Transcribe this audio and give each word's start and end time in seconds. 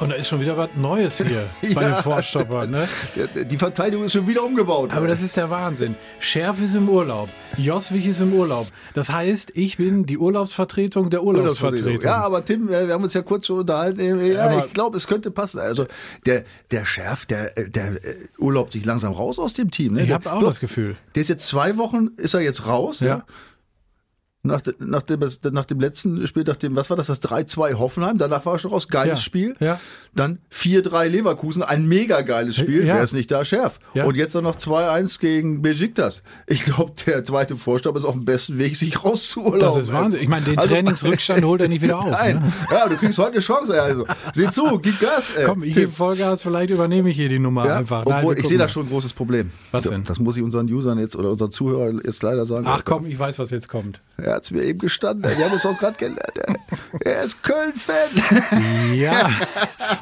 und 0.00 0.10
da 0.10 0.14
ist 0.14 0.28
schon 0.28 0.40
wieder 0.40 0.56
was 0.56 0.68
Neues 0.76 1.16
hier 1.18 1.48
bei 1.74 1.84
den 1.84 1.94
Vorstoppern. 2.02 2.70
Ne? 2.70 2.88
Die 3.50 3.56
Verteidigung 3.58 4.04
ist 4.04 4.12
schon 4.12 4.26
wieder 4.26 4.44
umgebaut. 4.44 4.92
Aber 4.92 5.06
das 5.08 5.22
ist 5.22 5.36
der 5.36 5.50
Wahnsinn. 5.50 5.94
Schärf 6.20 6.60
ist 6.62 6.74
im 6.74 6.88
Urlaub. 6.88 7.28
Joswig 7.56 8.06
ist 8.06 8.20
im 8.20 8.32
Urlaub. 8.32 8.66
Das 8.94 9.08
heißt, 9.10 9.52
ich 9.54 9.76
bin 9.76 10.06
die 10.06 10.18
Urlaubsvertretung 10.18 11.10
der 11.10 11.22
Urlaubsvertretung. 11.24 12.00
Ja, 12.00 12.22
aber 12.24 12.44
Tim, 12.44 12.68
wir 12.68 12.88
haben 12.92 13.02
uns 13.04 13.14
ja 13.14 13.22
kurz 13.22 13.46
schon 13.46 13.58
unterhalten. 13.60 14.24
Ja, 14.26 14.44
Aber- 14.46 14.66
ich 14.66 14.72
glaube, 14.72 14.96
es 14.96 15.06
könnte 15.06 15.30
passen. 15.30 15.58
Also 15.60 15.86
der, 16.26 16.44
der 16.70 16.84
Schärf, 16.84 17.26
der, 17.26 17.50
der 17.54 17.92
äh, 17.92 18.14
urlaubt 18.38 18.72
sich 18.72 18.84
langsam 18.84 19.12
raus 19.12 19.38
aus 19.38 19.54
dem 19.54 19.70
Team. 19.70 19.94
Ne? 19.94 20.02
Ich 20.02 20.06
Der- 20.06 20.14
habe 20.16 20.32
auch 20.32 20.40
Doch, 20.40 20.48
das 20.48 20.60
Gefühl. 20.60 20.96
Der 21.14 21.22
ist 21.22 21.28
jetzt 21.28 21.46
zwei 21.46 21.76
Wochen, 21.76 22.08
ist 22.16 22.34
er 22.34 22.40
jetzt 22.40 22.66
raus. 22.66 23.00
Ja. 23.00 23.24
Nach, 24.44 24.62
nach, 24.78 25.02
dem, 25.02 25.18
nach 25.52 25.64
dem 25.64 25.80
letzten 25.80 26.24
Spiel, 26.28 26.44
nach 26.44 26.54
dem, 26.56 26.76
was 26.76 26.88
war 26.90 26.96
das, 26.96 27.08
das 27.08 27.20
3-2 27.22 27.74
Hoffenheim, 27.74 28.18
danach 28.18 28.46
war 28.46 28.52
er 28.54 28.58
schon 28.60 28.70
raus, 28.70 28.86
geiles 28.86 29.18
Ja. 29.18 29.22
Spiel. 29.22 29.56
Ja. 29.58 29.80
Dann 30.14 30.38
4-3 30.54 31.08
Leverkusen, 31.08 31.64
ein 31.64 31.88
mega 31.88 32.20
geiles 32.20 32.54
Spiel, 32.54 32.86
Ja. 32.86 32.94
wer 32.94 33.02
ist 33.02 33.12
nicht 33.14 33.32
da, 33.32 33.44
Schärf. 33.44 33.80
Ja. 33.94 34.04
Und 34.04 34.14
jetzt 34.14 34.36
dann 34.36 34.44
noch 34.44 34.54
2-1 34.56 35.18
gegen 35.18 35.60
Besiktas. 35.60 36.22
Ich 36.46 36.64
glaube, 36.64 36.92
der 37.04 37.24
zweite 37.24 37.56
Vorstopp 37.56 37.96
ist 37.96 38.04
auf 38.04 38.14
dem 38.14 38.24
besten 38.24 38.58
Weg, 38.58 38.76
sich 38.76 39.04
rauszuurlauben. 39.04 39.58
Das 39.60 39.76
ist 39.76 39.92
Wahnsinn. 39.92 40.20
Ich 40.22 40.28
meine, 40.28 40.44
den 40.46 40.56
Trainingsrückstand 40.56 41.42
holt 41.44 41.60
er 41.60 41.68
nicht 41.68 41.82
wieder 41.82 41.98
aus, 41.98 42.12
Nein. 42.12 42.36
ne? 42.36 42.52
Ja, 42.70 42.88
du 42.88 42.96
kriegst 42.96 43.18
heute 43.18 43.32
eine 43.32 43.40
Chance, 43.40 43.72
ey, 43.74 43.80
also. 43.80 44.06
Sieh 44.34 44.48
zu, 44.50 44.78
gib 44.78 45.00
Gas, 45.00 45.32
ey. 45.36 45.46
Komm, 45.46 45.64
ich 45.64 45.74
gebe 45.74 45.90
Vollgas, 45.90 46.42
vielleicht 46.42 46.70
übernehme 46.70 47.10
ich 47.10 47.16
hier 47.16 47.28
die 47.28 47.40
Nummer 47.40 47.64
einfach. 47.74 48.06
obwohl, 48.06 48.36
wir 48.36 48.42
ich 48.42 48.48
sehe 48.48 48.56
da 48.58 48.68
schon 48.68 48.86
ein 48.86 48.88
großes 48.88 49.14
Problem. 49.14 49.50
Was 49.72 49.82
denn? 49.82 50.04
Das 50.04 50.20
muss 50.20 50.36
ich 50.36 50.44
unseren 50.44 50.72
Usern 50.72 50.98
jetzt 51.00 51.16
oder 51.16 51.32
unseren 51.32 51.50
Zuhörern 51.50 52.00
jetzt 52.04 52.22
leider 52.22 52.46
sagen. 52.46 52.66
Ach 52.68 52.84
komm, 52.84 53.04
ich 53.06 53.18
weiß, 53.18 53.40
was 53.40 53.50
jetzt 53.50 53.68
kommt. 53.68 54.00
Er 54.28 54.34
hat's 54.34 54.50
mir 54.50 54.62
eben 54.62 54.78
gestanden. 54.78 55.24
Wir 55.36 55.44
haben 55.46 55.52
uns 55.54 55.64
auch 55.64 55.76
gerade 55.78 55.96
ey. 56.04 56.12
Er 57.00 57.22
ist 57.22 57.42
Köln-Fan. 57.42 58.94
Ja, 58.94 59.30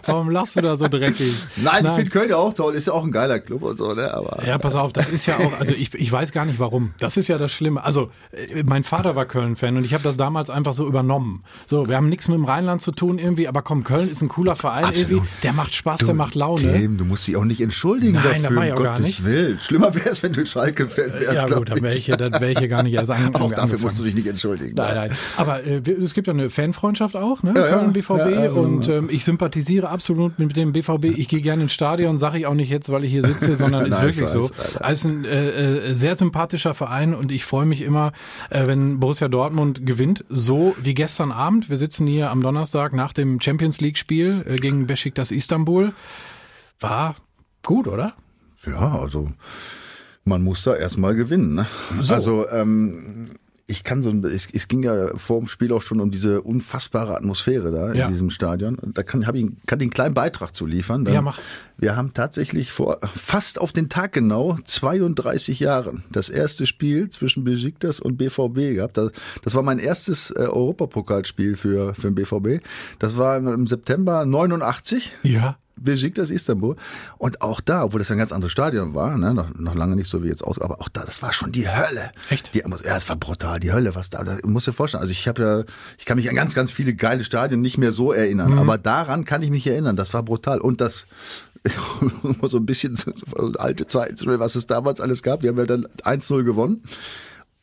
warum 0.05 0.31
lachst 0.31 0.57
du 0.57 0.61
da 0.63 0.77
so 0.77 0.89
dreckig? 0.89 1.33
Nein, 1.57 1.87
ich 1.87 1.93
finde 1.93 2.11
Köln 2.11 2.31
ja 2.31 2.37
auch 2.37 2.55
toll. 2.55 2.75
Ist 2.75 2.87
ja 2.89 2.93
auch 2.93 3.05
ein 3.05 3.13
geiler 3.13 3.39
Club 3.39 3.63
und 3.63 3.79
so, 3.79 3.93
ne? 3.95 4.13
Aber 4.13 4.45
Ja, 4.45 4.59
pass 4.59 4.75
auf, 4.75 4.93
das 4.93 5.09
ist 5.09 5.27
ja 5.27 5.39
auch, 5.39 5.61
also 5.61 5.73
ich, 5.73 5.95
ich 5.95 6.11
weiß 6.11 6.33
gar 6.33 6.45
nicht 6.45 6.59
warum. 6.59 6.93
Das 6.99 7.17
ist 7.17 7.29
ja 7.29 7.39
das 7.39 7.53
Schlimme. 7.53 7.85
Also, 7.85 8.11
äh, 8.33 8.63
mein 8.65 8.83
Vater 8.85 9.15
war 9.17 9.27
Köln-Fan 9.27 9.77
und 9.77 9.85
ich 9.85 9.95
habe 9.95 10.03
das 10.03 10.17
damals 10.17 10.51
einfach 10.51 10.75
so 10.75 10.87
übernommen. 10.87 11.45
So, 11.69 11.89
wir 11.89 11.97
haben 11.97 12.09
nichts 12.09 12.27
mit 12.29 12.37
dem 12.37 12.45
Rheinland 12.45 12.83
zu 12.83 12.91
tun 12.93 13.19
irgendwie, 13.19 13.47
aber 13.47 13.63
komm, 13.63 13.85
Köln 13.85 14.11
ist 14.11 14.23
ein 14.23 14.29
cooler 14.29 14.57
Verein 14.57 14.85
Absolut. 14.87 15.11
irgendwie. 15.11 15.29
Der 15.45 15.53
macht 15.53 15.75
Spaß, 15.75 16.01
der 16.01 16.15
macht 16.15 16.35
Laune. 16.35 16.61
Tim, 16.63 16.99
du 16.99 17.05
musst 17.05 17.29
dich 17.29 17.37
auch 17.37 17.45
nicht 17.45 17.61
entschuldigen 17.61 18.15
Nein, 18.15 18.25
das 18.25 18.43
dafür, 18.43 18.57
um 18.57 18.63
auch 18.73 18.83
gar 18.83 18.95
Gottes 18.95 19.07
nicht. 19.07 19.25
Willen. 19.25 19.61
Schlimmer 19.61 19.95
wäre 19.95 20.09
es, 20.09 20.23
wenn 20.23 20.33
du 20.33 20.45
Schalke-Fan 20.45 21.13
wärst, 21.13 21.33
ja 21.35 21.47
gut, 21.47 21.71
dann 21.71 21.83
wäre 21.83 21.95
ich, 21.95 22.09
wär 22.09 22.51
ich 22.51 22.59
hier 22.59 22.69
gar 22.69 22.83
nicht 22.83 22.95
erst 22.95 23.11
an, 23.13 23.35
Auch 23.35 23.51
dafür 23.51 23.63
angefangen. 23.63 23.83
musst 23.83 23.99
du 24.01 24.05
dich 24.05 24.15
nicht 24.17 24.27
entschuldigen. 24.27 24.75
Nein, 24.75 24.95
nein. 24.95 25.11
Aber 25.37 25.63
äh, 25.65 25.79
es 25.79 26.15
gibt 26.15 26.27
ja 26.27 26.33
eine 26.33 26.51
Fanfreundschaft 26.51 27.17
auch, 27.17 27.43
ne? 27.43 27.55
Ja. 27.57 27.69
Köln 27.69 27.93
BVB. 27.93 28.11
Ja, 28.11 28.45
ja, 28.45 28.51
und 28.51 28.87
ja. 28.87 28.97
ähm, 28.97 29.09
ich 29.11 29.25
sympathisiere 29.25 29.89
absolut 29.89 30.39
mit 30.39 30.57
dem 30.57 30.73
BVB. 30.73 31.05
Ich 31.17 31.29
gehe 31.29 31.41
gerne 31.41 31.65
ins 31.65 31.73
Stadion, 31.73 32.19
sage 32.19 32.39
ich 32.39 32.47
auch 32.47 32.55
nicht 32.55 32.71
jetzt, 32.71 32.89
weil 32.91 33.05
ich 33.05 33.13
hier 33.13 33.25
sitze, 33.25 33.57
sondern 33.57 33.87
ist 33.87 33.91
Nein, 33.91 34.09
ich 34.11 34.17
wirklich 34.17 34.31
so. 34.31 34.43
Alter. 34.43 34.85
Also 34.85 35.09
ein 35.09 35.25
äh, 35.25 35.89
äh, 35.89 35.93
sehr 35.93 36.17
sympathischer 36.17 36.75
Verein 36.75 37.15
und 37.15 37.31
ich 37.31 37.45
freue 37.45 37.67
mich 37.67 37.83
immer, 37.83 38.13
äh, 38.51 38.67
wenn 38.67 38.99
Borussia 38.99 39.29
Dortmund 39.29 39.87
gewinnt. 39.87 40.25
So 40.29 40.75
wie 40.83 40.95
gestern 40.95 41.31
Abend. 41.31 41.71
Wir 41.71 41.77
sitzen 41.77 42.07
hier 42.07 42.31
am 42.31 42.41
Donnerstag 42.41 42.93
nach 42.93 43.13
dem 43.13 43.41
Champions 43.41 43.81
League 43.81 43.99
Spiel 43.99 44.45
äh, 44.47 44.57
gegen 44.57 44.87
Besiktas 44.87 45.31
Istanbul. 45.31 45.93
War 46.81 47.17
gut, 47.63 47.87
oder? 47.87 48.15
Ja, 48.67 48.99
also 48.99 49.31
man 50.25 50.43
muss 50.43 50.65
da 50.65 50.75
erstmal 50.75 51.15
gewinnen. 51.15 51.55
Ne? 51.55 51.67
So. 52.01 52.15
Also 52.15 52.51
ähm, 52.51 53.31
ich 53.69 53.83
kann 53.83 54.03
so, 54.05 54.11
es, 54.29 54.47
es 54.53 54.69
ging 54.69 54.85
ja 54.85 55.17
vor 55.17 55.41
dem 55.41 55.49
Spiel 55.49 55.73
auch 55.73 55.83
schon 55.83 56.01
um 56.01 56.13
diese 56.13 56.41
unfassbare 56.43 57.17
Atmosphäre 57.17 57.73
da 57.73 57.93
Ja. 57.95 58.07
in 58.07 58.13
diesem 58.13 58.31
Stadion. 58.31 58.79
Da 58.95 59.03
kann, 59.03 59.27
hab 59.27 59.35
ich, 59.35 59.45
kann 59.67 59.81
ich 59.81 59.85
einen 59.85 59.91
kleinen 59.91 60.15
Beitrag 60.15 60.55
zu 60.55 60.67
liefern. 60.67 61.05
Ja, 61.07 61.21
mach. 61.21 61.41
Wir 61.77 61.97
haben 61.97 62.15
tatsächlich 62.15 62.71
vor 62.71 62.99
fast 63.15 63.61
auf 63.61 63.73
den 63.73 63.89
Tag 63.89 64.13
genau 64.13 64.57
32 64.65 65.59
Jahren 65.61 66.05
das 66.13 66.29
erste 66.29 66.65
Spiel 66.67 67.11
zwischen 67.11 67.43
Besiktas 67.45 67.99
und 67.99 68.17
BVB 68.17 68.75
gehabt. 68.75 68.97
Das, 68.99 69.11
das 69.43 69.55
war 69.57 69.63
mein 69.65 69.79
erstes 69.81 70.31
äh, 70.31 70.47
Europapokalspiel 70.47 71.57
für, 71.57 71.93
für 71.95 72.11
den 72.13 72.15
BVB. 72.15 72.65
Das 73.01 73.17
war 73.17 73.37
im, 73.37 73.49
im 73.49 73.67
September 73.67 74.25
89. 74.25 75.13
Ja. 75.25 75.59
Besiktas 75.79 76.31
Istanbul. 76.31 76.77
Und 77.19 77.43
auch 77.43 77.61
da, 77.61 77.85
obwohl 77.85 77.99
das 78.01 78.11
ein 78.11 78.19
ganz 78.19 78.33
anderes 78.33 78.53
Stadion 78.53 78.95
war, 78.95 79.17
ne, 79.19 79.35
noch, 79.35 79.55
noch 79.55 79.75
lange 79.75 79.95
nicht 79.97 80.09
so 80.11 80.23
wie 80.25 80.29
jetzt 80.29 80.43
aus, 80.43 80.61
aber 80.61 80.81
auch 80.81 80.89
da, 80.89 81.05
das 81.05 81.23
war 81.23 81.33
schon 81.33 81.53
die 81.53 81.69
Hölle. 81.69 82.11
Echt? 82.31 82.55
Die, 82.55 82.59
ja, 82.61 82.97
es 82.97 83.09
war 83.09 83.17
brutal, 83.17 83.61
die 83.61 83.73
Hölle, 83.73 83.95
was 83.95 84.11
da, 84.11 84.25
das 84.25 84.43
musst 84.43 84.67
du 84.67 84.71
dir 84.71 84.77
vorstellen. 84.77 85.01
Also 85.03 85.11
ich 85.13 85.29
habe 85.29 85.43
ja, 85.43 85.65
ich 85.99 86.05
kann 86.07 86.17
mich 86.17 86.29
an 86.29 86.35
ganz, 86.37 86.55
ganz 86.55 86.73
viele 86.73 86.95
geile 86.95 87.25
Stadien 87.25 87.61
nicht 87.61 87.79
mehr 87.79 87.93
so 87.93 88.13
erinnern, 88.13 88.53
Mhm. 88.53 88.59
aber 88.59 88.79
daran 88.79 89.25
kann 89.25 89.43
ich 89.43 89.51
mich 89.51 89.67
erinnern, 89.67 89.97
das 89.97 90.15
war 90.15 90.23
brutal. 90.23 90.61
Und 90.61 90.81
das, 90.81 91.07
so 92.43 92.57
ein 92.59 92.67
bisschen 92.67 92.97
so 92.97 93.13
alte 93.59 93.87
Zeiten, 93.87 94.39
was 94.39 94.55
es 94.55 94.67
damals 94.67 95.01
alles 95.01 95.23
gab. 95.23 95.43
Wir 95.43 95.51
haben 95.51 95.59
ja 95.59 95.67
dann 95.67 95.87
1-0 96.05 96.45
gewonnen. 96.45 96.83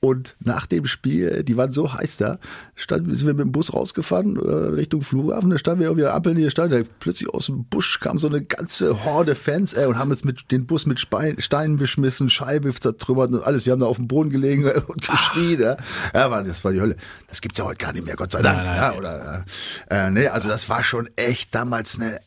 Und 0.03 0.35
nach 0.41 0.65
dem 0.65 0.85
Spiel, 0.85 1.45
die 1.45 1.55
waren 1.55 1.71
so 1.71 1.93
heiß 1.93 2.17
da, 2.17 2.37
standen, 2.75 3.15
sind 3.15 3.25
wir 3.25 3.35
mit 3.35 3.45
dem 3.45 3.53
Bus 3.53 3.73
rausgefahren 3.73 4.35
äh, 4.35 4.51
Richtung 4.75 5.01
Flughafen, 5.01 5.49
da 5.49 5.57
standen 5.57 5.79
wir 5.79 5.87
irgendwie 5.87 6.07
Ampeln 6.07 6.35
hier 6.35 6.51
standen, 6.51 6.83
da 6.83 6.89
plötzlich 6.99 7.29
aus 7.29 7.45
dem 7.45 7.63
Busch 7.63 8.01
kam 8.01 8.19
so 8.19 8.27
eine 8.27 8.43
ganze 8.43 9.05
Horde 9.05 9.33
Fans 9.33 9.71
ey, 9.71 9.85
und 9.85 9.97
haben 9.97 10.11
jetzt 10.11 10.25
mit 10.25 10.51
den 10.51 10.67
Bus 10.67 10.85
mit 10.85 10.99
Spein, 10.99 11.39
Steinen 11.39 11.77
beschmissen, 11.77 12.29
Scheibe 12.29 12.73
zertrümmert 12.73 13.31
und 13.31 13.45
alles. 13.45 13.65
Wir 13.65 13.71
haben 13.71 13.79
da 13.79 13.85
auf 13.85 13.95
dem 13.95 14.09
Boden 14.09 14.29
gelegen 14.29 14.65
und 14.87 15.07
geschrien. 15.07 15.61
Ja, 15.61 15.77
ja 16.13 16.29
war, 16.29 16.43
das 16.43 16.65
war 16.65 16.73
die 16.73 16.81
Hölle. 16.81 16.97
Das 17.29 17.39
gibt's 17.39 17.57
ja 17.59 17.63
heute 17.63 17.77
gar 17.77 17.93
nicht 17.93 18.05
mehr, 18.05 18.17
Gott 18.17 18.33
sei 18.33 18.41
Dank. 18.41 18.57
Nein, 18.57 18.65
nein. 18.65 18.75
Ja, 18.75 18.93
oder, 18.97 19.45
äh, 19.89 20.11
nee, 20.11 20.27
also 20.27 20.49
das 20.49 20.67
war 20.67 20.83
schon 20.83 21.09
echt 21.15 21.55
damals 21.55 21.97
eine 21.97 22.19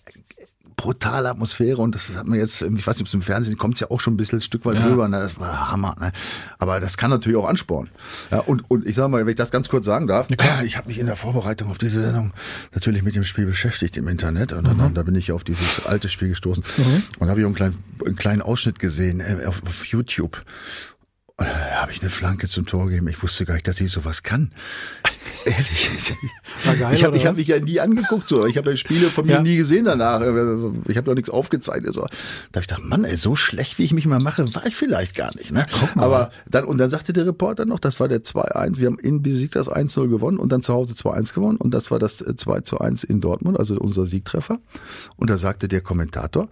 brutale 0.76 1.30
Atmosphäre 1.30 1.80
und 1.80 1.94
das 1.94 2.10
hat 2.10 2.26
man 2.26 2.38
jetzt, 2.38 2.60
ich 2.60 2.86
weiß 2.86 2.96
nicht, 2.96 3.00
ob 3.02 3.06
es 3.06 3.14
im 3.14 3.22
Fernsehen 3.22 3.56
kommt 3.56 3.74
es 3.74 3.80
ja 3.80 3.90
auch 3.90 4.00
schon 4.00 4.12
ein 4.14 4.16
bisschen 4.18 4.38
ein 4.38 4.42
Stück 4.42 4.66
weit 4.66 4.76
Ja. 4.76 4.86
rüber, 4.86 5.08
ne? 5.08 5.20
das 5.20 5.38
war 5.40 5.70
Hammer, 5.70 5.96
ne? 5.98 6.12
aber 6.58 6.80
das 6.80 6.98
kann 6.98 7.08
natürlich 7.10 7.38
auch 7.38 7.48
anspornen. 7.48 7.90
Ja, 8.30 8.40
und, 8.40 8.62
und 8.70 8.86
ich 8.86 8.94
sag 8.94 9.08
mal, 9.08 9.20
wenn 9.24 9.28
ich 9.30 9.36
das 9.36 9.50
ganz 9.50 9.68
kurz 9.70 9.86
sagen 9.86 10.06
darf, 10.06 10.28
ich 10.64 10.76
habe 10.76 10.88
mich 10.88 10.98
in 10.98 11.06
der 11.06 11.16
Vorbereitung 11.16 11.70
auf 11.70 11.78
diese 11.78 12.02
Sendung 12.02 12.32
natürlich 12.74 13.02
mit 13.02 13.14
dem 13.14 13.24
Spiel 13.24 13.46
beschäftigt 13.46 13.96
im 13.96 14.06
Internet 14.08 14.52
und 14.52 14.64
dann, 14.64 14.92
da 14.94 15.02
bin 15.02 15.14
ich 15.14 15.32
auf 15.32 15.44
dieses 15.44 15.86
alte 15.86 16.08
Spiel 16.10 16.28
gestoßen 16.28 16.62
und 17.18 17.28
habe 17.30 17.40
ich 17.40 17.46
einen 17.46 17.54
kleinen, 17.54 17.78
einen 18.04 18.16
kleinen 18.16 18.42
Ausschnitt 18.42 18.78
gesehen 18.78 19.20
äh, 19.20 19.46
auf, 19.46 19.62
auf 19.66 19.86
YouTube. 19.86 20.42
Habe 21.38 21.92
ich 21.92 22.00
eine 22.00 22.08
Flanke 22.08 22.48
zum 22.48 22.64
Tor 22.64 22.86
gegeben. 22.86 23.08
Ich 23.08 23.22
wusste 23.22 23.44
gar 23.44 23.54
nicht, 23.54 23.68
dass 23.68 23.78
ich 23.80 23.92
sowas 23.92 24.22
kann. 24.22 24.52
Ehrlich. 25.44 26.14
War 26.64 26.74
geil, 26.76 26.94
ich 26.94 27.04
habe 27.04 27.22
hab 27.22 27.36
mich 27.36 27.46
ja 27.46 27.60
nie 27.60 27.78
angeguckt. 27.78 28.26
so. 28.26 28.46
Ich 28.46 28.56
habe 28.56 28.70
ja 28.70 28.76
Spiele 28.76 29.10
von 29.10 29.26
mir 29.26 29.34
Ja. 29.34 29.42
nie 29.42 29.56
gesehen 29.56 29.84
danach. 29.84 30.22
Ich 30.88 30.96
habe 30.96 31.10
ja 31.10 31.14
nichts 31.14 31.28
aufgezeichnet. 31.28 31.92
So. 31.92 32.00
Da 32.00 32.06
habe 32.06 32.62
ich 32.62 32.66
gedacht, 32.68 32.84
Mann, 32.84 33.04
ey, 33.04 33.16
so 33.16 33.36
schlecht, 33.36 33.78
wie 33.78 33.84
ich 33.84 33.92
mich 33.92 34.06
mal 34.06 34.18
mache, 34.18 34.54
war 34.54 34.64
ich 34.66 34.74
vielleicht 34.74 35.14
gar 35.14 35.36
nicht. 35.36 35.50
Ne? 35.52 35.66
Aber 35.96 36.30
dann, 36.48 36.64
und 36.64 36.78
dann 36.78 36.88
sagte 36.88 37.12
der 37.12 37.26
Reporter 37.26 37.66
noch, 37.66 37.80
das 37.80 38.00
war 38.00 38.08
der 38.08 38.24
2-1. 38.24 38.78
Wir 38.78 38.86
haben 38.86 38.98
in 38.98 39.20
Besiktas 39.22 39.68
1-0 39.68 40.08
gewonnen 40.08 40.38
und 40.38 40.50
dann 40.52 40.62
zu 40.62 40.72
Hause 40.72 40.94
2-1 40.94 41.34
gewonnen. 41.34 41.58
Und 41.58 41.74
das 41.74 41.90
war 41.90 41.98
das 41.98 42.22
äh, 42.22 42.30
2-1 42.30 43.04
in 43.04 43.20
Dortmund, 43.20 43.58
also 43.58 43.76
unser 43.76 44.06
Siegtreffer. 44.06 44.58
Und 45.16 45.28
da 45.28 45.36
sagte 45.36 45.68
der 45.68 45.82
Kommentator, 45.82 46.48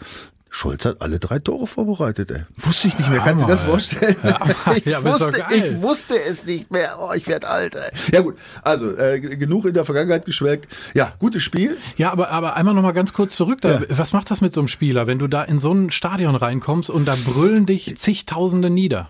Schulz 0.56 0.84
hat 0.84 1.03
alle 1.03 1.19
drei 1.19 1.41
Tore 1.41 1.66
vorbereitet. 1.66 2.31
Ey. 2.31 2.42
Wusste 2.59 2.87
ich 2.87 2.97
nicht 2.97 3.10
mehr. 3.10 3.19
Kannst 3.19 3.42
du 3.42 3.47
dir 3.47 3.53
das 3.53 3.62
Hammer, 3.62 3.70
vorstellen? 3.72 4.16
ich, 4.76 4.84
Ja, 4.84 5.03
wusste, 5.04 5.44
ich 5.53 5.82
wusste 5.82 6.15
es 6.16 6.44
nicht 6.44 6.70
mehr. 6.70 6.97
Oh, 7.00 7.10
ich 7.12 7.26
werde 7.26 7.48
alt. 7.48 7.75
Ey. 7.75 7.91
Ja 8.12 8.20
gut, 8.20 8.37
also 8.62 8.97
äh, 8.97 9.19
genug 9.19 9.65
in 9.65 9.75
der 9.75 9.84
Vergangenheit 9.84 10.25
geschwelgt. 10.26 10.69
Ja, 10.94 11.12
gutes 11.19 11.42
Spiel. 11.42 11.76
Ja, 11.97 12.12
aber, 12.12 12.31
aber 12.31 12.54
einmal 12.54 12.72
noch 12.72 12.82
mal 12.82 12.92
ganz 12.92 13.12
kurz 13.12 13.34
zurück. 13.34 13.62
Da, 13.62 13.81
Ja. 13.81 13.82
Was 13.88 14.12
macht 14.12 14.31
das 14.31 14.41
mit 14.42 14.53
so 14.53 14.60
einem 14.60 14.69
Spieler, 14.69 15.09
wenn 15.09 15.19
du 15.19 15.26
da 15.26 15.42
in 15.42 15.59
so 15.59 15.72
ein 15.72 15.91
Stadion 15.91 16.36
reinkommst 16.36 16.89
und 16.89 17.04
da 17.07 17.16
brüllen 17.16 17.66
dich 17.66 17.98
zigtausende 17.98 18.71
nieder? 18.71 19.09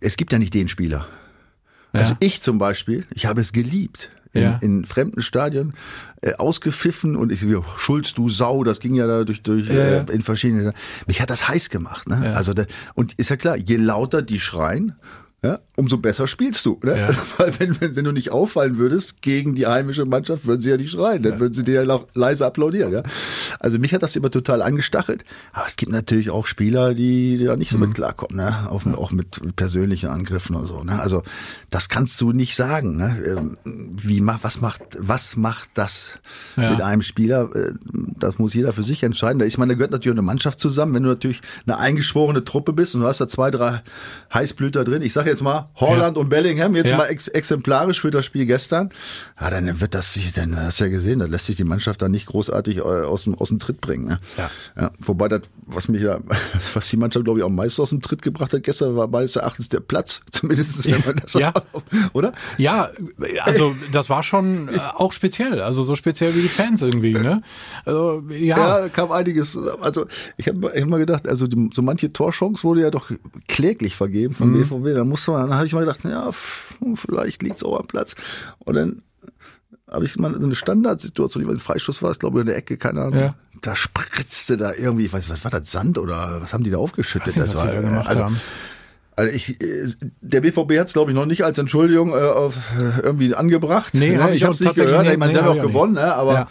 Es 0.00 0.16
gibt 0.16 0.32
ja 0.32 0.40
nicht 0.40 0.52
den 0.54 0.68
Spieler. 0.68 1.06
Also 1.92 2.12
Ja. 2.14 2.16
ich 2.18 2.42
zum 2.42 2.58
Beispiel, 2.58 3.06
ich 3.14 3.26
habe 3.26 3.40
es 3.40 3.52
geliebt. 3.52 4.10
In, 4.34 4.42
Ja. 4.42 4.58
in 4.62 4.86
fremden 4.86 5.20
Stadien 5.20 5.74
äh, 6.22 6.32
ausgepfiffen 6.34 7.16
und 7.16 7.30
ich 7.30 7.46
wie 7.46 7.56
Schulz, 7.76 8.14
du 8.14 8.28
Sau, 8.30 8.64
das 8.64 8.80
ging 8.80 8.94
ja 8.94 9.06
da 9.06 9.24
durch, 9.24 9.42
durch 9.42 9.68
Ja, 9.68 9.74
äh, 9.74 10.04
in 10.10 10.22
verschiedene. 10.22 10.72
Mich 11.06 11.20
hat 11.20 11.28
das 11.28 11.48
heiß 11.48 11.68
gemacht. 11.68 12.08
Ne? 12.08 12.34
Also 12.34 12.54
da, 12.54 12.64
und 12.94 13.12
ist 13.18 13.28
ja 13.28 13.36
klar, 13.36 13.56
je 13.56 13.76
lauter 13.76 14.22
die 14.22 14.40
schreien, 14.40 14.94
ja, 15.42 15.58
umso 15.76 15.98
besser 15.98 16.26
spielst 16.28 16.64
du. 16.66 16.78
Ne? 16.84 16.98
Ja. 16.98 17.10
Weil 17.38 17.58
wenn, 17.58 17.80
wenn, 17.80 17.96
wenn 17.96 18.04
du 18.04 18.12
nicht 18.12 18.30
auffallen 18.30 18.78
würdest 18.78 19.22
gegen 19.22 19.54
die 19.56 19.66
heimische 19.66 20.04
Mannschaft, 20.04 20.46
würden 20.46 20.60
sie 20.60 20.70
ja 20.70 20.76
nicht 20.76 20.92
schreien, 20.92 21.22
dann 21.22 21.40
würden 21.40 21.54
sie 21.54 21.64
dir 21.64 21.74
ja 21.74 21.84
noch 21.84 22.06
leise 22.14 22.46
applaudieren. 22.46 22.92
Ja? 22.92 23.02
Also 23.58 23.78
mich 23.80 23.92
hat 23.92 24.02
das 24.04 24.14
immer 24.14 24.30
total 24.30 24.62
angestachelt. 24.62 25.24
Aber 25.52 25.66
es 25.66 25.76
gibt 25.76 25.90
natürlich 25.90 26.30
auch 26.30 26.46
Spieler, 26.46 26.94
die, 26.94 27.42
da 27.44 27.56
nicht 27.56 27.70
so 27.70 27.76
Mhm. 27.78 27.86
mit 27.86 27.94
klarkommen, 27.94 28.36
ne? 28.36 28.68
auch, 28.70 28.86
auch 28.86 29.10
mit 29.10 29.56
persönlichen 29.56 30.10
Angriffen 30.10 30.54
und 30.54 30.66
so. 30.66 30.84
Ne? 30.84 31.00
Also 31.00 31.22
das 31.70 31.88
kannst 31.88 32.20
du 32.20 32.30
nicht 32.32 32.54
sagen. 32.54 32.96
Ne? 32.96 33.16
Ähm, 33.26 33.58
Wie 33.64 34.20
macht, 34.20 34.44
was 34.44 34.60
macht, 34.60 34.82
was 34.98 35.36
macht 35.36 35.70
das 35.74 36.12
Ja. 36.56 36.70
mit 36.70 36.80
einem 36.82 37.02
Spieler? 37.02 37.50
Äh, 37.54 37.72
Das 38.18 38.38
muss 38.38 38.54
jeder 38.54 38.72
für 38.72 38.84
sich 38.84 39.02
entscheiden. 39.02 39.40
Da- 39.40 39.44
Ich 39.46 39.58
meine, 39.58 39.72
da 39.72 39.76
gehört 39.76 39.90
natürlich 39.90 40.14
eine 40.14 40.22
Mannschaft 40.22 40.60
zusammen. 40.60 40.94
Wenn 40.94 41.02
du 41.02 41.08
natürlich 41.08 41.40
eine 41.66 41.78
eingeschworene 41.78 42.44
Truppe 42.44 42.72
bist 42.72 42.94
und 42.94 43.00
du 43.00 43.06
hast 43.08 43.20
da 43.20 43.26
zwei, 43.26 43.50
drei 43.50 43.82
Heißblüter 44.32 44.84
drin. 44.84 45.02
Ich 45.02 45.12
sage 45.12 45.30
jetzt 45.32 45.42
mal 45.42 45.68
Holland 45.76 46.16
und 46.18 46.28
Bellingham, 46.28 46.76
jetzt 46.76 46.90
Ja. 46.90 46.96
mal 46.96 47.06
ex 47.06 47.28
exemplarisch 47.28 48.00
für 48.00 48.10
das 48.10 48.24
Spiel 48.24 48.46
gestern. 48.46 48.90
Ja, 49.40 49.50
dann 49.50 49.80
wird 49.80 49.94
das 49.94 50.12
sich, 50.14 50.32
dann 50.32 50.56
hast 50.56 50.80
du 50.80 50.84
ja 50.84 50.90
gesehen, 50.90 51.18
da 51.18 51.26
lässt 51.26 51.46
sich 51.46 51.56
die 51.56 51.64
Mannschaft 51.64 52.00
dann 52.02 52.10
nicht 52.12 52.26
großartig 52.26 52.76
äh, 52.78 52.80
aus 52.82 53.24
dem, 53.24 53.34
aus 53.34 53.48
dem 53.48 53.58
Tritt 53.58 53.80
bringen. 53.80 54.06
Ne? 54.06 54.20
Ja. 54.36 54.50
Ja, 54.80 54.90
wobei 55.00 55.28
das, 55.28 55.42
was 55.66 55.88
mich 55.88 56.02
ja, 56.02 56.18
was 56.74 56.88
die 56.88 56.96
Mannschaft, 56.96 57.24
glaube 57.24 57.40
ich, 57.40 57.44
am 57.44 57.54
meisten 57.54 57.82
aus 57.82 57.88
dem 57.90 58.00
Tritt 58.02 58.22
gebracht 58.22 58.52
hat 58.52 58.62
gestern, 58.62 58.94
war 58.96 59.08
meines 59.08 59.34
Erachtens 59.36 59.68
der 59.68 59.80
Platz. 59.80 60.20
Zumindest 60.30 60.86
wenn 60.86 61.02
man 61.04 61.16
das 61.16 61.32
Ja. 61.34 61.52
oder? 62.12 62.32
Ja, 62.58 62.90
also 63.44 63.74
das 63.92 64.08
war 64.10 64.22
schon 64.22 64.68
äh, 64.68 64.78
auch 64.94 65.12
speziell, 65.12 65.60
also 65.60 65.82
so 65.82 65.96
speziell 65.96 66.34
wie 66.34 66.42
die 66.42 66.48
Fans 66.48 66.82
irgendwie, 66.82 67.14
ne? 67.14 67.42
Also, 67.84 68.22
ja, 68.30 68.56
Ja, 68.56 68.80
da 68.82 68.88
kam 68.88 69.10
einiges. 69.12 69.56
Also 69.80 70.06
ich 70.36 70.46
habe 70.48 70.70
ich 70.74 70.82
hab 70.82 70.88
mal 70.88 70.98
gedacht, 70.98 71.26
also 71.26 71.46
die, 71.46 71.70
so 71.72 71.82
manche 71.82 72.12
Torchance 72.12 72.62
wurde 72.64 72.82
ja 72.82 72.90
doch 72.90 73.10
kläglich 73.48 73.96
vergeben 73.96 74.34
vom 74.34 74.52
BVB. 74.52 74.94
Da 74.94 75.04
musste 75.22 75.30
man, 75.32 75.48
dann 75.48 75.58
habe 75.58 75.66
ich 75.66 75.72
mal 75.72 75.80
gedacht, 75.80 76.00
ja, 76.04 76.30
vielleicht 76.94 77.42
liegt's 77.42 77.62
auch 77.62 77.78
am 77.78 77.86
Platz. 77.86 78.14
Und 78.58 78.74
dann 78.74 79.02
habe 79.90 80.04
ich 80.04 80.16
mal 80.16 80.32
so 80.32 80.44
eine 80.44 80.54
Standardsituation, 80.54 81.46
weil 81.46 81.54
ein 81.54 81.60
Freistoß 81.60 82.02
war, 82.02 82.10
es 82.10 82.18
glaube 82.18 82.38
ich 82.38 82.40
in 82.42 82.46
der 82.46 82.56
Ecke, 82.56 82.76
keine 82.76 83.02
Ahnung. 83.02 83.18
Ja. 83.18 83.34
Da 83.60 83.76
spritzte 83.76 84.56
da 84.56 84.72
irgendwie, 84.72 85.06
ich 85.06 85.12
weiß, 85.12 85.28
was 85.28 85.44
war 85.44 85.50
das 85.50 85.70
Sand 85.70 85.98
oder 85.98 86.40
was 86.40 86.52
haben 86.52 86.64
die 86.64 86.70
da 86.70 86.78
aufgeschüttet? 86.78 87.36
nicht, 87.36 87.54
das 87.54 87.62
gemacht 87.62 88.08
also, 88.08 88.24
haben. 88.24 88.40
also 89.16 89.32
ich, 89.32 89.58
der 90.20 90.40
BVB 90.40 90.78
hat 90.78 90.88
es 90.88 90.92
glaube 90.94 91.10
ich 91.10 91.14
noch 91.14 91.26
nicht 91.26 91.44
als 91.44 91.58
Entschuldigung 91.58 92.10
äh, 92.12 92.22
auf 92.22 92.56
äh, 92.78 93.00
irgendwie 93.02 93.34
angebracht. 93.34 93.94
Nee, 93.94 94.16
ne? 94.16 94.30
ich 94.30 94.36
ich 94.36 94.44
habe 94.44 94.54
es 94.54 94.60
nicht 94.60 94.74
gehört. 94.74 95.02
nicht- 95.02 95.12
ich 95.12 95.18
meine, 95.18 95.32
nee, 95.32 95.38
sie 95.38 95.44
haben 95.44 95.58
auch 95.58 95.62
gewonnen, 95.62 95.94
ne? 95.94 96.14
aber 96.14 96.32
ja. 96.32 96.48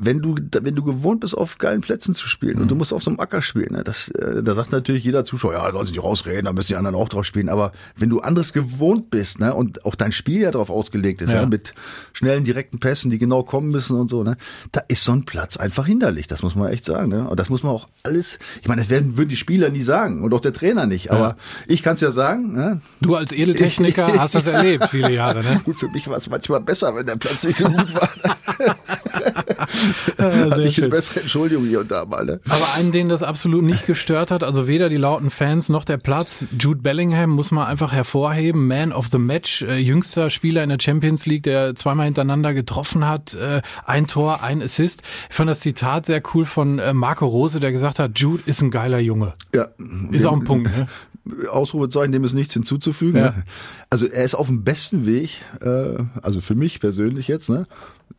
Wenn 0.00 0.20
du, 0.20 0.36
wenn 0.36 0.76
du 0.76 0.84
gewohnt 0.84 1.20
bist, 1.20 1.36
auf 1.36 1.58
geilen 1.58 1.80
Plätzen 1.80 2.14
zu 2.14 2.28
spielen 2.28 2.60
und 2.60 2.70
du 2.70 2.76
musst 2.76 2.92
auf 2.92 3.02
so 3.02 3.10
einem 3.10 3.18
Acker 3.18 3.42
spielen, 3.42 3.72
ne, 3.72 3.82
das, 3.82 4.08
äh, 4.10 4.44
da 4.44 4.54
sagt 4.54 4.70
natürlich 4.70 5.02
jeder 5.02 5.24
Zuschauer, 5.24 5.54
ja, 5.54 5.66
da 5.66 5.72
soll 5.72 5.86
sich 5.86 5.96
nicht 5.96 6.04
rausreden, 6.04 6.44
da 6.44 6.52
müssen 6.52 6.68
die 6.68 6.76
anderen 6.76 6.94
auch 6.94 7.08
drauf 7.08 7.24
spielen. 7.24 7.48
Aber 7.48 7.72
wenn 7.96 8.08
du 8.08 8.20
anderes 8.20 8.52
gewohnt 8.52 9.10
bist, 9.10 9.40
ne, 9.40 9.52
und 9.52 9.84
auch 9.84 9.96
dein 9.96 10.12
Spiel 10.12 10.42
ja 10.42 10.52
darauf 10.52 10.70
ausgelegt 10.70 11.20
ist, 11.20 11.30
ja. 11.30 11.40
Ja. 11.40 11.46
mit 11.46 11.74
schnellen, 12.12 12.44
direkten 12.44 12.78
Pässen, 12.78 13.10
die 13.10 13.18
genau 13.18 13.42
kommen 13.42 13.70
müssen 13.70 13.98
und 13.98 14.08
so, 14.08 14.22
ne, 14.22 14.36
da 14.70 14.82
ist 14.86 15.02
so 15.02 15.10
ein 15.10 15.24
Platz 15.24 15.56
einfach 15.56 15.86
hinderlich. 15.86 16.28
Das 16.28 16.44
muss 16.44 16.54
man 16.54 16.70
echt 16.70 16.84
sagen, 16.84 17.08
ne. 17.08 17.28
Und 17.28 17.40
das 17.40 17.48
muss 17.48 17.64
man 17.64 17.72
auch 17.72 17.88
alles, 18.04 18.38
ich 18.62 18.68
meine, 18.68 18.80
das 18.80 18.90
werden, 18.90 19.16
würden 19.16 19.30
die 19.30 19.36
Spieler 19.36 19.68
nie 19.70 19.82
sagen 19.82 20.22
und 20.22 20.32
auch 20.32 20.40
der 20.40 20.52
Trainer 20.52 20.86
nicht. 20.86 21.10
Aber 21.10 21.36
ich 21.66 21.82
kann 21.82 21.96
es 21.96 22.02
ja 22.02 22.12
sagen, 22.12 22.52
ne. 22.52 22.80
du 23.00 23.16
als 23.16 23.32
Edeltechniker 23.32 24.14
hast 24.18 24.36
das 24.36 24.46
erlebt, 24.46 24.90
viele 24.90 25.10
Jahre, 25.10 25.42
ne? 25.42 25.60
Gut, 25.64 25.80
für 25.80 25.88
mich 25.88 26.06
war 26.06 26.18
es 26.18 26.30
manchmal 26.30 26.60
besser, 26.60 26.94
wenn 26.94 27.06
der 27.06 27.16
Platz 27.16 27.42
nicht 27.42 27.58
so 27.58 27.68
gut 27.68 27.92
war. 27.94 28.08
Ja, 30.18 30.24
Hatte 30.50 30.60
ich 30.60 30.66
eine 30.66 30.72
schön. 30.72 30.90
bessere 30.90 31.20
Entschuldigung 31.20 31.66
hier 31.66 31.80
und 31.80 31.90
da 31.90 32.04
mal, 32.04 32.24
ne. 32.24 32.40
Aber 32.48 32.74
einen, 32.76 32.92
den 32.92 33.08
das 33.08 33.22
absolut 33.22 33.62
nicht 33.62 33.86
gestört 33.86 34.30
hat, 34.30 34.42
also 34.42 34.66
weder 34.66 34.88
die 34.88 34.96
lauten 34.96 35.30
Fans 35.30 35.68
noch 35.68 35.84
der 35.84 35.96
Platz, 35.96 36.46
Jude 36.58 36.80
Bellingham 36.80 37.30
muss 37.30 37.50
man 37.50 37.66
einfach 37.66 37.92
hervorheben, 37.92 38.66
Man 38.66 38.92
of 38.92 39.08
the 39.12 39.18
Match, 39.18 39.62
äh, 39.62 39.76
jüngster 39.78 40.30
Spieler 40.30 40.62
in 40.62 40.68
der 40.68 40.78
Champions 40.80 41.26
League, 41.26 41.42
der 41.44 41.74
zweimal 41.74 42.06
hintereinander 42.06 42.54
getroffen 42.54 43.06
hat, 43.06 43.34
äh, 43.34 43.62
ein 43.84 44.06
Tor, 44.06 44.42
ein 44.42 44.62
Assist. 44.62 45.02
Ich 45.28 45.34
fand 45.34 45.50
das 45.50 45.60
Zitat 45.60 46.06
sehr 46.06 46.22
cool 46.34 46.44
von 46.44 46.78
äh, 46.78 46.92
Marco 46.92 47.26
Rose, 47.26 47.60
der 47.60 47.72
gesagt 47.72 47.98
hat, 47.98 48.18
Jude 48.18 48.42
ist 48.46 48.62
ein 48.62 48.70
geiler 48.70 48.98
Junge. 48.98 49.34
Ja. 49.54 49.68
Ist 50.10 50.24
auch 50.26 50.32
ein 50.32 50.44
Punkt, 50.44 50.76
ne? 50.76 50.88
Ausrufezeichen, 51.50 52.12
dem 52.12 52.24
ist 52.24 52.32
nichts 52.32 52.54
hinzuzufügen. 52.54 53.20
Ja. 53.20 53.30
Ne? 53.30 53.44
Also 53.90 54.06
er 54.06 54.24
ist 54.24 54.34
auf 54.34 54.46
dem 54.46 54.64
besten 54.64 55.06
Weg, 55.06 55.42
äh, 55.60 56.02
also 56.22 56.40
für 56.40 56.54
mich 56.54 56.80
persönlich 56.80 57.28
jetzt, 57.28 57.50
ne, 57.50 57.66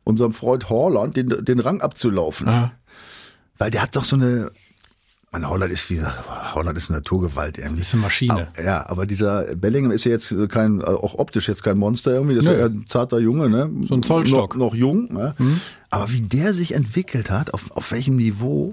unserem 0.04 0.34
Freund 0.34 0.70
Horland 0.70 1.16
den, 1.16 1.30
den 1.44 1.60
Rang 1.60 1.82
abzulaufen. 1.82 2.48
Ja. 2.48 2.72
Weil 3.58 3.72
der 3.72 3.82
hat 3.84 3.96
doch 3.96 4.06
so 4.06 4.16
eine, 4.16 4.52
man, 5.32 5.48
Holland 5.48 5.72
ist 5.72 5.90
wie 5.90 5.98
gesagt, 5.98 6.56
Holland 6.56 6.78
ist 6.78 6.90
eine 6.90 7.00
Naturgewalt 7.00 7.58
irgendwie. 7.58 7.82
Ist 7.82 7.94
eine 7.94 8.02
Maschine. 8.02 8.48
Aber, 8.54 8.64
ja, 8.64 8.90
aber 8.90 9.06
dieser 9.06 9.56
Bellingham 9.56 9.92
ist 9.92 10.06
ja 10.06 10.12
jetzt 10.12 10.34
kein, 10.50 10.82
auch 10.82 11.16
optisch 11.16 11.48
jetzt 11.48 11.64
kein 11.64 11.78
Monster 11.78 12.14
irgendwie, 12.14 12.36
das 12.36 12.46
ist 12.46 12.52
Nö. 12.52 12.60
ja 12.60 12.66
ein 12.66 12.86
zarter 12.88 13.20
Junge, 13.20 13.50
ne? 13.50 13.70
So 13.82 13.94
ein 13.94 14.04
Zollstock. 14.04 14.56
Noch, 14.56 14.72
noch 14.72 14.76
jung, 14.76 15.14
ne? 15.14 15.36
Aber 15.90 16.12
wie 16.12 16.22
der 16.22 16.54
sich 16.54 16.74
entwickelt 16.74 17.30
hat, 17.30 17.54
auf, 17.54 17.70
auf 17.72 17.92
welchem 17.92 18.16
Niveau, 18.16 18.72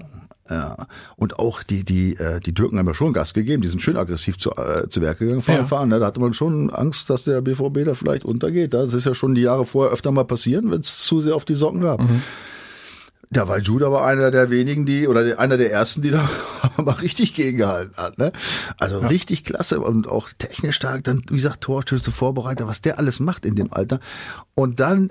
ja. 0.51 0.87
Und 1.17 1.39
auch 1.39 1.63
die, 1.63 1.85
die, 1.85 2.17
äh, 2.17 2.41
die 2.41 2.55
Türken 2.55 2.79
haben 2.79 2.87
ja 2.87 2.95
schon 2.95 3.13
Gas 3.13 3.35
gegeben, 3.35 3.63
die 3.63 3.69
sind 3.69 3.81
schön 3.81 3.97
aggressiv 3.97 4.39
zu, 4.39 4.51
äh, 4.53 4.89
zu 4.89 5.01
Werke 5.01 5.25
gegangen, 5.25 5.43
fahren, 5.43 5.57
Ja. 5.59 5.65
fahren. 5.67 5.89
Ne? 5.89 5.99
Da 5.99 6.07
hatte 6.07 6.21
man 6.21 6.35
schon 6.35 6.71
Angst, 6.71 7.11
dass 7.11 7.25
der 7.25 7.41
BVB 7.41 7.85
da 7.85 7.95
vielleicht 7.95 8.25
untergeht. 8.25 8.75
Das 8.75 8.93
ist 8.95 9.07
ja 9.07 9.15
schon 9.15 9.35
die 9.35 9.43
Jahre 9.43 9.67
vorher 9.67 9.93
öfter 9.93 10.11
mal 10.13 10.25
passieren, 10.25 10.71
wenn 10.71 10.81
es 10.81 10.99
zu 11.03 11.21
sehr 11.21 11.35
auf 11.35 11.45
die 11.45 11.55
Socken 11.55 11.81
gab. 11.81 12.01
Da 13.29 13.49
war 13.49 13.59
Jude 13.59 13.87
aber 13.87 14.05
einer 14.05 14.31
der 14.31 14.51
wenigen, 14.51 14.87
die, 14.87 15.09
oder 15.09 15.25
der- 15.25 15.41
einer 15.41 15.57
der 15.57 15.73
ersten, 15.73 16.01
die 16.01 16.11
da 16.13 16.29
mal 16.77 16.93
richtig 16.93 17.35
gegengehalten 17.35 17.97
hat. 17.97 18.19
Ne? 18.19 18.33
Also 18.79 18.99
richtig 19.01 19.43
klasse 19.45 19.81
und 19.81 20.07
auch 20.07 20.29
technisch 20.39 20.77
stark, 20.77 21.03
dann, 21.05 21.23
wie 21.29 21.37
gesagt, 21.37 21.63
Torschüsse, 21.63 22.13
Vorbereiter, 22.13 22.69
was 22.69 22.83
der 22.83 22.99
alles 23.01 23.19
macht 23.19 23.45
in 23.45 23.57
dem 23.57 23.73
Alter. 23.73 23.99
Und 24.55 24.79
dann 24.79 25.11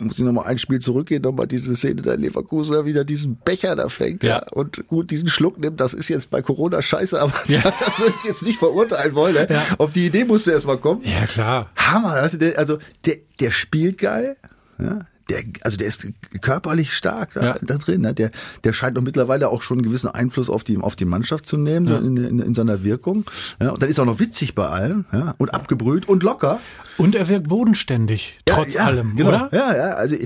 muss 0.00 0.18
ich 0.18 0.24
nochmal 0.24 0.46
ein 0.46 0.58
Spiel 0.58 0.78
zurückgehen, 0.80 1.22
nochmal 1.22 1.46
diese 1.46 1.74
Szene 1.76 2.02
der 2.02 2.16
Leverkusen, 2.16 2.72
der 2.72 2.84
wieder 2.84 3.04
diesen 3.04 3.36
Becher 3.36 3.76
da 3.76 3.88
fängt 3.88 4.22
ja. 4.22 4.36
Ja. 4.38 4.46
und 4.52 4.86
gut 4.88 5.10
diesen 5.10 5.28
Schluck 5.28 5.58
nimmt. 5.58 5.80
Das 5.80 5.94
ist 5.94 6.08
jetzt 6.08 6.30
bei 6.30 6.42
Corona 6.42 6.82
scheiße, 6.82 7.20
aber 7.20 7.32
Ja. 7.48 7.62
das 7.62 7.98
würde 7.98 8.14
ich 8.22 8.28
jetzt 8.28 8.42
nicht 8.44 8.58
verurteilen 8.58 9.14
wollen. 9.14 9.34
Ne? 9.34 9.46
Ja. 9.50 9.64
Auf 9.78 9.92
die 9.92 10.06
Idee 10.06 10.24
musste 10.24 10.52
erst 10.52 10.66
mal 10.66 10.78
kommen. 10.78 11.02
Ja, 11.04 11.26
klar. 11.26 11.70
Hammer, 11.76 12.14
weißt 12.14 12.34
du, 12.34 12.38
der, 12.38 12.58
also 12.58 12.78
der, 13.04 13.16
der 13.40 13.50
spielt 13.50 13.98
geil, 13.98 14.36
ja, 14.78 15.00
der, 15.28 15.42
also 15.62 15.76
der 15.76 15.86
ist 15.86 16.06
körperlich 16.40 16.94
stark 16.94 17.34
da, 17.34 17.42
Ja. 17.44 17.56
da 17.60 17.76
drin, 17.76 18.02
ne? 18.02 18.14
der, 18.14 18.30
der 18.64 18.72
scheint 18.72 18.96
doch 18.96 19.02
mittlerweile 19.02 19.48
auch 19.48 19.62
schon 19.62 19.78
einen 19.78 19.84
gewissen 19.84 20.08
Einfluss 20.08 20.48
auf 20.48 20.64
die, 20.64 20.78
auf 20.78 20.96
die 20.96 21.04
Mannschaft 21.04 21.46
zu 21.46 21.56
nehmen, 21.56 21.86
so 21.86 21.96
in, 21.96 22.16
in, 22.16 22.38
in 22.40 22.54
seiner 22.54 22.82
Wirkung. 22.82 23.24
Ja, 23.60 23.70
und 23.70 23.82
dann 23.82 23.88
ist 23.88 23.98
er 23.98 24.02
auch 24.02 24.06
noch 24.06 24.20
witzig 24.20 24.54
bei 24.54 24.66
allem, 24.66 25.04
ja, 25.12 25.34
und 25.38 25.54
abgebrüht 25.54 26.08
und 26.08 26.22
locker. 26.22 26.60
Und 26.96 27.14
er 27.14 27.28
wirkt 27.28 27.48
bodenständig, 27.48 28.40
Ja, 28.48 28.56
trotz 28.56 28.74
ja, 28.74 28.84
allem, 28.84 29.14
genau. 29.16 29.28
oder? 29.28 29.48
Ja, 29.52 29.76
ja, 29.76 29.90
also 29.94 30.16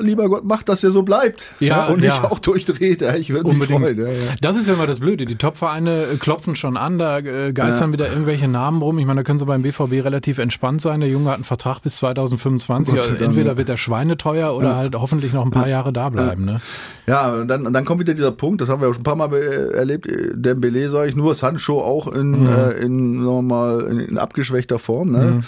lieber 0.00 0.28
Gott, 0.28 0.44
macht, 0.44 0.68
dass 0.68 0.82
er 0.84 0.90
so 0.90 1.02
bleibt. 1.02 1.46
Ja, 1.60 1.86
und 1.86 2.00
nicht 2.00 2.08
ja. 2.08 2.24
auch 2.24 2.38
durchdreht. 2.38 3.00
Ja, 3.00 3.14
ich 3.14 3.30
würde 3.30 3.52
mich 3.52 3.64
freuen. 3.64 3.98
Ja, 3.98 4.08
ja. 4.08 4.34
Das 4.40 4.56
ist 4.56 4.66
ja 4.66 4.74
immer 4.74 4.86
das 4.86 5.00
Blöde. 5.00 5.24
Die 5.24 5.36
Top-Vereine 5.36 6.04
äh, 6.04 6.16
klopfen 6.16 6.56
schon 6.56 6.76
an, 6.76 6.98
da 6.98 7.18
äh, 7.18 7.52
geistern 7.52 7.92
wieder 7.92 8.10
irgendwelche 8.10 8.48
Namen 8.48 8.82
rum. 8.82 8.98
Ich 8.98 9.06
meine, 9.06 9.20
da 9.20 9.24
können 9.24 9.38
sie 9.38 9.46
beim 9.46 9.62
BVB 9.62 10.04
relativ 10.04 10.38
entspannt 10.38 10.82
sein. 10.82 11.00
Der 11.00 11.08
Junge 11.08 11.28
hat 11.30 11.36
einen 11.36 11.44
Vertrag 11.44 11.80
bis 11.80 11.96
2025. 11.96 12.94
Gott 12.94 13.04
sei 13.04 13.10
Also 13.12 13.24
entweder 13.24 13.52
ja. 13.52 13.58
wird 13.58 13.68
er 13.68 13.76
schweineteuer 13.82 14.54
oder 14.54 14.76
halt 14.76 14.94
hoffentlich 14.94 15.32
noch 15.32 15.44
ein 15.44 15.50
paar 15.50 15.68
Jahre 15.68 15.92
da 15.92 16.08
bleiben. 16.08 16.44
Ne? 16.44 16.60
Ja, 17.06 17.32
und 17.32 17.48
dann, 17.48 17.66
und 17.66 17.72
dann 17.72 17.84
kommt 17.84 18.00
wieder 18.00 18.14
dieser 18.14 18.32
Punkt, 18.32 18.60
das 18.60 18.68
haben 18.68 18.80
wir 18.80 18.88
ja 18.88 18.94
schon 18.94 19.02
ein 19.02 19.04
paar 19.04 19.16
Mal 19.16 19.32
erlebt, 19.74 20.06
Dembele 20.34 20.88
sage 20.90 21.10
ich 21.10 21.16
nur, 21.16 21.34
Sancho 21.34 21.82
auch 21.82 22.06
in, 22.06 22.46
äh, 22.46 22.70
in, 22.72 23.16
sagen 23.16 23.24
wir 23.24 23.42
mal, 23.42 23.80
in, 23.90 24.00
in 24.00 24.18
abgeschwächter 24.18 24.78
Form. 24.78 25.12
Ne? 25.12 25.42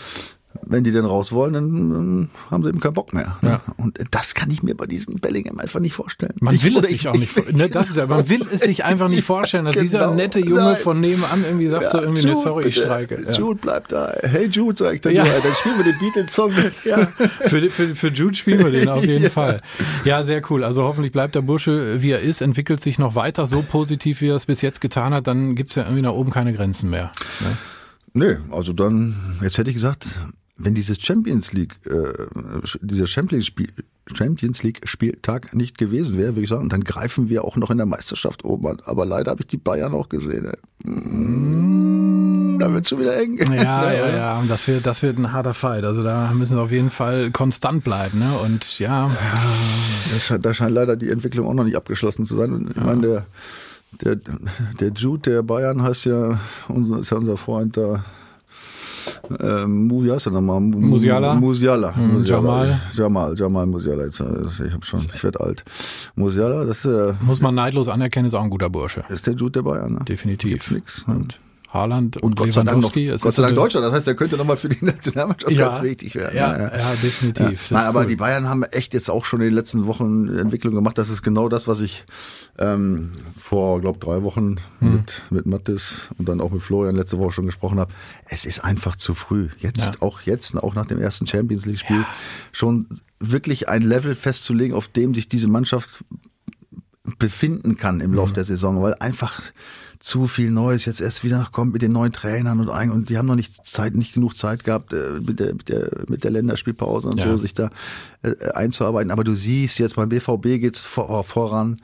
Wenn 0.66 0.84
die 0.84 0.92
denn 0.92 1.04
raus 1.04 1.32
wollen, 1.32 1.52
dann, 1.52 1.90
dann 1.90 2.30
haben 2.50 2.62
sie 2.62 2.68
eben 2.70 2.80
keinen 2.80 2.94
Bock 2.94 3.12
mehr. 3.12 3.36
Ne? 3.42 3.50
Ja. 3.50 3.60
Und 3.76 3.98
das 4.10 4.34
kann 4.34 4.50
ich 4.50 4.62
mir 4.62 4.74
bei 4.76 4.86
diesem 4.86 5.16
Bellingham 5.16 5.58
einfach 5.58 5.80
nicht 5.80 5.94
vorstellen. 5.94 6.34
Man 6.40 6.54
ich, 6.54 6.64
will 6.64 6.76
es 6.78 6.86
sich 6.86 6.94
ich- 7.02 7.08
auch 7.08 7.14
nicht, 7.16 7.30
vor- 7.32 7.44
ne, 7.50 7.68
das 7.68 7.90
ist 7.90 7.96
ja, 7.96 8.06
man 8.06 8.28
will 8.28 8.46
es 8.50 8.62
sich 8.62 8.84
einfach 8.84 9.08
nicht 9.08 9.24
vorstellen, 9.26 9.64
dass 9.66 9.76
dieser 9.76 10.00
Genau. 10.00 10.14
nette 10.14 10.40
Junge 10.40 10.62
Nein. 10.62 10.76
von 10.76 11.00
nebenan 11.00 11.44
irgendwie 11.44 11.66
sagt 11.68 11.90
so 11.90 12.00
irgendwie, 12.00 12.24
ne, 12.24 12.32
Jude, 12.32 12.42
sorry, 12.44 12.64
ich 12.68 12.76
streike. 12.76 13.22
Ja. 13.26 13.30
Jude 13.32 13.60
bleibt 13.60 13.92
da. 13.92 14.12
Hey 14.22 14.46
Jude, 14.46 14.76
sag 14.76 14.94
ich 14.94 15.00
dann 15.00 15.14
Ja. 15.14 15.24
Dann 15.24 15.54
spielen 15.54 15.76
wir 15.78 15.84
den 15.84 15.98
Beatles-Song. 15.98 16.52
Ja, 16.84 17.08
für, 17.48 17.68
für, 17.70 17.94
für 17.94 18.08
Jude 18.08 18.34
spielen 18.34 18.60
wir 18.64 18.70
den 18.70 18.88
auf 18.88 19.04
jeden 19.04 19.30
Fall. 19.30 19.60
Ja, 20.04 20.22
sehr 20.24 20.42
cool. 20.50 20.64
Also 20.64 20.82
hoffentlich 20.84 21.12
bleibt 21.12 21.34
der 21.34 21.42
Bursche, 21.42 22.02
wie 22.02 22.10
er 22.10 22.20
ist, 22.20 22.40
entwickelt 22.40 22.80
sich 22.80 22.98
noch 22.98 23.14
weiter 23.14 23.46
so 23.46 23.62
positiv, 23.62 24.20
wie 24.20 24.28
er 24.28 24.36
es 24.36 24.46
bis 24.46 24.60
jetzt 24.62 24.80
getan 24.80 25.12
hat. 25.14 25.26
Dann 25.26 25.54
gibt's 25.54 25.74
ja 25.74 25.82
irgendwie 25.84 26.02
nach 26.02 26.12
oben 26.12 26.30
keine 26.30 26.52
Grenzen 26.52 26.90
mehr. 26.90 27.12
Ne? 27.40 27.56
Nö, 28.16 28.36
also 28.52 28.72
dann, 28.72 29.16
jetzt 29.42 29.58
hätte 29.58 29.70
ich 29.70 29.74
gesagt, 29.74 30.06
wenn 30.56 30.74
dieses 30.74 31.00
Champions 31.00 31.52
League, 31.52 31.74
äh, 31.86 32.12
dieser 32.80 33.06
Champions, 33.06 33.46
Spiel, 33.46 33.70
Champions 34.12 34.62
League 34.62 34.80
Spieltag 34.84 35.54
nicht 35.54 35.78
gewesen 35.78 36.16
wäre, 36.16 36.34
würde 36.34 36.42
ich 36.44 36.48
sagen, 36.48 36.68
dann 36.68 36.84
greifen 36.84 37.28
wir 37.28 37.44
auch 37.44 37.56
noch 37.56 37.70
in 37.70 37.78
der 37.78 37.86
Meisterschaft 37.86 38.44
oben 38.44 38.66
an. 38.68 38.78
Aber 38.84 39.04
leider 39.04 39.30
habe 39.32 39.40
ich 39.42 39.48
die 39.48 39.56
Bayern 39.56 39.94
auch 39.94 40.08
gesehen. 40.08 40.46
Ey. 40.46 40.90
Mm, 40.90 42.58
Da 42.60 42.72
wird's 42.72 42.88
schon 42.88 43.00
wieder 43.00 43.16
eng. 43.20 43.38
Ja, 43.52 43.92
ja, 43.92 44.16
ja. 44.16 44.38
Und 44.38 44.48
Das 44.48 44.68
wird, 44.68 44.86
das 44.86 45.02
wird 45.02 45.18
ein 45.18 45.32
harter 45.32 45.54
Fight. 45.54 45.84
Also 45.84 46.02
da 46.04 46.32
müssen 46.32 46.56
wir 46.56 46.62
auf 46.62 46.70
jeden 46.70 46.90
Fall 46.90 47.30
konstant 47.30 47.82
bleiben. 47.82 48.18
Ne? 48.20 48.38
Und 48.38 48.78
ja, 48.78 49.10
Da 50.12 50.20
scheint, 50.20 50.46
da 50.46 50.54
scheint 50.54 50.72
leider 50.72 50.96
die 50.96 51.10
Entwicklung 51.10 51.46
auch 51.48 51.54
noch 51.54 51.64
nicht 51.64 51.76
abgeschlossen 51.76 52.24
zu 52.24 52.36
sein. 52.36 52.52
Und 52.52 52.70
ich 52.70 52.76
meine, 52.76 53.00
der 53.02 53.26
Der, 54.02 54.16
der 54.80 54.88
Jude 54.92 55.30
der 55.30 55.42
Bayern 55.42 55.82
heißt 55.82 56.04
ja, 56.06 56.38
unser, 56.68 56.98
ist 57.00 57.10
ja 57.10 57.16
unser 57.16 57.36
Freund 57.36 57.76
da. 57.76 58.04
Ähm, 59.40 59.90
wie 59.90 60.10
heißt 60.12 60.26
er 60.26 60.32
nochmal? 60.32 60.60
Mu- 60.60 60.78
Musiala? 60.80 61.34
Musiala. 61.34 61.94
Hm, 61.94 62.12
Musiala. 62.14 62.40
Jamal. 62.40 62.80
Jamal, 62.92 63.34
Jamal 63.38 63.66
Musiala. 63.66 64.04
Jetzt, 64.04 64.20
äh, 64.20 64.24
ich 64.66 64.72
hab 64.72 64.84
schon, 64.84 65.00
ich 65.14 65.22
werde 65.24 65.40
alt. 65.40 65.64
Musiala, 66.16 66.64
das 66.64 66.84
ist, 66.84 66.92
äh, 66.92 67.12
Muss 67.20 67.40
man 67.40 67.54
neidlos 67.54 67.88
anerkennen, 67.88 68.26
ist 68.28 68.34
auch 68.34 68.42
ein 68.44 68.50
guter 68.50 68.70
Bursche. 68.70 69.04
ist 69.08 69.26
der 69.26 69.34
Jude 69.34 69.52
der 69.52 69.62
Bayern. 69.62 69.94
Ne? 69.94 70.00
Definitiv. 70.06 70.50
Gibt's 70.50 70.70
nix. 70.70 71.04
Und 71.06 71.38
Haaland 71.74 72.16
und, 72.18 72.22
Und 72.22 72.36
Gott 72.36 72.52
sei 72.52 72.62
Dank 72.62 72.80
noch, 72.80 72.92
Gott 72.94 73.34
sei 73.34 73.42
Dank 73.42 73.48
eine- 73.48 73.54
Deutscher. 73.56 73.80
Das 73.80 73.92
heißt, 73.92 74.06
er 74.06 74.14
könnte 74.14 74.36
nochmal 74.36 74.56
für 74.56 74.68
die 74.68 74.78
Nationalmannschaft 74.84 75.52
Ja. 75.52 75.66
ganz 75.66 75.82
wichtig 75.82 76.14
werden. 76.14 76.36
Ja, 76.36 76.56
ja, 76.56 76.94
definitiv. 77.02 77.62
Das 77.62 77.70
Nein, 77.72 77.84
aber 77.86 78.00
cool. 78.02 78.06
die 78.06 78.16
Bayern 78.16 78.48
haben 78.48 78.62
echt 78.62 78.94
jetzt 78.94 79.10
auch 79.10 79.24
schon 79.24 79.40
in 79.40 79.48
den 79.48 79.54
letzten 79.54 79.84
Wochen 79.86 80.28
Entwicklung 80.28 80.74
gemacht. 80.74 80.96
Das 80.96 81.10
ist 81.10 81.22
genau 81.22 81.48
das, 81.48 81.66
was 81.68 81.80
ich 81.80 82.04
ähm, 82.58 83.10
vor, 83.36 83.80
glaube 83.80 83.98
drei 83.98 84.22
Wochen 84.22 84.56
Hm. 84.78 84.92
mit, 84.92 85.22
mit 85.30 85.46
Mattes 85.46 86.08
und 86.16 86.28
dann 86.28 86.40
auch 86.40 86.52
mit 86.52 86.62
Florian 86.62 86.94
letzte 86.94 87.18
Woche 87.18 87.32
schon 87.32 87.46
gesprochen 87.46 87.80
habe. 87.80 87.92
Es 88.28 88.44
ist 88.46 88.64
einfach 88.64 88.96
zu 88.96 89.12
früh. 89.14 89.48
Jetzt, 89.58 89.80
Ja. 89.86 89.92
auch 90.00 90.20
jetzt, 90.22 90.56
auch 90.56 90.74
nach 90.76 90.86
dem 90.86 91.00
ersten 91.00 91.26
Champions 91.26 91.66
League-Spiel, 91.66 92.04
schon 92.52 92.86
wirklich 93.18 93.68
ein 93.68 93.82
Level 93.82 94.14
festzulegen, 94.14 94.76
auf 94.76 94.86
dem 94.88 95.14
sich 95.14 95.28
diese 95.28 95.48
Mannschaft 95.48 96.04
befinden 97.18 97.76
kann 97.76 98.00
im 98.00 98.10
Mhm. 98.12 98.16
Lauf 98.16 98.32
der 98.32 98.44
Saison, 98.44 98.80
weil 98.82 98.94
einfach 98.94 99.42
zu 100.04 100.26
viel 100.26 100.50
Neues 100.50 100.84
jetzt 100.84 101.00
erst 101.00 101.24
wieder 101.24 101.48
kommt 101.50 101.72
mit 101.72 101.80
den 101.80 101.92
neuen 101.92 102.12
Trainern 102.12 102.60
und 102.60 102.68
ein- 102.68 102.90
und 102.90 103.08
die 103.08 103.16
haben 103.16 103.24
noch 103.24 103.36
nicht 103.36 103.66
Zeit, 103.66 103.94
nicht 103.94 104.12
genug 104.12 104.36
Zeit 104.36 104.62
gehabt 104.62 104.92
äh, 104.92 105.18
mit 105.24 105.40
der 105.40 105.54
mit 105.54 105.70
der 105.70 105.90
mit 106.08 106.24
der 106.24 106.30
Länderspielpause 106.30 107.08
und 107.08 107.18
Ja. 107.18 107.30
so 107.30 107.38
sich 107.38 107.54
da 107.54 107.70
äh, 108.22 108.34
einzuarbeiten. 108.52 109.10
Aber 109.10 109.24
du 109.24 109.34
siehst 109.34 109.78
jetzt 109.78 109.96
beim 109.96 110.10
BVB 110.10 110.60
geht's 110.60 110.80
vor, 110.80 111.24
voran. 111.24 111.80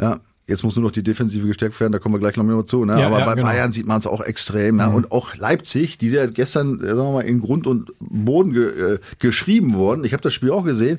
Ja. 0.00 0.18
Jetzt 0.48 0.64
muss 0.64 0.74
nur 0.74 0.84
noch 0.84 0.90
die 0.90 1.04
Defensive 1.04 1.46
gestärkt 1.46 1.78
werden, 1.78 1.92
da 1.92 2.00
kommen 2.00 2.16
wir 2.16 2.18
gleich 2.18 2.36
noch 2.36 2.42
mal 2.42 2.64
zu. 2.64 2.84
Ne? 2.84 2.98
Ja, 2.98 3.06
Aber 3.06 3.20
ja, 3.20 3.26
bei 3.26 3.34
genau. 3.36 3.46
Bayern 3.46 3.72
sieht 3.72 3.86
man 3.86 4.00
es 4.00 4.08
auch 4.08 4.20
extrem. 4.20 4.78
Ne? 4.78 4.90
Und 4.90 5.12
auch 5.12 5.36
Leipzig, 5.36 5.98
die 5.98 6.08
ja 6.08 6.26
gestern, 6.26 6.80
sagen 6.80 6.98
wir 6.98 7.12
mal, 7.12 7.20
in 7.20 7.40
Grund 7.40 7.68
und 7.68 7.92
Boden 8.00 8.52
ge, 8.52 8.94
äh, 8.94 8.98
geschrieben 9.20 9.74
wurden. 9.74 10.04
Ich 10.04 10.12
habe 10.12 10.22
das 10.22 10.34
Spiel 10.34 10.50
auch 10.50 10.64
gesehen. 10.64 10.98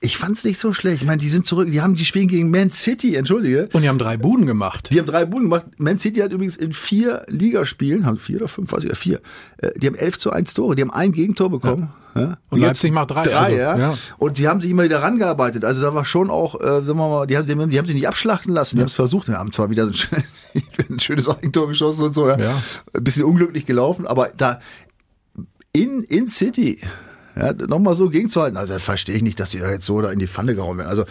Ich 0.00 0.18
fand 0.18 0.36
es 0.36 0.44
nicht 0.44 0.58
so 0.58 0.72
schlecht. 0.72 1.00
Ich 1.00 1.06
meine, 1.06 1.18
die 1.20 1.28
sind 1.30 1.46
zurück, 1.46 1.70
die 1.70 1.80
haben 1.80 1.94
die 1.94 2.04
spielen 2.04 2.28
gegen 2.28 2.50
Man 2.50 2.70
City, 2.70 3.14
entschuldige. 3.14 3.68
Und 3.72 3.82
die 3.82 3.88
haben 3.88 3.98
drei 3.98 4.16
Buden 4.16 4.44
gemacht. 4.46 4.90
Die 4.92 4.98
haben 4.98 5.06
drei 5.06 5.24
Buden 5.24 5.44
gemacht. 5.44 5.66
Man 5.78 5.98
City 5.98 6.20
hat 6.20 6.32
übrigens 6.32 6.56
in 6.56 6.72
vier 6.72 7.24
Ligaspielen, 7.28 8.04
haben 8.04 8.18
vier 8.18 8.36
oder 8.36 8.48
fünf, 8.48 8.72
weiß 8.72 8.84
ich, 8.84 8.96
vier. 8.98 9.20
äh, 9.58 9.70
Die 9.78 9.86
haben 9.86 9.94
elf 9.94 10.18
zu 10.18 10.30
eins 10.30 10.52
Tore. 10.54 10.76
Die 10.76 10.82
haben 10.82 10.90
ein 10.92 11.12
Gegentor 11.12 11.50
bekommen. 11.50 11.88
Ja. 12.14 12.38
Und 12.48 12.60
Leipzig 12.60 12.92
macht 12.92 13.10
drei, 13.10 13.22
Drei, 13.24 13.34
also, 13.36 13.56
ja. 13.56 13.78
ja. 13.78 13.98
Und 14.16 14.36
sie 14.38 14.48
haben 14.48 14.60
sich 14.62 14.70
immer 14.70 14.84
wieder 14.84 15.02
rangearbeitet. 15.02 15.64
Also 15.66 15.82
da 15.82 15.94
war 15.94 16.04
schon 16.06 16.30
auch, 16.30 16.58
äh, 16.60 16.64
sagen 16.64 16.86
wir 16.86 16.94
mal, 17.08 17.26
die 17.26 17.36
haben, 17.36 17.46
die 17.70 17.78
haben 17.78 17.86
sich 17.86 17.94
nicht 17.94 18.08
abschlachten 18.08 18.54
lassen. 18.54 18.76
Die 18.76 18.80
haben 18.80 18.88
es 18.88 18.94
versucht. 18.94 19.28
Die 19.28 19.32
haben 19.32 19.50
zwar 19.50 19.68
wieder 19.70 19.84
ein, 19.84 19.92
schön- 19.94 20.22
ein 20.90 20.98
schönes 21.00 21.28
Eigentor 21.28 21.68
geschossen 21.68 22.04
und 22.04 22.14
so. 22.14 22.28
Ja. 22.28 22.38
Ja. 22.38 22.62
Ein 22.94 23.04
bisschen 23.04 23.24
unglücklich 23.24 23.66
gelaufen, 23.66 24.06
aber 24.06 24.30
da 24.36 24.60
in, 25.72 26.02
in 26.04 26.26
City, 26.28 26.80
ja, 27.36 27.52
nochmal 27.52 27.96
so 27.96 28.08
gegenzuhalten, 28.08 28.56
also 28.56 28.78
verstehe 28.78 29.16
ich 29.16 29.22
nicht, 29.22 29.38
dass 29.38 29.50
die 29.50 29.58
da 29.58 29.70
jetzt 29.70 29.86
so 29.86 30.00
da 30.00 30.10
in 30.10 30.18
die 30.18 30.26
Pfanne 30.26 30.54
gehauen 30.54 30.78
werden. 30.78 30.88
Also 30.88 31.04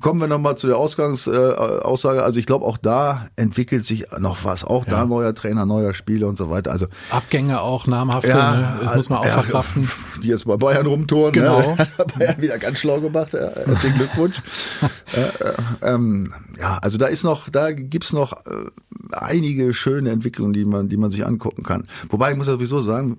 kommen 0.00 0.20
wir 0.20 0.26
nochmal 0.26 0.56
zu 0.56 0.66
der 0.66 0.78
Ausgangsaussage. 0.78 2.18
Äh, 2.18 2.22
also 2.22 2.38
ich 2.38 2.46
glaube, 2.46 2.64
auch 2.64 2.78
da 2.78 3.28
entwickelt 3.36 3.84
sich 3.84 4.06
noch 4.18 4.44
was. 4.44 4.64
Auch 4.64 4.84
da 4.84 5.04
neuer 5.04 5.34
Trainer, 5.34 5.66
neuer 5.66 5.92
Spieler 5.92 6.28
und 6.28 6.38
so 6.38 6.50
weiter. 6.50 6.72
Also 6.72 6.86
Abgänge 7.10 7.60
auch 7.60 7.86
namhafte, 7.86 8.34
ne? 8.34 8.80
das 8.82 8.96
muss 8.96 9.08
man 9.10 9.18
auch 9.18 9.26
ja, 9.26 9.32
verkraften. 9.32 9.90
Die 10.22 10.28
jetzt 10.28 10.46
bei 10.46 10.56
Bayern 10.56 10.86
rumtouren. 10.86 11.32
Genau. 11.32 11.60
Ne? 11.60 11.78
Hat 11.98 12.18
Bayern 12.18 12.40
wieder 12.40 12.58
ganz 12.58 12.78
schlau 12.78 13.00
gemacht. 13.00 13.34
Ja, 13.34 13.50
herzlichen 13.66 13.98
Glückwunsch. 13.98 14.40
äh, 15.14 15.44
äh, 15.44 15.94
ähm, 15.94 16.32
ja, 16.58 16.78
also 16.80 16.96
da 16.96 17.06
ist 17.06 17.24
noch, 17.24 17.50
da 17.50 17.72
gibt's 17.72 18.12
noch 18.12 18.32
äh, 18.46 18.70
einige 19.12 19.74
schöne 19.74 20.10
Entwicklungen, 20.10 20.54
die 20.54 20.64
man, 20.64 20.88
die 20.88 20.96
man 20.96 21.10
sich 21.10 21.26
angucken 21.26 21.62
kann. 21.62 21.86
Wobei 22.08 22.30
ich 22.30 22.36
muss 22.36 22.46
ja 22.46 22.54
sowieso 22.54 22.80
sagen, 22.80 23.18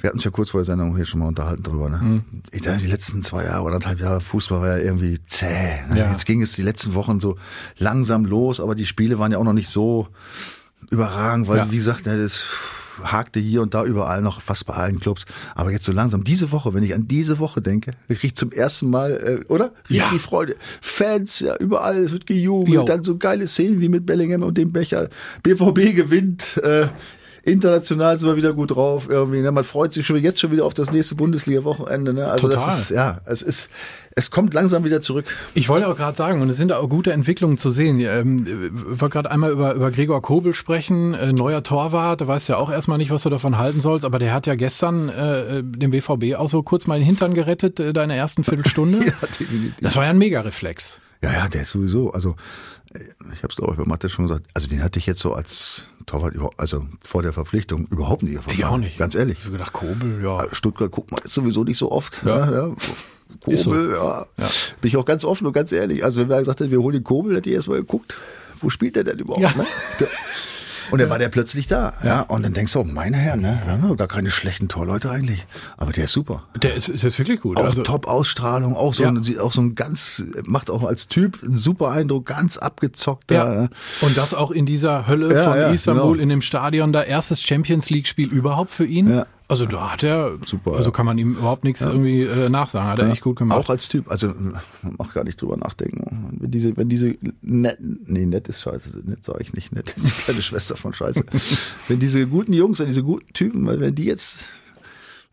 wir 0.00 0.08
hatten 0.08 0.16
uns 0.16 0.24
ja 0.24 0.30
kurz 0.30 0.50
vor 0.50 0.60
der 0.60 0.64
Sendung 0.66 0.96
hier 0.96 1.04
schon 1.04 1.20
mal 1.20 1.26
unterhalten 1.28 1.62
drüber. 1.62 1.88
Ne? 1.88 1.98
Mhm. 1.98 2.24
Ich 2.50 2.62
dachte, 2.62 2.80
die 2.80 2.86
letzten 2.86 3.22
zwei 3.22 3.44
Jahre, 3.44 3.66
anderthalb 3.66 4.00
Jahre 4.00 4.20
Fußball 4.20 4.60
war 4.60 4.78
ja 4.78 4.84
irgendwie 4.84 5.18
zäh. 5.26 5.84
Ne? 5.90 5.98
Ja. 5.98 6.10
Jetzt 6.10 6.26
ging 6.26 6.42
es 6.42 6.52
die 6.52 6.62
letzten 6.62 6.94
Wochen 6.94 7.20
so 7.20 7.36
langsam 7.78 8.24
los, 8.24 8.60
aber 8.60 8.74
die 8.74 8.86
Spiele 8.86 9.18
waren 9.18 9.32
ja 9.32 9.38
auch 9.38 9.44
noch 9.44 9.52
nicht 9.52 9.68
so 9.68 10.08
überragend, 10.90 11.48
weil 11.48 11.58
Ja. 11.58 11.70
wie 11.70 11.76
gesagt, 11.76 12.06
das 12.06 12.46
hakte 13.02 13.40
hier 13.40 13.62
und 13.62 13.72
da 13.72 13.84
überall 13.84 14.20
noch, 14.20 14.42
fast 14.42 14.66
bei 14.66 14.74
allen 14.74 15.00
Clubs. 15.00 15.24
Aber 15.54 15.70
jetzt 15.70 15.84
so 15.84 15.92
langsam, 15.92 16.22
diese 16.24 16.52
Woche, 16.52 16.74
wenn 16.74 16.82
ich 16.82 16.94
an 16.94 17.08
diese 17.08 17.38
Woche 17.38 17.62
denke, 17.62 17.92
ich 18.08 18.34
zum 18.34 18.52
ersten 18.52 18.90
Mal, 18.90 19.12
äh, 19.40 19.44
oder? 19.52 19.72
Richtig 19.88 19.96
Ja. 20.12 20.18
Freude. 20.18 20.56
Fans, 20.82 21.40
ja, 21.40 21.56
überall, 21.56 21.98
es 22.04 22.12
wird 22.12 22.26
gejubelt. 22.26 22.74
Jo. 22.74 22.84
Dann 22.84 23.02
so 23.02 23.16
geile 23.16 23.46
Szenen 23.46 23.80
wie 23.80 23.88
mit 23.88 24.04
Bellingham 24.04 24.42
und 24.42 24.58
dem 24.58 24.72
Becher. 24.72 25.08
BVB 25.42 25.94
gewinnt, 25.94 26.58
äh, 26.62 26.88
International 27.42 28.18
sind 28.18 28.28
wir 28.28 28.36
wieder 28.36 28.52
gut 28.52 28.72
drauf. 28.72 29.08
Irgendwie, 29.08 29.40
ne? 29.40 29.52
Man 29.52 29.64
freut 29.64 29.92
sich 29.92 30.06
schon 30.06 30.16
jetzt 30.16 30.40
schon 30.40 30.50
wieder 30.50 30.64
auf 30.64 30.74
das 30.74 30.92
nächste 30.92 31.14
Bundesliga-Wochenende. 31.14 32.12
Ne? 32.12 32.26
Also 32.26 32.48
Total. 32.48 32.66
das 32.66 32.80
ist, 32.80 32.90
ja, 32.90 33.20
es 33.24 33.42
ist, 33.42 33.70
es 34.14 34.30
kommt 34.30 34.54
langsam 34.54 34.84
wieder 34.84 35.00
zurück. 35.00 35.24
Ich 35.54 35.68
wollte 35.68 35.88
auch 35.88 35.96
gerade 35.96 36.16
sagen, 36.16 36.42
und 36.42 36.48
es 36.48 36.56
sind 36.56 36.72
auch 36.72 36.88
gute 36.88 37.12
Entwicklungen 37.12 37.58
zu 37.58 37.70
sehen. 37.70 38.00
Ähm, 38.00 38.74
ich 38.92 39.00
wollte 39.00 39.12
gerade 39.12 39.30
einmal 39.30 39.50
über, 39.50 39.74
über 39.74 39.90
Gregor 39.90 40.20
Kobel 40.20 40.54
sprechen, 40.54 41.14
äh, 41.14 41.32
neuer 41.32 41.62
Torwart, 41.62 42.20
da 42.20 42.26
weißt 42.26 42.48
du 42.48 42.52
ja 42.54 42.58
auch 42.58 42.70
erstmal 42.70 42.98
nicht, 42.98 43.10
was 43.10 43.22
du 43.22 43.30
davon 43.30 43.58
halten 43.58 43.80
sollst, 43.80 44.04
aber 44.04 44.18
der 44.18 44.34
hat 44.34 44.46
ja 44.46 44.54
gestern 44.54 45.08
äh, 45.08 45.62
den 45.62 45.90
BVB 45.90 46.36
auch 46.36 46.48
so 46.48 46.62
kurz 46.62 46.86
mal 46.86 46.98
den 46.98 47.06
Hintern 47.06 47.34
gerettet, 47.34 47.80
äh, 47.80 47.92
da 47.92 48.02
in 48.02 48.08
der 48.08 48.18
ersten 48.18 48.44
Viertelstunde. 48.44 49.00
Ja, 49.10 49.26
definitiv. 49.26 49.74
Das 49.80 49.96
war 49.96 50.04
ja 50.04 50.10
ein 50.10 50.18
Mega-Reflex. 50.18 51.00
Ja, 51.22 51.32
ja, 51.32 51.48
der 51.48 51.62
ist 51.62 51.70
sowieso. 51.70 52.12
Also 52.12 52.36
äh, 52.94 53.00
ich 53.32 53.42
habe 53.42 53.48
es 53.48 53.56
glaube 53.56 53.72
ich 53.72 53.78
bei 53.78 53.84
Mathe 53.84 54.08
schon 54.08 54.28
gesagt. 54.28 54.46
Also 54.54 54.68
den 54.68 54.82
hatte 54.82 54.98
ich 54.98 55.06
jetzt 55.06 55.20
so 55.20 55.32
als 55.32 55.86
Torwart, 56.10 56.34
also 56.56 56.84
vor 57.04 57.22
der 57.22 57.32
Verpflichtung 57.32 57.86
überhaupt 57.88 58.24
nicht. 58.24 58.40
Ich 58.50 58.64
auch 58.64 58.76
nicht. 58.78 58.98
Ganz 58.98 59.14
ehrlich. 59.14 59.38
Ich 59.38 59.44
hab 59.44 59.52
gedacht, 59.52 59.72
Kobel, 59.72 60.20
ja. 60.24 60.44
Stuttgart 60.52 60.90
guckt 60.90 61.12
man 61.12 61.20
ist 61.22 61.34
sowieso 61.34 61.62
nicht 61.62 61.78
so 61.78 61.92
oft. 61.92 62.20
Ja. 62.24 62.50
Ja. 62.50 62.66
Ja, 62.66 62.74
Ist 63.46 63.62
so. 63.62 63.70
Kobel, 63.70 63.92
ja. 63.92 64.26
Ja. 64.36 64.50
Bin 64.80 64.88
ich 64.88 64.96
auch 64.96 65.04
ganz 65.04 65.24
offen 65.24 65.46
und 65.46 65.52
ganz 65.52 65.70
ehrlich. 65.70 66.04
Also 66.04 66.18
wenn 66.20 66.28
wer 66.28 66.40
gesagt 66.40 66.58
hätte, 66.58 66.72
wir 66.72 66.80
holen 66.80 66.94
den 66.94 67.04
Kobel, 67.04 67.36
hätte 67.36 67.48
ich 67.48 67.54
erstmal 67.54 67.78
geguckt, 67.78 68.16
wo 68.60 68.70
spielt 68.70 68.96
der 68.96 69.04
denn 69.04 69.20
überhaupt? 69.20 69.56
Ne? 69.56 69.66
Und 70.90 71.00
dann 71.00 71.10
war 71.10 71.18
der 71.18 71.28
plötzlich 71.28 71.66
da. 71.66 71.94
Ja. 72.02 72.22
Und 72.22 72.42
dann 72.42 72.52
denkst 72.52 72.72
du, 72.72 72.80
oh, 72.80 72.84
meine 72.84 73.16
Herren, 73.16 73.40
ne? 73.40 73.60
Wir 73.64 73.72
haben 73.72 73.88
ja 73.88 73.94
gar 73.94 74.08
keine 74.08 74.30
schlechten 74.30 74.68
Torleute 74.68 75.10
eigentlich. 75.10 75.46
Aber 75.76 75.92
der 75.92 76.04
ist 76.04 76.12
super. 76.12 76.44
Der 76.62 76.74
ist, 76.74 76.88
der 76.88 77.02
ist 77.04 77.18
wirklich 77.18 77.40
gut. 77.40 77.56
Auch 77.58 77.64
also, 77.64 77.82
Top-Ausstrahlung, 77.82 78.76
auch 78.76 78.94
so, 78.94 79.02
Ja. 79.04 79.10
ein, 79.10 79.38
auch 79.38 79.52
so 79.52 79.60
ein 79.60 79.74
ganz, 79.74 80.22
macht 80.44 80.70
auch 80.70 80.84
als 80.84 81.08
Typ 81.08 81.38
einen 81.42 81.56
super 81.56 81.90
Eindruck, 81.90 82.26
ganz 82.26 82.56
abgezockt 82.58 83.30
ja. 83.30 83.44
da. 83.44 83.60
ne? 83.62 83.70
Und 84.00 84.16
das 84.16 84.34
auch 84.34 84.50
in 84.50 84.66
dieser 84.66 85.06
Hölle 85.06 85.34
Ja, 85.34 85.44
von 85.44 85.74
Istanbul, 85.74 86.12
genau. 86.12 86.22
in 86.22 86.28
dem 86.28 86.42
Stadion, 86.42 86.92
da 86.92 87.02
erstes 87.02 87.42
Champions 87.42 87.90
League-Spiel 87.90 88.28
überhaupt 88.28 88.70
für 88.70 88.84
ihn. 88.86 89.10
Ja. 89.10 89.26
Also 89.50 89.66
da 89.66 89.90
hat 89.90 90.04
er, 90.04 90.38
Super, 90.44 90.74
also 90.74 90.84
ja. 90.84 90.90
kann 90.92 91.06
man 91.06 91.18
ihm 91.18 91.32
überhaupt 91.32 91.64
nichts 91.64 91.80
irgendwie 91.80 92.22
äh, 92.22 92.48
nachsagen. 92.48 92.88
Hat 92.88 93.00
er 93.00 93.10
echt 93.10 93.20
gut 93.20 93.34
gemacht. 93.34 93.58
Auch 93.58 93.68
als 93.68 93.88
Typ, 93.88 94.08
also 94.08 94.28
man 94.28 94.60
macht 94.96 95.12
gar 95.12 95.24
nicht 95.24 95.42
drüber 95.42 95.56
nachdenken. 95.56 96.38
Wenn 96.38 96.52
diese, 96.52 96.76
wenn 96.76 96.88
diese 96.88 97.16
nett, 97.42 97.78
nee, 97.80 98.26
nett 98.26 98.46
ist 98.46 98.60
scheiße, 98.60 99.02
nett 99.04 99.24
sage 99.24 99.42
ich 99.42 99.52
nicht, 99.52 99.72
nett 99.72 99.92
ist 99.96 100.06
die 100.06 100.10
kleine 100.10 100.42
Schwester 100.42 100.76
von 100.76 100.94
Scheiße. 100.94 101.24
wenn 101.88 101.98
diese 101.98 102.28
guten 102.28 102.52
Jungs, 102.52 102.78
diese 102.78 103.02
guten 103.02 103.32
Typen, 103.32 103.66
wenn 103.66 103.92
die 103.92 104.04
jetzt, 104.04 104.44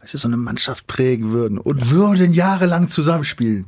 weißt 0.01 0.13
du, 0.13 0.17
so 0.19 0.27
eine 0.27 0.37
Mannschaft 0.37 0.87
prägen 0.87 1.31
würden 1.31 1.57
und 1.57 1.89
würden 1.89 2.33
jahrelang 2.33 2.87
zusammenspielen, 2.89 3.65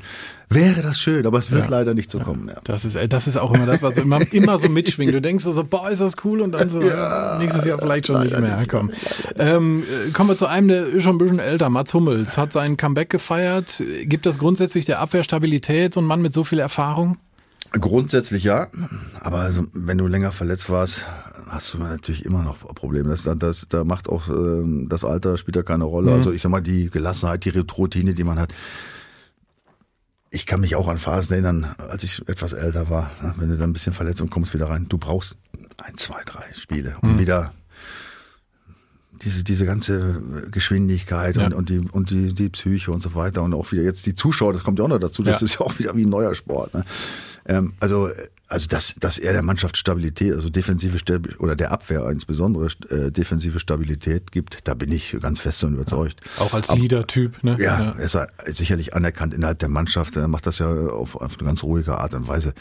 wäre 0.51 0.81
das 0.81 0.99
schön, 0.99 1.25
aber 1.27 1.37
es 1.39 1.51
wird 1.51 1.63
Ja. 1.65 1.69
leider 1.69 1.93
nicht 1.93 2.09
so 2.09 2.19
kommen. 2.19 2.47
Ja. 2.47 2.55
Das 2.63 2.85
ist, 2.85 2.95
äh, 2.95 3.07
das 3.07 3.27
ist 3.27 3.37
auch 3.37 3.53
immer 3.53 3.65
das, 3.65 3.81
was 3.83 3.97
immer, 3.97 4.19
immer 4.31 4.57
so 4.57 4.67
mitschwingt. 4.69 5.13
Du 5.13 5.21
denkst 5.21 5.43
so, 5.43 5.51
so, 5.51 5.63
boah, 5.63 5.89
ist 5.89 6.01
das 6.01 6.13
cool 6.23 6.41
und 6.41 6.51
dann 6.53 6.69
so, 6.69 6.81
Ja, 6.81 7.37
nächstes 7.39 7.65
Jahr 7.65 7.77
vielleicht 7.77 8.07
schon 8.07 8.21
nicht 8.23 8.39
mehr. 8.39 8.57
nicht, 8.57 8.69
Komm. 8.69 8.91
Ähm, 9.37 9.83
äh, 10.07 10.11
kommen 10.11 10.29
wir 10.29 10.37
zu 10.37 10.47
einem, 10.47 10.67
der 10.67 10.87
ist 10.87 11.03
schon 11.03 11.15
ein 11.15 11.19
bisschen 11.19 11.39
älter. 11.39 11.69
Mats 11.69 11.93
Hummels 11.93 12.37
hat 12.37 12.51
sein 12.53 12.77
Comeback 12.77 13.09
gefeiert. 13.09 13.83
Gibt 14.03 14.25
das 14.25 14.37
grundsätzlich 14.39 14.85
der 14.85 14.99
Abwehr 14.99 15.23
Stabilität, 15.23 15.93
so 15.93 15.99
ein 15.99 16.05
Mann 16.05 16.21
mit 16.21 16.33
so 16.33 16.43
viel 16.43 16.59
Erfahrung? 16.59 17.17
Grundsätzlich 17.71 18.43
ja, 18.43 18.67
aber 19.21 19.39
also, 19.41 19.67
wenn 19.73 19.99
du 19.99 20.07
länger 20.07 20.31
verletzt 20.31 20.69
warst, 20.71 21.05
hast 21.49 21.73
du 21.73 21.77
natürlich 21.77 22.25
immer 22.25 22.41
noch 22.41 22.57
Probleme. 22.73 23.09
Das, 23.09 23.27
das, 23.37 23.67
da 23.69 23.83
macht 23.83 24.09
auch 24.09 24.27
ähm, 24.27 24.87
das 24.89 25.03
Alter 25.03 25.37
spielt 25.37 25.55
da 25.55 25.61
keine 25.63 25.83
Rolle. 25.83 26.11
Also 26.13 26.31
ich 26.31 26.41
sag 26.41 26.49
mal, 26.49 26.61
die 26.61 26.89
Gelassenheit, 26.89 27.45
die 27.45 27.49
Routine, 27.49 28.13
die 28.15 28.23
man 28.23 28.39
hat. 28.39 28.53
Ich 30.31 30.45
kann 30.47 30.61
mich 30.61 30.75
auch 30.75 30.87
an 30.87 30.97
Phasen 30.99 31.33
erinnern, 31.33 31.75
als 31.89 32.03
ich 32.03 32.27
etwas 32.27 32.53
älter 32.53 32.89
war. 32.89 33.11
ne, 33.21 33.33
Wenn 33.37 33.49
du 33.49 33.57
dann 33.57 33.69
ein 33.69 33.73
bisschen 33.73 33.93
verletzt 33.93 34.21
und 34.21 34.29
kommst 34.31 34.53
wieder 34.53 34.69
rein, 34.69 34.87
du 34.89 34.97
brauchst 34.97 35.35
ein, 35.77 35.95
zwei, 35.97 36.21
drei 36.25 36.43
Spiele, 36.55 36.95
um 37.01 37.19
wieder 37.19 37.51
diese, 39.23 39.43
diese 39.43 39.65
ganze 39.65 40.21
Geschwindigkeit 40.51 41.35
Ja. 41.35 41.45
und, 41.47 41.53
und, 41.53 41.69
die, 41.69 41.79
und 41.79 42.09
die, 42.09 42.33
die 42.33 42.49
Psyche 42.49 42.91
und 42.91 43.01
so 43.01 43.15
weiter 43.15 43.41
und 43.43 43.53
auch 43.53 43.71
wieder 43.71 43.81
jetzt 43.83 44.05
die 44.05 44.15
Zuschauer, 44.15 44.53
das 44.53 44.63
kommt 44.63 44.79
ja 44.79 44.85
auch 44.85 44.89
noch 44.89 44.99
dazu, 44.99 45.23
das 45.23 45.41
Ja. 45.41 45.45
ist 45.45 45.53
ja 45.55 45.61
auch 45.61 45.77
wieder 45.79 45.95
wie 45.95 46.05
ein 46.05 46.09
neuer 46.09 46.33
Sport. 46.35 46.73
Ne? 46.73 46.85
Ähm, 47.49 47.73
also, 47.79 48.09
also 48.47 48.67
dass, 48.67 48.95
dass 48.99 49.17
er 49.17 49.33
der 49.33 49.41
Mannschaft 49.41 49.75
Stabilität, 49.75 50.33
also 50.33 50.49
defensive 50.49 50.99
Stabi- 50.99 51.35
oder 51.37 51.55
der 51.55 51.71
Abwehr 51.71 52.07
insbesondere 52.09 52.67
äh, 52.89 53.11
defensive 53.11 53.59
Stabilität 53.59 54.31
gibt, 54.31 54.67
da 54.67 54.75
bin 54.75 54.91
ich 54.91 55.17
ganz 55.19 55.39
fest 55.39 55.63
und 55.63 55.73
überzeugt. 55.73 56.21
Auch 56.37 56.53
als 56.53 56.69
Leader-Typ, 56.69 57.43
ne? 57.43 57.57
Ja, 57.59 57.95
er 57.97 57.99
ist 57.99 58.17
sicherlich 58.57 58.93
anerkannt 58.93 59.33
innerhalb 59.33 59.59
der 59.59 59.69
Mannschaft. 59.69 60.15
Er 60.15 60.27
macht 60.27 60.45
das 60.45 60.59
ja 60.59 60.67
auf, 60.67 61.15
auf 61.15 61.37
eine 61.39 61.47
ganz 61.47 61.63
ruhige 61.63 61.97
Art 61.97 62.13
und 62.13 62.27
Weise. 62.27 62.53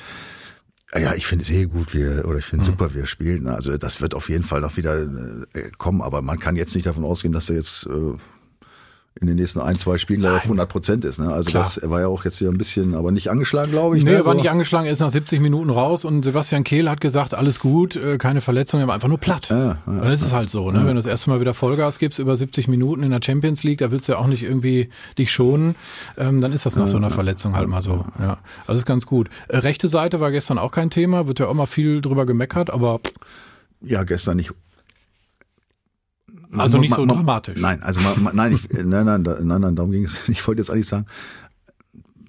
Ja, 0.95 1.15
ich 1.15 1.27
finde 1.27 1.45
sehr 1.45 1.67
gut, 1.67 1.93
wie 1.93 2.01
er, 2.01 2.27
oder 2.27 2.39
ich 2.39 2.47
finde 2.47 2.65
super, 2.65 2.95
wie 2.95 3.01
er 3.01 3.07
spielt. 3.07 3.43
ne? 3.43 3.55
Also 3.55 3.77
das 3.77 4.01
wird 4.01 4.15
auf 4.15 4.31
jeden 4.31 4.45
Fall 4.45 4.63
noch 4.63 4.79
wieder 4.79 5.03
äh, 5.03 5.71
kommen, 5.77 6.01
aber 6.01 6.23
man 6.23 6.39
kann 6.39 6.57
jetzt 6.57 6.75
nicht 6.75 6.87
davon 6.87 7.05
ausgehen, 7.05 7.35
dass 7.35 7.51
er 7.51 7.57
jetzt 7.57 7.87
äh, 7.87 8.15
in 9.21 9.27
den 9.27 9.37
nächsten 9.37 9.61
ein, 9.61 9.77
zwei 9.77 9.99
Spielen 9.99 10.21
gleich 10.21 10.37
auf 10.37 10.43
100 10.45 10.69
Prozent 10.69 11.05
ist. 11.05 11.19
Ne? 11.19 11.33
Also 11.33 11.51
Klar. 11.51 11.65
das 11.65 11.77
er 11.77 11.91
war 11.91 12.01
ja 12.01 12.07
auch 12.07 12.25
jetzt 12.25 12.39
hier 12.39 12.49
ein 12.49 12.57
bisschen, 12.59 12.95
aber 12.95 13.11
nicht 13.11 13.31
angeschlagen, 13.31 13.73
glaube 13.73 13.99
ich. 13.99 14.05
Nee, 14.05 14.11
ne? 14.13 14.17
er 14.19 14.25
war 14.27 14.35
So. 14.35 14.41
nicht 14.41 14.51
angeschlagen, 14.51 14.87
er 14.87 14.93
ist 14.93 15.01
nach 15.01 15.11
70 15.11 15.41
Minuten 15.41 15.71
raus 15.71 16.05
und 16.05 16.23
Sebastian 16.25 16.63
Kehl 16.63 16.89
hat 16.89 17.01
gesagt, 17.01 17.35
alles 17.35 17.59
gut, 17.59 17.97
äh, 17.97 18.17
keine 18.19 18.41
Verletzung, 18.41 18.79
er 18.81 18.87
war 18.87 18.95
einfach 18.95 19.09
nur 19.09 19.19
platt. 19.19 19.49
Ja, 19.51 19.59
ja, 19.59 19.79
Und 19.87 20.05
das 20.05 20.23
ist 20.23 20.33
halt 20.33 20.51
so, 20.51 20.71
ne? 20.71 20.81
Wenn 20.81 20.89
du 20.89 20.95
das 20.95 21.07
erste 21.07 21.31
Mal 21.31 21.41
wieder 21.41 21.53
Vollgas 21.55 21.99
gibst 21.99 22.19
über 22.21 22.37
70 22.37 22.69
Minuten 22.69 23.03
in 23.03 23.11
der 23.11 23.21
Champions 23.25 23.65
League, 23.65 23.79
da 23.79 23.91
willst 23.91 24.07
du 24.09 24.13
ja 24.13 24.19
auch 24.19 24.27
nicht 24.29 24.43
irgendwie 24.45 24.89
dich 25.19 25.33
schonen, 25.33 25.75
ähm, 26.17 26.41
dann 26.41 26.53
ist 26.53 26.65
das 26.67 26.77
nach 26.77 26.87
so 26.89 26.97
einer 26.97 27.11
Verletzung 27.11 27.57
halt 27.57 27.69
mal 27.69 27.83
so. 27.83 28.05
Ja, 28.21 28.39
also 28.67 28.79
ist 28.79 28.87
ganz 28.87 29.05
gut. 29.07 29.29
Äh, 29.49 29.59
rechte 29.59 29.89
Seite 29.89 30.21
war 30.21 30.31
gestern 30.31 30.59
auch 30.59 30.71
kein 30.71 30.91
Thema, 30.91 31.27
wird 31.27 31.41
ja 31.41 31.47
auch 31.49 31.55
mal 31.55 31.67
viel 31.67 32.01
drüber 32.01 32.25
gemeckert, 32.25 32.71
aber 32.71 33.01
Ja, 33.81 34.05
gestern 34.05 34.37
nicht. 34.37 34.53
Man- 36.51 36.61
Also 36.61 36.79
nicht 36.79 36.91
man- 36.91 36.97
so 37.01 37.07
man- 37.07 37.17
dramatisch. 37.17 37.61
Nein, 37.61 37.83
also 37.83 38.01
nein, 38.33 38.55
ich, 38.55 38.69
nein, 38.73 39.05
nein, 39.07 39.23
nein, 39.23 39.61
nein, 39.61 39.77
darum 39.77 39.91
ging 39.93 40.05
es. 40.05 40.17
Ich 40.29 40.47
wollte 40.47 40.61
jetzt 40.63 40.71
eigentlich 40.71 40.89
sagen, 40.89 41.07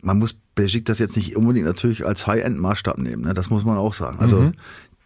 man 0.02 0.20
muss 0.20 0.36
Besiktas 0.56 1.00
jetzt 1.00 1.16
nicht 1.16 1.36
unbedingt 1.38 1.66
natürlich 1.66 2.06
als 2.06 2.28
High-End-Maßstab 2.28 2.98
nehmen. 2.98 3.24
Ne? 3.24 3.34
Das 3.34 3.50
muss 3.50 3.64
man 3.64 3.78
auch 3.78 3.94
sagen. 3.94 4.20
Also 4.20 4.42
Mhm. 4.42 4.52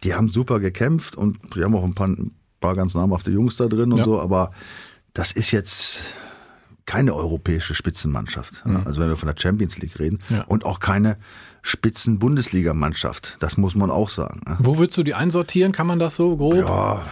die 0.02 0.14
haben 0.14 0.28
super 0.28 0.58
gekämpft 0.60 1.14
und 1.16 1.38
die 1.54 1.62
haben 1.62 1.74
auch 1.76 1.84
ein 1.84 1.94
paar, 1.94 2.08
ein 2.08 2.32
paar 2.60 2.74
ganz 2.74 2.94
namhafte 2.94 3.30
Jungs 3.30 3.56
da 3.56 3.66
drin 3.66 3.92
und 3.92 3.98
Ja. 3.98 4.04
so, 4.04 4.20
aber 4.20 4.50
das 5.12 5.30
ist 5.32 5.50
jetzt 5.52 6.00
keine 6.86 7.14
europäische 7.14 7.74
Spitzenmannschaft. 7.74 8.66
ne? 8.66 8.82
Also 8.84 9.00
wenn 9.00 9.08
wir 9.08 9.16
von 9.16 9.28
der 9.28 9.36
Champions 9.40 9.78
League 9.78 9.98
reden 9.98 10.18
Mhm. 10.28 10.36
Ja. 10.36 10.44
und 10.44 10.64
auch 10.66 10.80
keine 10.80 11.16
Spitzen-Bundesliga-Mannschaft. 11.62 13.36
Das 13.40 13.56
muss 13.56 13.74
man 13.74 13.90
auch 13.90 14.08
sagen. 14.08 14.40
Ne? 14.46 14.56
wo 14.60 14.78
würdest 14.78 14.98
du 14.98 15.02
die 15.02 15.14
einsortieren? 15.14 15.72
Kann 15.72 15.86
man 15.86 15.98
das 15.98 16.16
so 16.16 16.36
grob? 16.36 16.54
Ja, 16.56 17.02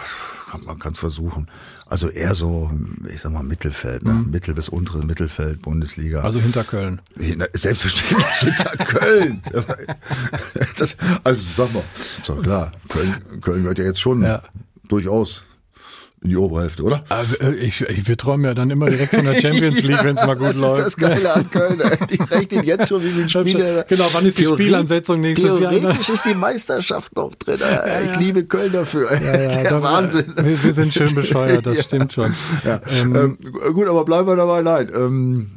man 0.67 0.79
kann 0.79 0.93
es 0.93 0.99
versuchen. 0.99 1.49
Also 1.93 2.09
eher 2.09 2.35
so, 2.35 2.71
ich 3.15 3.21
sag 3.21 3.33
mal, 3.33 3.43
Mittelfeld, 3.43 4.03
ne? 4.03 4.15
Mittel 4.15 4.55
bis 4.55 4.71
untere 4.71 5.05
Mittelfeld, 5.05 5.61
Bundesliga. 5.61 6.23
Also 6.23 6.41
hinter 6.41 6.65
Köln. 6.65 7.03
Selbstverständlich 7.53 8.25
hinter 8.41 8.71
Köln. 8.87 9.43
Das, 10.79 10.97
also 11.23 11.43
sag 11.65 11.75
mal, 11.75 11.83
doch 12.27 12.43
klar, 12.43 12.73
Köln, 12.89 13.15
Köln 13.43 13.63
gehört 13.63 13.77
ja 13.79 13.85
jetzt 13.85 14.01
schon 14.01 14.23
Ja. 14.23 14.43
durchaus 14.89 15.43
in 16.23 16.31
die 16.31 16.37
obere 16.37 16.63
Hälfte, 16.63 16.83
oder? 16.85 17.03
Aber, 17.09 17.41
äh, 17.41 17.55
ich, 17.57 17.81
ich, 17.83 18.07
wir 18.07 18.17
träumen 18.17 18.45
ja 18.45 18.55
dann 18.55 18.71
immer 18.71 18.87
direkt 18.87 19.15
von 19.15 19.25
der 19.25 19.35
Champions 19.41 19.83
League, 19.83 20.05
wenn 20.05 20.17
es 20.17 20.25
mal 20.25 20.35
gut 20.37 20.49
das 20.51 20.57
läuft. 20.59 20.79
ist 20.79 20.85
das 20.87 20.97
Geile 20.97 21.35
an 21.35 21.51
Köln. 21.51 21.83
Ich 22.11 22.31
rechne 22.31 22.65
jetzt 22.65 22.89
schon, 22.89 23.03
wie 23.03 23.09
viele 23.09 23.29
Spiele. 23.29 23.85
Genau, 23.89 24.05
wann 24.13 24.27
ist 24.27 24.39
die 24.39 24.45
Theorie- 24.45 24.63
Spielansetzung 24.63 25.21
nächstes 25.21 25.59
Jahr? 25.59 25.73
Theoretisch 25.73 26.09
ist 26.11 26.25
die 26.25 26.35
Meisterschaft 26.35 27.17
noch 27.17 27.35
drin. 27.35 27.59
Ich 28.13 28.19
liebe 28.21 28.45
Köln 28.45 28.73
dafür. 28.73 29.09
Der 29.11 29.65
da- 29.65 29.83
Wahnsinn. 29.83 30.33
Wir, 30.37 30.63
wir 30.63 30.73
sind 30.75 30.95
schön 30.95 31.13
bescheuert, 31.15 31.67
das 31.67 31.77
Ja. 31.79 31.83
stimmt 31.83 32.13
schon. 32.13 32.35
Ja. 32.65 32.81
Ähm, 33.01 33.15
Ähm, 33.17 33.39
gut, 33.75 33.89
aber 33.89 34.05
bleiben 34.05 34.27
wir 34.29 34.37
dabei. 34.37 34.63
Nein, 34.63 34.91
ähm, 34.95 35.51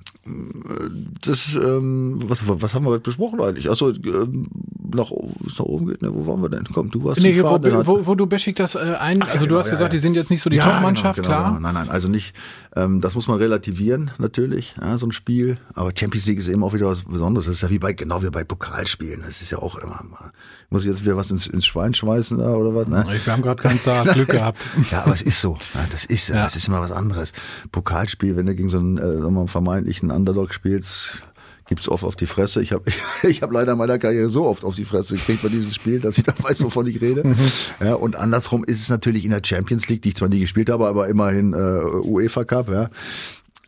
das, 1.23 1.53
ähm, 1.55 2.23
was, 2.25 2.39
was 2.47 2.73
haben 2.73 2.85
wir 2.85 2.89
heute 2.91 3.03
besprochen 3.03 3.39
eigentlich? 3.41 3.69
Achso, 3.69 3.89
ähm, 3.91 4.47
nach, 4.95 5.11
oben- 5.11 5.35
nach 5.47 5.59
oben 5.65 5.87
geht, 5.87 6.01
ne? 6.01 6.09
Wo 6.13 6.25
waren 6.27 6.41
wir 6.41 6.49
denn? 6.49 6.63
Komm, 6.73 6.89
du 6.89 7.03
warst 7.03 7.21
Nee, 7.21 7.33
hier, 7.33 7.43
wo, 7.43 7.59
wo, 7.85 8.07
wo 8.07 8.15
du 8.15 8.25
Beschik 8.27 8.55
das 8.55 8.75
äh, 8.75 8.79
ein, 8.99 9.21
also 9.21 9.39
du 9.39 9.45
genau, 9.47 9.59
hast 9.59 9.67
ja, 9.67 9.71
gesagt, 9.71 9.89
ja. 9.93 9.95
die 9.95 9.99
sind 9.99 10.15
jetzt 10.15 10.29
nicht 10.31 10.41
so 10.41 10.49
die 10.49 10.57
Ja, 10.57 10.63
Top-Mannschaft, 10.71 11.17
genau, 11.17 11.27
genau, 11.29 11.39
klar. 11.41 11.55
Genau. 11.57 11.61
Nein, 11.71 11.73
nein, 11.85 11.89
also 11.89 12.07
nicht, 12.07 12.33
ähm, 12.75 13.01
das 13.01 13.15
muss 13.15 13.27
man 13.27 13.37
relativieren, 13.37 14.11
natürlich, 14.17 14.75
ja, 14.81 14.97
so 14.97 15.05
ein 15.07 15.11
Spiel. 15.11 15.57
Aber 15.73 15.91
Champions 15.97 16.25
League 16.25 16.39
ist 16.39 16.47
eben 16.47 16.63
auch 16.63 16.73
wieder 16.73 16.87
was 16.87 17.03
Besonderes. 17.03 17.45
Das 17.45 17.55
ist 17.55 17.61
ja 17.61 17.69
wie 17.69 17.79
bei, 17.79 17.93
genau 17.93 18.23
wie 18.23 18.29
bei 18.29 18.43
Pokalspielen. 18.43 19.21
Das 19.25 19.41
ist 19.41 19.51
ja 19.51 19.59
auch 19.59 19.75
immer 19.77 20.03
mal, 20.09 20.31
muss 20.69 20.81
ich 20.83 20.89
jetzt 20.89 21.03
wieder 21.05 21.15
was 21.17 21.31
ins, 21.31 21.47
ins 21.47 21.65
Schwein 21.65 21.93
schmeißen 21.93 22.37
da 22.37 22.53
oder 22.53 22.73
was, 22.75 22.87
ne? 22.87 23.03
Wir 23.23 23.33
haben 23.33 23.41
gerade 23.41 23.61
kein 23.61 23.79
Zart 23.79 24.07
Glück 24.13 24.29
gehabt. 24.29 24.67
Ja, 24.91 25.03
aber 25.03 25.13
es 25.13 25.21
ist 25.21 25.39
so. 25.41 25.57
Ja, 25.73 25.81
das 25.91 26.05
ist, 26.05 26.29
Ja. 26.29 26.35
das 26.43 26.55
ist 26.55 26.67
immer 26.67 26.81
was 26.81 26.91
anderes. 26.91 27.33
Pokalspiel, 27.71 28.35
wenn 28.35 28.45
du 28.45 28.55
gegen 28.55 28.69
so 28.69 28.77
einen, 28.79 28.97
äh, 28.97 29.01
sagen 29.01 29.23
wir 29.23 29.31
mal, 29.31 29.47
vermeintlichen 29.47 30.11
Underdog 30.11 30.53
spielst, 30.53 31.19
gibt's 31.67 31.89
oft 31.89 32.03
auf 32.03 32.15
die 32.15 32.25
Fresse. 32.25 32.61
Ich 32.61 32.71
habe 32.71 32.85
ich 33.23 33.41
hab 33.41 33.51
leider 33.51 33.73
in 33.73 33.77
meiner 33.77 33.99
Karriere 33.99 34.29
so 34.29 34.45
oft 34.45 34.63
auf 34.63 34.75
die 34.75 34.85
Fresse 34.85 35.15
gekriegt 35.15 35.41
bei 35.41 35.49
diesem 35.49 35.71
Spiel, 35.71 35.99
dass 35.99 36.17
ich 36.17 36.23
da 36.23 36.33
weiß, 36.37 36.63
wovon 36.63 36.87
ich 36.87 37.01
rede. 37.01 37.27
Mhm. 37.27 37.35
Ja, 37.79 37.95
und 37.95 38.15
andersrum 38.15 38.63
ist 38.63 38.81
es 38.81 38.89
natürlich 38.89 39.25
in 39.25 39.31
der 39.31 39.41
Champions 39.43 39.87
League, 39.87 40.01
die 40.01 40.09
ich 40.09 40.15
zwar 40.15 40.29
nie 40.29 40.39
gespielt 40.39 40.69
habe, 40.69 40.87
aber 40.87 41.07
immerhin 41.07 41.53
äh, 41.53 41.55
UEFA 41.55 42.43
Cup, 42.43 42.69
ja. 42.69 42.89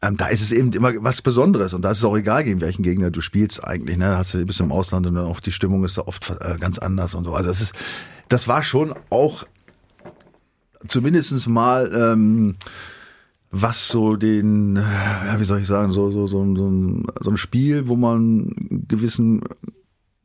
Ähm, 0.02 0.16
da 0.16 0.28
ist 0.28 0.42
es 0.42 0.52
eben 0.52 0.72
immer 0.74 0.92
was 1.04 1.24
Besonderes 1.24 1.74
und 1.74 1.82
da 1.82 1.90
ist 1.90 1.98
es 1.98 2.04
auch 2.04 2.16
egal, 2.16 2.44
gegen 2.44 2.62
welchen 2.62 2.84
Gegner 2.84 3.10
du 3.10 3.20
spielst 3.20 3.64
eigentlich. 3.64 3.98
Ne? 3.98 4.06
Da 4.06 4.18
hast 4.20 4.36
du 4.36 4.46
bist 4.46 4.60
im 4.60 4.72
Ausland 4.72 5.08
und 5.08 5.16
dann 5.16 5.26
auch 5.26 5.40
die 5.40 5.52
Stimmung 5.52 5.84
ist 5.84 5.98
da 5.98 6.04
oft 6.04 6.30
äh, 6.30 6.58
ganz 6.60 6.78
anders 6.78 7.16
und 7.16 7.24
so. 7.24 7.34
Also 7.34 7.50
das 7.50 7.62
ist, 7.62 7.74
das 8.28 8.48
war 8.48 8.62
schon 8.62 8.94
auch 9.10 9.46
zumindestens 10.88 11.48
mal 11.48 11.92
ähm, 11.96 12.54
was 13.52 13.88
so 13.88 14.16
den, 14.16 14.76
äh, 14.76 14.82
ja, 14.82 15.40
wie 15.40 15.44
soll 15.46 15.60
ich 15.62 15.68
sagen, 15.68 15.92
so, 15.92 16.12
so, 16.12 16.28
so, 16.28 16.42
ein- 16.42 16.56
so, 16.56 16.68
ein, 16.68 17.08
so 17.22 17.30
ein 17.32 17.38
Spiel, 17.38 17.88
wo 17.88 17.96
man 17.96 18.52
gewissen 18.88 19.42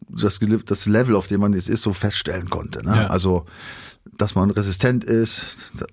das, 0.08 0.40
das 0.66 0.87
Level, 0.87 1.16
auf 1.16 1.26
dem 1.26 1.40
man 1.40 1.54
jetzt 1.54 1.68
ist, 1.68 1.82
so 1.82 1.92
feststellen 1.92 2.50
konnte. 2.50 2.85
Ne? 2.85 2.96
Ja. 2.96 3.06
Also 3.06 3.46
dass 4.18 4.35
man 4.35 4.50
resistent 4.50 5.04
ist 5.04 5.42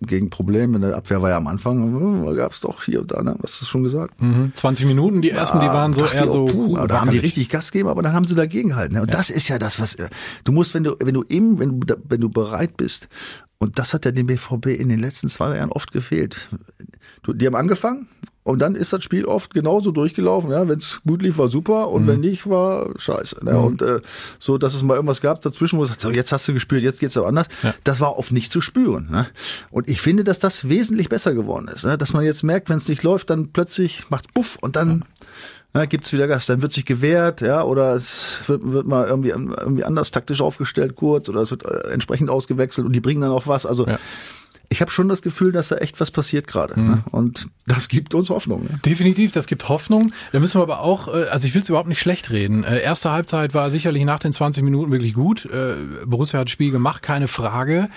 gegen 0.01 0.29
Probleme. 0.29 0.75
In 0.75 0.81
der 0.81 0.95
Abwehr 0.95 1.21
war 1.21 1.29
ja 1.29 1.37
am 1.37 1.47
Anfang, 1.47 2.25
äh, 2.27 2.35
gab 2.35 2.51
es 2.51 2.59
doch 2.59 2.83
hier 2.83 3.01
und 3.01 3.11
da, 3.11 3.21
ne? 3.21 3.37
hast 3.41 3.61
du 3.61 3.65
schon 3.65 3.83
gesagt? 3.83 4.21
Mhm. 4.21 4.51
20 4.55 4.85
Minuten, 4.87 5.21
die 5.21 5.29
ersten, 5.29 5.59
die 5.59 5.67
waren 5.67 5.93
so 5.93 6.05
eher 6.05 6.27
so. 6.27 6.45
puh, 6.45 6.77
uh, 6.77 6.87
da 6.87 7.01
haben 7.01 7.11
die 7.11 7.19
richtig 7.19 7.49
Gas 7.49 7.71
gegeben, 7.71 7.89
aber 7.89 8.01
dann 8.01 8.13
haben 8.13 8.25
sie 8.25 8.35
dagegen 8.35 8.69
gehalten. 8.69 8.95
Ne? 8.95 9.01
Und 9.03 9.13
das 9.13 9.29
ist 9.29 9.47
ja 9.47 9.59
das, 9.59 9.79
was 9.79 9.95
äh, 9.95 10.09
du 10.43 10.51
musst, 10.51 10.73
wenn 10.73 10.83
du, 10.83 10.95
wenn 10.99 11.13
du 11.13 11.23
eben, 11.29 11.59
wenn 11.59 11.79
du, 11.79 11.95
wenn 12.07 12.21
du 12.21 12.29
bereit 12.29 12.77
bist, 12.77 13.07
und 13.59 13.77
das 13.77 13.93
hat 13.93 14.05
ja 14.05 14.11
dem 14.11 14.27
BVB 14.27 14.67
in 14.67 14.89
den 14.89 14.99
letzten 14.99 15.29
zwei 15.29 15.57
Jahren 15.57 15.71
oft 15.71 15.91
gefehlt. 15.91 16.49
Die 17.27 17.45
haben 17.45 17.55
angefangen 17.55 18.07
und 18.43 18.59
dann 18.59 18.73
ist 18.73 18.93
das 18.93 19.03
Spiel 19.03 19.25
oft 19.25 19.53
genauso 19.53 19.91
durchgelaufen. 19.91 20.49
Ja, 20.49 20.67
wenn 20.67 20.79
es 20.79 21.01
gut 21.05 21.21
lief, 21.21 21.37
war 21.37 21.49
super 21.49 21.89
und 21.89 22.07
wenn 22.07 22.21
nicht, 22.21 22.49
war 22.49 22.89
scheiße. 22.97 23.43
Ne? 23.43 23.59
Und 23.59 23.81
äh, 23.81 23.99
so, 24.39 24.57
dass 24.57 24.73
es 24.73 24.81
mal 24.81 24.95
irgendwas 24.95 25.21
gab 25.21 25.41
dazwischen, 25.41 25.77
wo 25.77 25.83
es 25.83 25.89
sagt, 25.89 26.01
so, 26.01 26.09
jetzt 26.09 26.31
hast 26.31 26.47
du 26.47 26.53
gespielt, 26.53 26.83
jetzt 26.83 26.99
geht's 26.99 27.17
aber 27.17 27.27
anders. 27.27 27.47
Ja. 27.61 27.75
Das 27.83 27.99
war 27.99 28.17
oft 28.17 28.31
nicht 28.31 28.51
zu 28.51 28.61
spüren. 28.61 29.09
Ne? 29.11 29.27
Und 29.69 29.89
ich 29.89 30.01
finde, 30.01 30.23
dass 30.23 30.39
das 30.39 30.67
wesentlich 30.67 31.09
besser 31.09 31.35
geworden 31.35 31.67
ist. 31.67 31.83
Ne? 31.83 31.97
Dass 31.97 32.13
man 32.13 32.23
jetzt 32.23 32.43
merkt, 32.43 32.69
wenn 32.69 32.77
es 32.77 32.87
nicht 32.87 33.03
läuft, 33.03 33.29
dann 33.29 33.51
plötzlich 33.51 34.09
macht's 34.09 34.29
buff 34.33 34.57
und 34.61 34.77
dann 34.77 34.99
ja, 34.99 35.18
gibt's 35.85 36.11
wieder 36.11 36.27
Gas. 36.27 36.47
Dann 36.47 36.61
wird 36.61 36.71
sich 36.71 36.85
gewehrt, 36.85 37.41
ja, 37.41 37.63
oder 37.63 37.93
es 37.93 38.39
wird, 38.47 38.61
wird 38.71 38.87
mal 38.87 39.07
irgendwie, 39.07 39.29
irgendwie 39.29 39.83
anders 39.83 40.11
taktisch 40.11 40.41
aufgestellt 40.41 40.95
kurz 40.95 41.29
oder 41.29 41.41
es 41.41 41.51
wird 41.51 41.63
äh, 41.65 41.91
entsprechend 41.91 42.29
ausgewechselt 42.29 42.85
und 42.87 42.93
die 42.93 43.01
bringen 43.01 43.21
dann 43.21 43.31
auch 43.31 43.47
was. 43.47 43.65
Also 43.65 43.85
Ja. 43.87 43.99
Ich 44.69 44.81
habe 44.81 44.91
schon 44.91 45.09
das 45.09 45.23
Gefühl, 45.23 45.51
dass 45.51 45.69
da 45.69 45.77
echt 45.77 45.99
was 45.99 46.11
passiert 46.11 46.45
gerade. 46.45 46.79
Ne? 46.79 47.03
Und 47.11 47.47
das 47.65 47.87
gibt 47.87 48.13
uns 48.13 48.29
Hoffnung. 48.29 48.65
Ne? 48.65 48.79
Definitiv, 48.85 49.31
das 49.31 49.47
gibt 49.47 49.67
Hoffnung. 49.67 50.11
Da 50.31 50.39
müssen 50.39 50.59
wir 50.59 50.63
aber 50.63 50.81
auch, 50.81 51.07
äh, 51.07 51.25
also 51.25 51.47
ich 51.47 51.55
will 51.55 51.63
es 51.63 51.69
überhaupt 51.69 51.89
nicht 51.89 51.99
schlecht 51.99 52.29
reden. 52.29 52.63
Äh, 52.63 52.79
Erste 52.81 53.11
Halbzeit 53.11 53.55
war 53.55 53.71
sicherlich 53.71 54.05
nach 54.05 54.19
den 54.19 54.31
20 54.31 54.63
Minuten 54.63 54.91
wirklich 54.91 55.15
gut. 55.15 55.45
Äh, 55.45 55.73
Borussia 56.05 56.39
hat 56.39 56.47
das 56.47 56.51
Spiel 56.51 56.71
gemacht, 56.71 57.01
keine 57.01 57.27
Frage. 57.27 57.89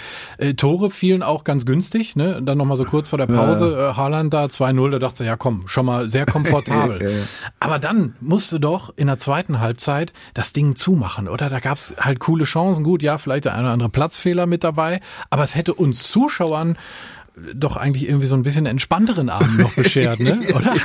Tore 0.56 0.90
fielen 0.90 1.22
auch 1.22 1.44
ganz 1.44 1.66
günstig. 1.66 2.16
Ne? 2.16 2.40
Dann 2.42 2.56
nochmal 2.56 2.76
so 2.78 2.84
kurz 2.84 3.08
vor 3.08 3.18
der 3.18 3.26
Pause, 3.26 3.90
äh, 3.90 3.96
Haaland 3.96 4.32
da 4.32 4.46
2-0, 4.46 4.90
da 4.90 4.98
dachte 4.98 5.24
ich, 5.24 5.28
ja 5.28 5.36
komm, 5.36 5.64
schon 5.66 5.86
mal 5.86 6.08
sehr 6.08 6.26
komfortabel. 6.26 6.92
Ja, 7.02 7.08
ja. 7.08 7.22
Aber 7.58 7.78
dann 7.78 8.14
musste 8.20 8.60
doch 8.60 8.92
in 8.96 9.08
der 9.08 9.18
zweiten 9.18 9.60
Halbzeit 9.60 10.12
das 10.34 10.52
Ding 10.52 10.76
zumachen, 10.76 11.28
oder? 11.28 11.50
Da 11.50 11.58
gab's 11.58 11.94
halt 11.98 12.20
coole 12.20 12.44
Chancen. 12.44 12.84
Gut, 12.84 13.02
ja, 13.02 13.18
vielleicht 13.18 13.46
der 13.46 13.54
eine 13.54 13.64
oder 13.64 13.72
andere 13.72 13.88
Platzfehler 13.88 14.46
mit 14.46 14.62
dabei, 14.62 15.00
aber 15.30 15.42
es 15.42 15.54
hätte 15.54 15.74
uns 15.74 16.02
Zuschauern 16.42 16.76
doch 17.54 17.78
eigentlich 17.78 18.06
irgendwie 18.06 18.26
so 18.26 18.34
ein 18.34 18.42
bisschen 18.42 18.66
entspannteren 18.66 19.30
Abend 19.30 19.58
noch 19.58 19.72
beschert, 19.72 20.20
ne? 20.20 20.40
oder? 20.54 20.74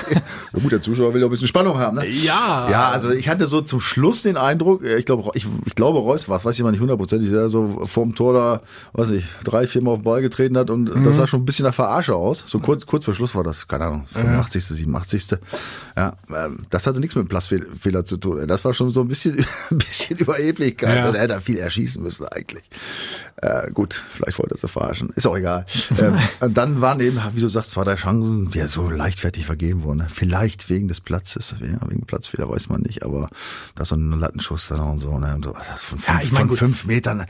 Ja 0.54 0.64
gut, 0.64 0.72
der 0.72 0.82
Zuschauer 0.82 1.14
will 1.14 1.20
ja 1.20 1.28
ein 1.28 1.30
bisschen 1.30 1.50
Spannung 1.50 1.78
haben. 1.78 1.98
Ne? 1.98 2.08
Ja. 2.08 2.70
Ja, 2.72 2.90
also 2.90 3.12
ich 3.12 3.28
hatte 3.28 3.48
so 3.48 3.62
zum 3.62 3.82
Schluss 3.82 4.22
den 4.22 4.38
Eindruck, 4.38 4.84
äh, 4.84 4.98
ich 4.98 5.06
glaube, 5.06 5.30
ich, 5.34 5.46
ich 5.66 5.76
glaube, 5.76 6.00
Reus 6.00 6.30
war, 6.30 6.44
weiß 6.44 6.56
ich 6.56 6.64
mal 6.64 6.72
nicht 6.72 6.80
hundertprozentig, 6.80 7.30
der 7.30 7.50
so 7.50 7.86
vorm 7.86 8.16
Tor 8.16 8.34
da, 8.34 8.62
weiß 8.94 9.10
ich, 9.12 9.26
drei, 9.44 9.68
vier 9.68 9.84
Mal 9.84 9.92
auf 9.92 9.98
den 10.00 10.04
Ball 10.06 10.22
getreten 10.22 10.58
hat 10.58 10.70
und 10.70 10.86
das 11.06 11.18
sah 11.18 11.28
schon 11.28 11.42
ein 11.42 11.46
bisschen 11.46 11.66
nach 11.66 11.74
Verarsche 11.74 12.16
aus. 12.16 12.46
So 12.48 12.60
kurz, 12.60 12.86
kurz 12.86 13.04
vor 13.04 13.14
Schluss 13.14 13.36
war 13.36 13.44
das, 13.44 13.68
keine 13.68 13.86
Ahnung, 13.86 14.08
85., 14.14 14.64
87. 14.64 15.38
Ja, 15.98 16.14
ähm, 16.34 16.60
das 16.70 16.88
hatte 16.88 17.02
nichts 17.02 17.16
mit 17.16 17.28
Platzfehler 17.28 18.06
zu 18.06 18.16
tun. 18.16 18.48
Das 18.48 18.64
war 18.64 18.74
schon 18.74 18.90
so 18.90 19.02
ein 19.02 19.10
bisschen, 19.10 19.38
ein 19.70 19.78
bisschen 19.78 20.18
Überheblichkeit. 20.18 20.96
Ja. 20.96 21.12
Er 21.12 21.22
hätte 21.22 21.42
viel 21.42 21.58
erschießen 21.58 22.02
müssen 22.02 22.26
eigentlich. 22.26 22.64
Äh, 23.40 23.72
gut, 23.72 24.04
vielleicht 24.14 24.40
wollte 24.40 24.56
er 24.56 24.58
sie 24.58 24.68
verarschen. 24.68 25.10
Ist 25.16 25.28
auch 25.28 25.38
egal. 25.38 25.66
ähm, 26.00 26.18
und 26.40 26.58
dann 26.58 26.82
waren 26.82 27.00
eben, 27.00 27.20
wie 27.36 27.40
du 27.42 27.48
sagst, 27.48 27.70
zwei, 27.72 27.84
drei 27.84 27.96
Chancen, 27.96 28.50
die 28.50 28.58
ja 28.58 28.68
so 28.68 28.90
leichtfertig 28.90 29.46
vergeben 29.46 29.84
wurden. 29.84 30.00
ne? 30.00 30.08
Vielleicht 30.12 30.70
wegen 30.72 30.88
des 30.88 31.02
Platzes, 31.02 31.56
ja, 31.60 31.78
wegen 31.88 32.06
Platzfehler 32.08 32.50
weiß 32.50 32.70
man 32.70 32.82
nicht, 32.82 33.04
aber 33.04 33.30
da 33.76 33.86
so 33.86 33.96
ein 33.96 34.20
Lattenschuss 34.20 34.70
dann 34.70 34.80
und 34.80 35.00
so, 35.00 35.20
ne, 35.20 35.36
und 35.36 35.46
so 35.46 35.54
von, 35.54 36.00
fünf, 36.00 36.08
Ja, 36.08 36.20
ich 36.24 36.32
mein, 36.32 36.48
von 36.48 36.58
fünf 36.58 36.86
Metern, 36.86 37.26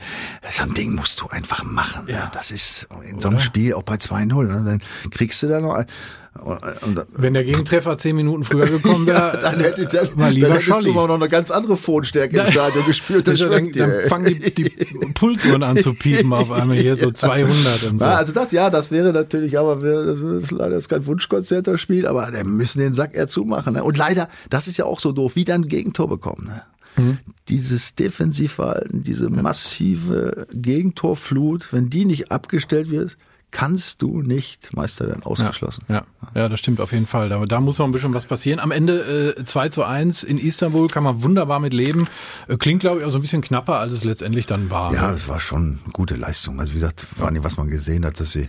so 0.50 0.62
ein 0.62 0.72
Ding 0.72 0.94
musst 0.94 1.20
du 1.20 1.28
einfach 1.28 1.62
machen. 1.62 2.06
Ja. 2.08 2.24
Ne? 2.24 2.30
Das 2.32 2.50
ist 2.52 2.88
in 3.06 3.20
so 3.20 3.28
einem 3.28 3.38
Spiel 3.38 3.74
auch 3.74 3.82
bei 3.82 3.96
2-0, 3.96 4.44
ne, 4.44 4.62
dann 4.64 5.10
kriegst 5.10 5.42
du 5.42 5.48
da 5.48 5.60
noch, 5.60 5.74
ein- 5.74 5.86
Und, 6.34 6.62
und, 6.82 7.06
Wenn 7.14 7.34
der 7.34 7.44
Gegentreffer 7.44 7.98
zehn 7.98 8.14
Minuten 8.14 8.44
früher 8.44 8.66
gekommen 8.70 9.06
wäre, 9.06 9.18
ja, 9.18 9.36
dann, 9.36 9.60
hätte, 9.60 9.86
dann, 9.86 10.08
mal 10.14 10.32
lieber 10.32 10.48
dann 10.48 10.56
hättest 10.58 10.70
Scholli. 10.70 10.84
du 10.86 10.92
mal 10.92 11.08
noch 11.08 11.16
eine 11.16 11.28
ganz 11.28 11.50
andere 11.50 11.76
Phonstärke 11.76 12.40
im 12.40 12.50
Stadion 12.50 12.86
gespürt. 12.86 13.28
Das 13.28 13.40
dann, 13.40 13.70
dann 13.72 13.92
fangen 14.08 14.26
die, 14.26 14.54
die 14.54 14.68
Pulsuhren 15.14 15.62
an 15.62 15.76
zu 15.76 15.92
piepen 15.92 16.32
auf 16.32 16.50
einmal 16.50 16.76
hier 16.76 16.96
so 16.96 17.10
200 17.10 17.84
und 17.84 17.98
so. 17.98 18.04
Ja, 18.04 18.14
also 18.14 18.32
das, 18.32 18.52
ja, 18.52 18.70
das 18.70 18.90
wäre 18.90 19.12
natürlich, 19.12 19.58
aber 19.58 19.82
wir, 19.82 20.04
das 20.04 20.20
ist 20.20 20.50
leider 20.50 20.76
ist 20.76 20.88
kein 20.88 21.04
Wunschkonzert 21.04 21.66
das 21.66 21.80
Spiel, 21.80 22.06
aber 22.06 22.32
wir 22.32 22.44
müssen 22.44 22.80
den 22.80 22.94
Sack 22.94 23.14
eher 23.14 23.28
zumachen. 23.28 23.74
Ne? 23.74 23.82
Und 23.82 23.96
leider, 23.96 24.28
das 24.48 24.68
ist 24.68 24.76
ja 24.76 24.84
auch 24.84 25.00
so 25.00 25.12
doof, 25.12 25.36
wie 25.36 25.44
dann 25.44 25.62
ein 25.62 25.68
Gegentor 25.68 26.08
bekommen. 26.08 26.46
Ne? 26.46 26.62
Mhm. 26.98 27.18
Dieses 27.48 27.94
Defensivverhalten, 27.94 29.02
diese 29.02 29.30
massive 29.30 30.46
Gegentorflut, 30.52 31.72
wenn 31.72 31.90
die 31.90 32.04
nicht 32.04 32.30
abgestellt 32.30 32.90
wird, 32.90 33.16
kannst 33.50 34.02
du 34.02 34.20
nicht 34.20 34.74
Meister 34.74 35.06
werden, 35.06 35.22
ausgeschlossen. 35.22 35.84
Ja, 35.88 36.04
ja, 36.34 36.48
das 36.48 36.58
stimmt 36.58 36.80
auf 36.80 36.92
jeden 36.92 37.06
Fall. 37.06 37.28
Da, 37.28 37.44
da 37.46 37.60
muss 37.60 37.78
noch 37.78 37.86
ein 37.86 37.92
bisschen 37.92 38.12
was 38.12 38.26
passieren. 38.26 38.60
Am 38.60 38.70
Ende 38.70 39.36
äh, 39.38 39.44
2 39.44 39.70
zu 39.70 39.84
1 39.84 40.22
in 40.22 40.38
Istanbul 40.38 40.88
kann 40.88 41.02
man 41.02 41.22
wunderbar 41.22 41.58
mit 41.58 41.72
leben. 41.72 42.04
Äh, 42.46 42.56
klingt, 42.56 42.80
glaube 42.80 43.00
ich, 43.00 43.06
auch 43.06 43.10
so 43.10 43.18
ein 43.18 43.22
bisschen 43.22 43.40
knapper, 43.40 43.78
als 43.78 43.92
es 43.92 44.04
letztendlich 44.04 44.46
dann 44.46 44.70
war. 44.70 44.92
Ja, 44.92 45.12
es 45.12 45.28
war 45.28 45.40
schon 45.40 45.78
eine 45.84 45.92
gute 45.92 46.16
Leistung. 46.16 46.60
Also 46.60 46.72
wie 46.72 46.76
gesagt, 46.76 47.06
vor 47.16 47.26
allem, 47.26 47.42
was 47.42 47.56
man 47.56 47.70
gesehen 47.70 48.04
hat, 48.04 48.20
dass 48.20 48.32
sie 48.32 48.48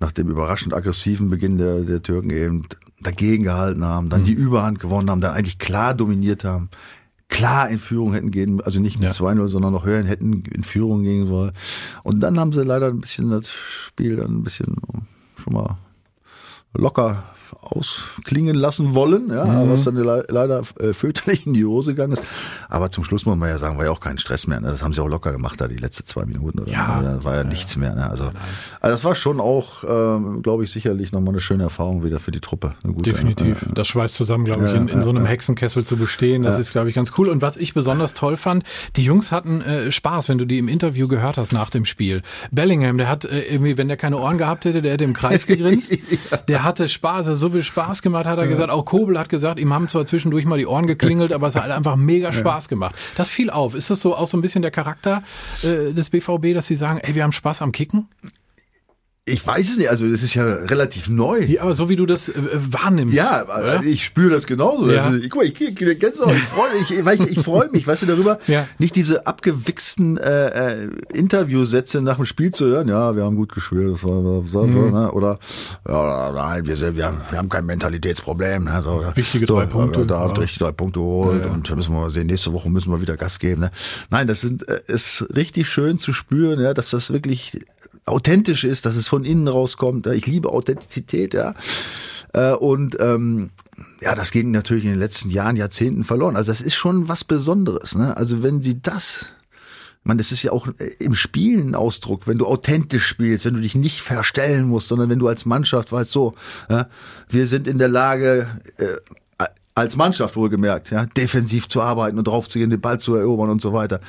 nach 0.00 0.12
dem 0.12 0.28
überraschend 0.28 0.74
aggressiven 0.74 1.30
Beginn 1.30 1.58
der, 1.58 1.80
der 1.82 2.02
Türken 2.02 2.30
eben 2.30 2.66
dagegen 3.00 3.44
gehalten 3.44 3.84
haben, 3.84 4.10
dann 4.10 4.24
die 4.24 4.32
Überhand 4.32 4.78
gewonnen 4.78 5.10
haben, 5.10 5.20
dann 5.20 5.32
eigentlich 5.32 5.58
klar 5.58 5.94
dominiert 5.94 6.44
haben, 6.44 6.68
klar 7.30 7.68
in 7.70 7.78
Führung 7.78 8.12
hätten 8.12 8.30
gehen, 8.30 8.60
also 8.60 8.80
nicht 8.80 8.98
mit 8.98 9.08
Ja. 9.08 9.26
2-0, 9.26 9.48
sondern 9.48 9.72
noch 9.72 9.86
höher 9.86 10.02
hätten 10.04 10.42
in 10.42 10.64
Führung 10.64 11.02
gehen 11.02 11.26
sollen. 11.26 11.52
Und 12.02 12.20
dann 12.20 12.38
haben 12.38 12.52
sie 12.52 12.62
leider 12.64 12.88
ein 12.88 13.00
bisschen 13.00 13.30
das 13.30 13.48
Spiel 13.50 14.16
dann 14.16 14.38
ein 14.38 14.42
bisschen 14.42 14.76
schon 15.42 15.54
mal 15.54 15.78
locker 16.74 17.24
ausklingen 17.60 18.54
lassen 18.56 18.94
wollen, 18.94 19.30
ja, 19.30 19.44
Mhm. 19.44 19.70
was 19.70 19.84
dann 19.84 19.96
le 19.96 20.24
leider 20.28 20.62
äh, 20.78 20.92
fürchterlich 20.92 21.46
in 21.46 21.54
die 21.54 21.64
Hose 21.64 21.92
gegangen 21.94 22.12
ist. 22.12 22.22
Aber 22.68 22.90
zum 22.90 23.04
Schluss 23.04 23.26
muss 23.26 23.36
man 23.36 23.48
ja 23.48 23.58
sagen, 23.58 23.78
war 23.78 23.84
ja 23.84 23.90
auch 23.90 24.00
kein 24.00 24.18
Stress 24.18 24.46
mehr. 24.46 24.60
Ne? 24.60 24.68
Das 24.68 24.82
haben 24.82 24.92
sie 24.92 25.00
auch 25.00 25.08
locker 25.08 25.32
gemacht, 25.32 25.60
da 25.60 25.68
die 25.68 25.76
letzten 25.76 26.06
zwei 26.06 26.24
Minuten. 26.26 26.60
Oder 26.60 26.70
Ja. 26.70 27.00
Da 27.02 27.24
war 27.24 27.36
ja 27.36 27.44
nichts 27.44 27.76
mehr. 27.76 27.94
Ne? 27.94 28.08
Also, 28.08 28.24
also 28.80 28.94
das 28.94 29.04
war 29.04 29.14
schon 29.14 29.40
auch, 29.40 29.84
ähm, 29.88 30.42
glaube 30.42 30.64
ich, 30.64 30.72
sicherlich 30.72 31.12
nochmal 31.12 31.34
eine 31.34 31.40
schöne 31.40 31.64
Erfahrung 31.64 32.04
wieder 32.04 32.18
für 32.18 32.30
die 32.30 32.40
Truppe. 32.40 32.74
Definitiv. 32.84 33.62
Ja, 33.62 33.68
ja. 33.68 33.74
Das 33.74 33.88
schweißt 33.88 34.14
zusammen, 34.14 34.44
glaube 34.44 34.66
ich, 34.66 34.72
Ja, 34.72 34.76
in, 34.78 34.88
in 34.88 34.96
ja, 34.96 35.02
so 35.02 35.10
einem 35.10 35.24
ja. 35.24 35.30
Hexenkessel 35.30 35.84
zu 35.84 35.96
bestehen. 35.96 36.42
Das 36.42 36.58
ist, 36.58 36.72
glaube 36.72 36.88
ich, 36.88 36.94
ganz 36.94 37.12
cool. 37.18 37.28
Und 37.28 37.42
was 37.42 37.56
ich 37.56 37.74
besonders 37.74 38.14
toll 38.14 38.36
fand, 38.36 38.64
die 38.96 39.04
Jungs 39.04 39.32
hatten 39.32 39.60
äh, 39.62 39.90
Spaß, 39.92 40.28
wenn 40.28 40.38
du 40.38 40.44
die 40.44 40.58
im 40.58 40.68
Interview 40.68 41.08
gehört 41.08 41.36
hast 41.36 41.52
nach 41.52 41.70
dem 41.70 41.84
Spiel. 41.84 42.22
Bellingham, 42.50 42.98
der 42.98 43.08
hat 43.08 43.24
äh, 43.24 43.40
irgendwie, 43.42 43.76
wenn 43.78 43.88
der 43.88 43.96
keine 43.96 44.18
Ohren 44.18 44.38
gehabt 44.38 44.64
hätte, 44.64 44.82
der 44.82 44.92
hätte 44.92 45.04
im 45.04 45.12
Kreis 45.14 45.46
gegrinst. 45.46 45.96
Der 46.48 46.64
hatte 46.64 46.88
Spaß, 46.88 47.26
hat 47.26 47.36
so 47.40 47.50
viel 47.50 47.62
Spaß 47.62 48.02
gemacht, 48.02 48.26
hat 48.26 48.38
er 48.38 48.46
gesagt. 48.46 48.70
Auch 48.70 48.84
Kobel 48.84 49.18
hat 49.18 49.28
gesagt, 49.28 49.58
ihm 49.58 49.72
haben 49.72 49.88
zwar 49.88 50.06
zwischendurch 50.06 50.44
mal 50.44 50.58
die 50.58 50.66
Ohren 50.66 50.86
geklingelt, 50.86 51.32
aber 51.32 51.48
es 51.48 51.56
hat 51.56 51.70
einfach 51.70 51.96
mega 51.96 52.32
Spaß 52.32 52.68
gemacht. 52.68 52.94
Das 53.16 53.28
fiel 53.28 53.50
auf. 53.50 53.74
Ist 53.74 53.90
das 53.90 54.00
so 54.00 54.16
auch 54.16 54.26
so 54.26 54.36
ein 54.36 54.42
bisschen 54.42 54.62
der 54.62 54.70
Charakter 54.70 55.22
äh, 55.62 55.92
des 55.92 56.10
BVB, 56.10 56.54
dass 56.54 56.66
sie 56.66 56.76
sagen, 56.76 57.00
ey, 57.02 57.14
wir 57.14 57.24
haben 57.24 57.32
Spaß 57.32 57.62
am 57.62 57.72
Kicken? 57.72 58.08
Ich 59.30 59.46
weiß 59.46 59.70
es 59.70 59.78
nicht, 59.78 59.88
also 59.90 60.08
das 60.08 60.22
ist 60.22 60.34
ja 60.34 60.44
relativ 60.44 61.08
neu. 61.08 61.40
Ja, 61.44 61.62
aber 61.62 61.74
so 61.74 61.88
wie 61.88 61.96
du 61.96 62.06
das 62.06 62.28
äh, 62.28 62.34
wahrnimmst. 62.70 63.14
Ja, 63.14 63.44
oder? 63.44 63.54
also 63.54 63.82
ich 63.84 64.04
spüre 64.04 64.30
das 64.30 64.46
genauso. 64.46 64.90
Ja. 64.90 65.04
Also, 65.04 65.18
ich, 65.18 65.30
guck 65.30 65.42
mal, 65.42 65.46
ich, 65.48 65.60
ich, 65.60 65.80
ich, 65.80 65.98
du 65.98 66.24
auch, 66.24 66.30
ich 66.32 66.42
freue 66.42 66.70
mich, 66.78 66.90
ich, 67.30 67.36
ich 67.38 67.44
freue 67.44 67.68
mich, 67.70 67.86
weißt 67.86 68.02
du, 68.02 68.06
darüber, 68.06 68.38
Ja. 68.46 68.66
nicht 68.78 68.96
diese 68.96 69.26
abgewichsten 69.26 70.18
äh, 70.18 70.46
äh, 70.84 70.90
Interviewsätze 71.12 72.00
nach 72.02 72.16
dem 72.16 72.26
Spiel 72.26 72.52
zu 72.52 72.66
hören. 72.66 72.88
Ja, 72.88 73.14
wir 73.16 73.24
haben 73.24 73.36
gut 73.36 73.52
gespielt, 73.54 73.92
das 73.94 74.04
war, 74.04 74.42
das 74.42 74.52
war, 74.52 74.66
Mhm. 74.66 74.92
ne? 74.92 75.10
oder 75.12 75.38
ja, 75.88 76.32
nein, 76.32 76.66
wir, 76.66 76.76
sind, 76.76 76.96
wir, 76.96 77.06
haben, 77.06 77.18
wir 77.30 77.38
haben 77.38 77.48
kein 77.48 77.66
Mentalitätsproblem. 77.66 78.64
Ne? 78.64 78.80
So, 78.84 79.04
Wichtige 79.14 79.46
so, 79.46 79.56
drei 79.56 79.66
Punkte. 79.66 80.06
Da 80.06 80.26
Ja. 80.26 80.32
du 80.32 80.40
richtig 80.40 80.58
drei 80.58 80.72
Punkte 80.72 81.00
geholt 81.00 81.44
und 81.46 81.70
da 81.70 81.76
müssen 81.76 81.94
wir 81.94 82.10
sehen, 82.10 82.26
nächste 82.26 82.52
Woche 82.52 82.70
müssen 82.70 82.90
wir 82.90 83.00
wieder 83.00 83.16
Gas 83.16 83.38
geben. 83.38 83.62
Ne? 83.62 83.70
Nein, 84.10 84.26
das 84.26 84.40
sind, 84.40 84.68
äh, 84.68 84.80
ist 84.86 85.24
richtig 85.34 85.68
schön 85.68 85.98
zu 85.98 86.12
spüren, 86.12 86.60
ja, 86.60 86.74
dass 86.74 86.90
das 86.90 87.12
wirklich 87.12 87.60
authentisch 88.10 88.64
ist, 88.64 88.86
dass 88.86 88.96
es 88.96 89.08
von 89.08 89.24
innen 89.24 89.48
rauskommt. 89.48 90.06
Ich 90.08 90.26
liebe 90.26 90.50
Authentizität, 90.50 91.34
ja. 91.34 91.54
Äh, 92.32 92.52
Und 92.52 92.96
ähm, 93.00 93.50
ja, 94.00 94.14
das 94.14 94.30
ging 94.30 94.50
natürlich 94.50 94.84
in 94.84 94.90
den 94.90 95.00
letzten 95.00 95.30
Jahren, 95.30 95.56
Jahrzehnten 95.56 96.04
verloren. 96.04 96.36
Also 96.36 96.52
das 96.52 96.60
ist 96.60 96.74
schon 96.74 97.08
was 97.08 97.24
Besonderes. 97.24 97.94
Ne? 97.94 98.16
Also 98.16 98.42
wenn 98.42 98.62
sie 98.62 98.80
das, 98.80 99.26
man, 100.04 100.18
das 100.18 100.32
ist 100.32 100.42
ja 100.42 100.52
auch 100.52 100.68
äh, 100.78 100.90
im 100.98 101.14
Spielen 101.14 101.70
ein 101.70 101.74
Ausdruck, 101.74 102.26
wenn 102.26 102.38
du 102.38 102.46
authentisch 102.46 103.06
spielst, 103.06 103.44
wenn 103.44 103.54
du 103.54 103.60
dich 103.60 103.74
nicht 103.74 104.00
verstellen 104.00 104.68
musst, 104.68 104.88
sondern 104.88 105.10
wenn 105.10 105.18
du 105.18 105.28
als 105.28 105.44
Mannschaft 105.44 105.92
weißt, 105.92 106.10
so, 106.10 106.34
ja, 106.68 106.88
wir 107.28 107.46
sind 107.46 107.66
in 107.66 107.78
der 107.78 107.88
Lage, 107.88 108.48
äh, 108.76 108.96
als 109.74 109.96
Mannschaft 109.96 110.36
wohlgemerkt, 110.36 110.90
ja, 110.90 111.06
defensiv 111.06 111.68
zu 111.68 111.80
arbeiten 111.80 112.18
und 112.18 112.26
draufzugehen, 112.26 112.70
den 112.70 112.80
Ball 112.80 112.98
zu 112.98 113.14
erobern 113.14 113.50
und 113.50 113.62
so 113.62 113.72
weiter. 113.72 114.00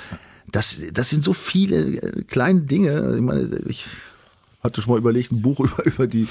Das, 0.51 0.77
das 0.93 1.09
sind 1.09 1.23
so 1.23 1.33
viele 1.33 1.97
äh, 1.97 2.23
kleine 2.23 2.61
Dinge. 2.61 3.15
Ich 3.15 3.21
meine, 3.21 3.61
ich 3.67 3.85
hatte 4.63 4.81
schon 4.81 4.93
mal 4.93 4.99
überlegt, 4.99 5.31
ein 5.31 5.41
Buch 5.41 5.59
über, 5.59 5.85
über 5.85 6.07
die, 6.07 6.27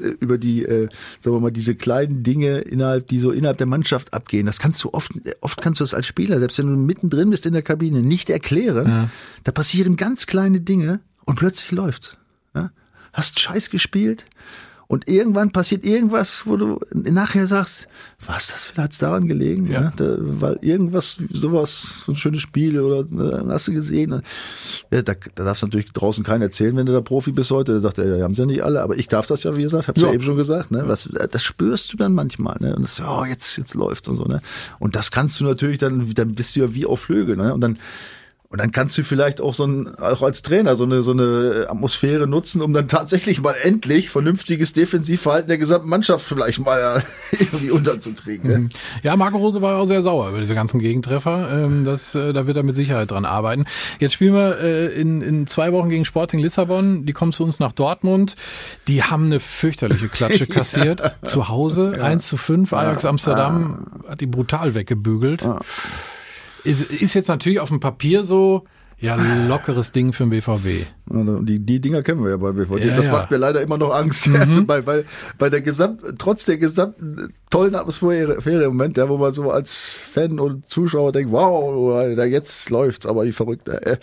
äh, 0.00 0.08
über 0.20 0.38
die, 0.38 0.64
äh, 0.64 0.88
sagen 1.20 1.36
wir 1.36 1.40
mal, 1.40 1.50
diese 1.50 1.74
kleinen 1.74 2.22
Dinge 2.22 2.58
innerhalb, 2.58 3.08
die 3.08 3.20
so 3.20 3.30
innerhalb 3.30 3.58
der 3.58 3.66
Mannschaft 3.66 4.14
abgehen. 4.14 4.46
Das 4.46 4.58
kannst 4.58 4.82
du 4.84 4.90
oft, 4.92 5.12
oft 5.40 5.60
kannst 5.60 5.80
du 5.80 5.84
das 5.84 5.94
als 5.94 6.06
Spieler, 6.06 6.38
selbst 6.38 6.58
wenn 6.58 6.66
du 6.66 6.76
mittendrin 6.76 7.30
bist 7.30 7.46
in 7.46 7.52
der 7.52 7.62
Kabine, 7.62 8.02
nicht 8.02 8.30
erklären. 8.30 9.10
Da 9.44 9.52
passieren 9.52 9.96
ganz 9.96 10.26
kleine 10.26 10.60
Dinge 10.60 11.00
und 11.24 11.36
plötzlich 11.36 11.70
läuft's. 11.72 12.16
Ja? 12.54 12.70
Hast 13.12 13.40
Scheiß 13.40 13.70
gespielt 13.70 14.24
und 14.88 15.08
irgendwann 15.08 15.50
passiert 15.50 15.84
irgendwas, 15.84 16.42
wo 16.46 16.56
du 16.56 16.78
nachher 16.92 17.46
sagst, 17.46 17.88
was 18.24 18.48
das 18.48 18.64
vielleicht 18.64 18.78
hat's 18.78 18.98
daran 18.98 19.26
gelegen, 19.26 19.66
Ja. 19.70 19.82
ja. 19.82 19.92
Da, 19.96 20.16
weil 20.18 20.58
irgendwas, 20.60 21.20
sowas, 21.32 22.02
so 22.06 22.12
ein 22.12 22.14
schönes 22.14 22.42
Spiel 22.42 22.78
oder 22.80 23.00
äh, 23.00 23.44
hast 23.48 23.68
du 23.68 23.72
gesehen. 23.72 24.22
Ja, 24.92 25.02
da, 25.02 25.14
da 25.34 25.44
darfst 25.44 25.62
du 25.62 25.66
natürlich 25.66 25.92
draußen 25.92 26.22
keinen 26.24 26.42
erzählen, 26.42 26.76
wenn 26.76 26.86
du 26.86 26.92
da 26.92 27.00
Profi 27.00 27.32
bist 27.32 27.50
heute. 27.50 27.72
Der 27.72 27.80
sagt, 27.80 27.98
ja, 27.98 28.22
haben 28.22 28.34
sie 28.34 28.42
ja 28.42 28.46
nicht 28.46 28.62
alle, 28.62 28.80
aber 28.82 28.96
ich 28.96 29.08
darf 29.08 29.26
das 29.26 29.42
ja, 29.42 29.56
wie 29.56 29.62
gesagt, 29.62 29.88
hab's 29.88 30.00
ja, 30.00 30.08
Ja. 30.08 30.14
eben 30.14 30.22
schon 30.22 30.36
gesagt. 30.36 30.70
Ne? 30.70 30.84
Was, 30.86 31.08
das 31.30 31.42
spürst 31.42 31.92
du 31.92 31.96
dann 31.96 32.12
manchmal. 32.14 32.56
Ne? 32.60 32.76
Und 32.76 32.82
das, 32.82 33.00
oh, 33.00 33.24
jetzt, 33.24 33.56
jetzt 33.58 33.74
läuft 33.74 34.08
und 34.08 34.16
so. 34.18 34.24
Ne? 34.24 34.40
Und 34.78 34.94
das 34.96 35.10
kannst 35.10 35.40
du 35.40 35.44
natürlich 35.44 35.78
dann, 35.78 36.14
dann 36.14 36.34
bist 36.34 36.54
du 36.56 36.60
ja 36.60 36.74
wie 36.74 36.86
auf 36.86 37.00
Flügel. 37.00 37.36
Ne? 37.36 37.52
Und 37.52 37.60
dann 37.60 37.78
und 38.56 38.62
dann 38.62 38.72
kannst 38.72 38.96
du 38.96 39.04
vielleicht 39.04 39.42
auch 39.42 39.52
so 39.52 39.66
ein, 39.66 39.98
auch 39.98 40.22
als 40.22 40.40
Trainer 40.40 40.76
so 40.76 40.84
eine, 40.84 41.02
so 41.02 41.10
eine 41.10 41.66
Atmosphäre 41.68 42.26
nutzen, 42.26 42.62
um 42.62 42.72
dann 42.72 42.88
tatsächlich 42.88 43.42
mal 43.42 43.54
endlich 43.62 44.08
vernünftiges 44.08 44.72
Defensivverhalten 44.72 45.48
der 45.48 45.58
gesamten 45.58 45.90
Mannschaft 45.90 46.24
vielleicht 46.24 46.60
mal 46.60 47.02
irgendwie 47.32 47.70
unterzukriegen. 47.70 48.50
Ne? 48.50 48.68
Ja, 49.02 49.14
Marco 49.14 49.36
Rose 49.36 49.60
war 49.60 49.76
auch 49.76 49.84
sehr 49.84 50.00
sauer 50.00 50.30
über 50.30 50.40
diese 50.40 50.54
ganzen 50.54 50.80
Gegentreffer. 50.80 51.50
Ähm, 51.52 51.84
das, 51.84 52.14
äh, 52.14 52.32
da 52.32 52.46
wird 52.46 52.56
er 52.56 52.62
mit 52.62 52.74
Sicherheit 52.76 53.10
dran 53.10 53.26
arbeiten. 53.26 53.66
Jetzt 54.00 54.14
spielen 54.14 54.32
wir 54.32 54.58
äh, 54.58 54.86
in, 54.86 55.20
in 55.20 55.46
zwei 55.46 55.74
Wochen 55.74 55.90
gegen 55.90 56.06
Sporting 56.06 56.40
Lissabon. 56.40 57.04
Die 57.04 57.12
kommen 57.12 57.34
zu 57.34 57.44
uns 57.44 57.60
nach 57.60 57.72
Dortmund. 57.72 58.36
Die 58.88 59.02
haben 59.02 59.26
eine 59.26 59.38
fürchterliche 59.38 60.08
Klatsche 60.08 60.46
kassiert. 60.46 61.14
Zu 61.24 61.50
Hause 61.50 61.92
1 62.00 62.26
zu 62.26 62.38
5. 62.38 62.72
Ajax 62.72 63.04
Amsterdam 63.04 63.86
hat 64.08 64.22
die 64.22 64.26
brutal 64.26 64.74
weggebügelt. 64.74 65.46
Ist, 66.66 66.90
ist 66.90 67.14
jetzt 67.14 67.28
natürlich 67.28 67.60
auf 67.60 67.68
dem 67.68 67.80
Papier 67.80 68.24
so, 68.24 68.64
ja, 68.98 69.14
lockeres 69.46 69.92
Ding 69.92 70.14
für 70.14 70.24
den 70.24 70.30
BVB. 70.30 70.86
Die, 71.06 71.58
die 71.58 71.80
Dinger 71.80 72.02
kennen 72.02 72.22
wir 72.22 72.30
ja 72.30 72.36
bei 72.38 72.52
BVD. 72.52 72.86
Ja, 72.86 72.96
das 72.96 73.06
ja. 73.06 73.12
macht 73.12 73.30
mir 73.30 73.36
leider 73.36 73.60
immer 73.60 73.76
noch 73.76 73.94
Angst. 73.94 74.28
Also 74.36 74.64
bei, 74.64 74.80
bei, 74.80 75.04
bei 75.38 75.50
der 75.50 75.60
gesamt, 75.60 76.00
trotz 76.18 76.46
der 76.46 76.56
gesamten 76.56 77.34
tollen 77.50 77.74
Atmosphäre 77.74 78.64
im 78.64 78.68
Moment, 78.68 78.96
ja, 78.96 79.08
wo 79.08 79.18
man 79.18 79.34
so 79.34 79.50
als 79.50 80.00
Fan 80.12 80.40
und 80.40 80.68
Zuschauer 80.68 81.12
denkt, 81.12 81.30
wow, 81.30 82.02
jetzt 82.24 82.70
läuft's, 82.70 83.06
aber 83.06 83.24
die 83.24 83.32
verrückte. 83.32 83.84
Äh, 83.84 83.96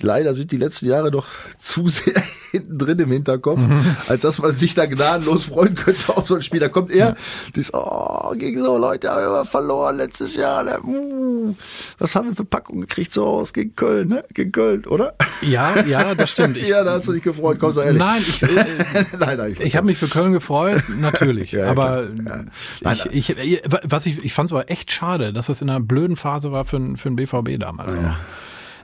leider 0.00 0.34
sind 0.34 0.52
die 0.52 0.58
letzten 0.58 0.86
Jahre 0.86 1.10
noch 1.10 1.26
zu 1.58 1.88
sehr 1.88 2.22
hinten 2.54 2.78
drin 2.78 2.98
im 3.00 3.10
Hinterkopf, 3.10 3.60
als 4.08 4.22
dass 4.22 4.38
man 4.38 4.52
sich 4.52 4.74
da 4.74 4.86
gnadenlos 4.86 5.46
freuen 5.46 5.74
könnte 5.74 6.16
auf 6.16 6.28
so 6.28 6.36
ein 6.36 6.42
Spiel. 6.42 6.60
Da 6.60 6.68
kommt 6.68 6.92
er, 6.92 7.16
das, 7.54 7.74
oh, 7.74 8.32
gegen 8.36 8.62
so 8.62 8.78
Leute 8.78 9.10
haben 9.10 9.32
wir 9.32 9.44
verloren 9.44 9.96
letztes 9.96 10.36
Jahr. 10.36 10.64
Uh, 10.84 11.54
was 11.98 12.14
haben 12.14 12.28
wir 12.28 12.36
für 12.36 12.44
Packungen 12.44 12.82
gekriegt 12.82 13.12
so 13.12 13.26
aus 13.26 13.52
gegen 13.52 13.74
Köln, 13.74 14.08
ne? 14.08 14.24
Gegen 14.32 14.52
Köln, 14.52 14.86
oder? 14.86 15.14
Ja, 15.42 15.84
ja, 15.84 16.14
das 16.14 16.30
stimmt. 16.30 16.56
Ich, 16.56 16.68
ja, 16.74 16.84
da 16.84 16.92
hast 16.92 17.08
du 17.08 17.12
dich 17.12 17.22
gefreut, 17.22 17.58
komm, 17.58 17.72
sei 17.72 17.86
ehrlich. 17.86 17.98
nein, 17.98 18.22
ich, 18.26 18.42
äh, 18.42 18.48
nein, 19.18 19.38
nein, 19.38 19.56
Ich 19.60 19.76
habe 19.76 19.86
mich 19.86 19.98
für 19.98 20.08
Köln 20.08 20.32
gefreut, 20.32 20.82
natürlich. 20.96 21.52
Ja, 21.52 21.64
ja, 21.64 21.70
aber 21.70 22.06
klar. 22.06 22.44
Ja. 22.82 22.92
ich, 23.10 23.36
ich, 23.36 23.62
was 23.82 24.06
ich, 24.06 24.24
ich 24.24 24.32
fand 24.32 24.48
es 24.48 24.52
aber 24.52 24.70
echt 24.70 24.92
schade, 24.92 25.32
dass 25.32 25.46
das 25.46 25.60
in 25.60 25.70
einer 25.70 25.80
blöden 25.80 26.16
Phase 26.16 26.52
war 26.52 26.64
für, 26.64 26.78
für 26.96 27.08
den 27.08 27.16
BVB 27.16 27.58
damals. 27.58 27.94
noch. 27.94 28.16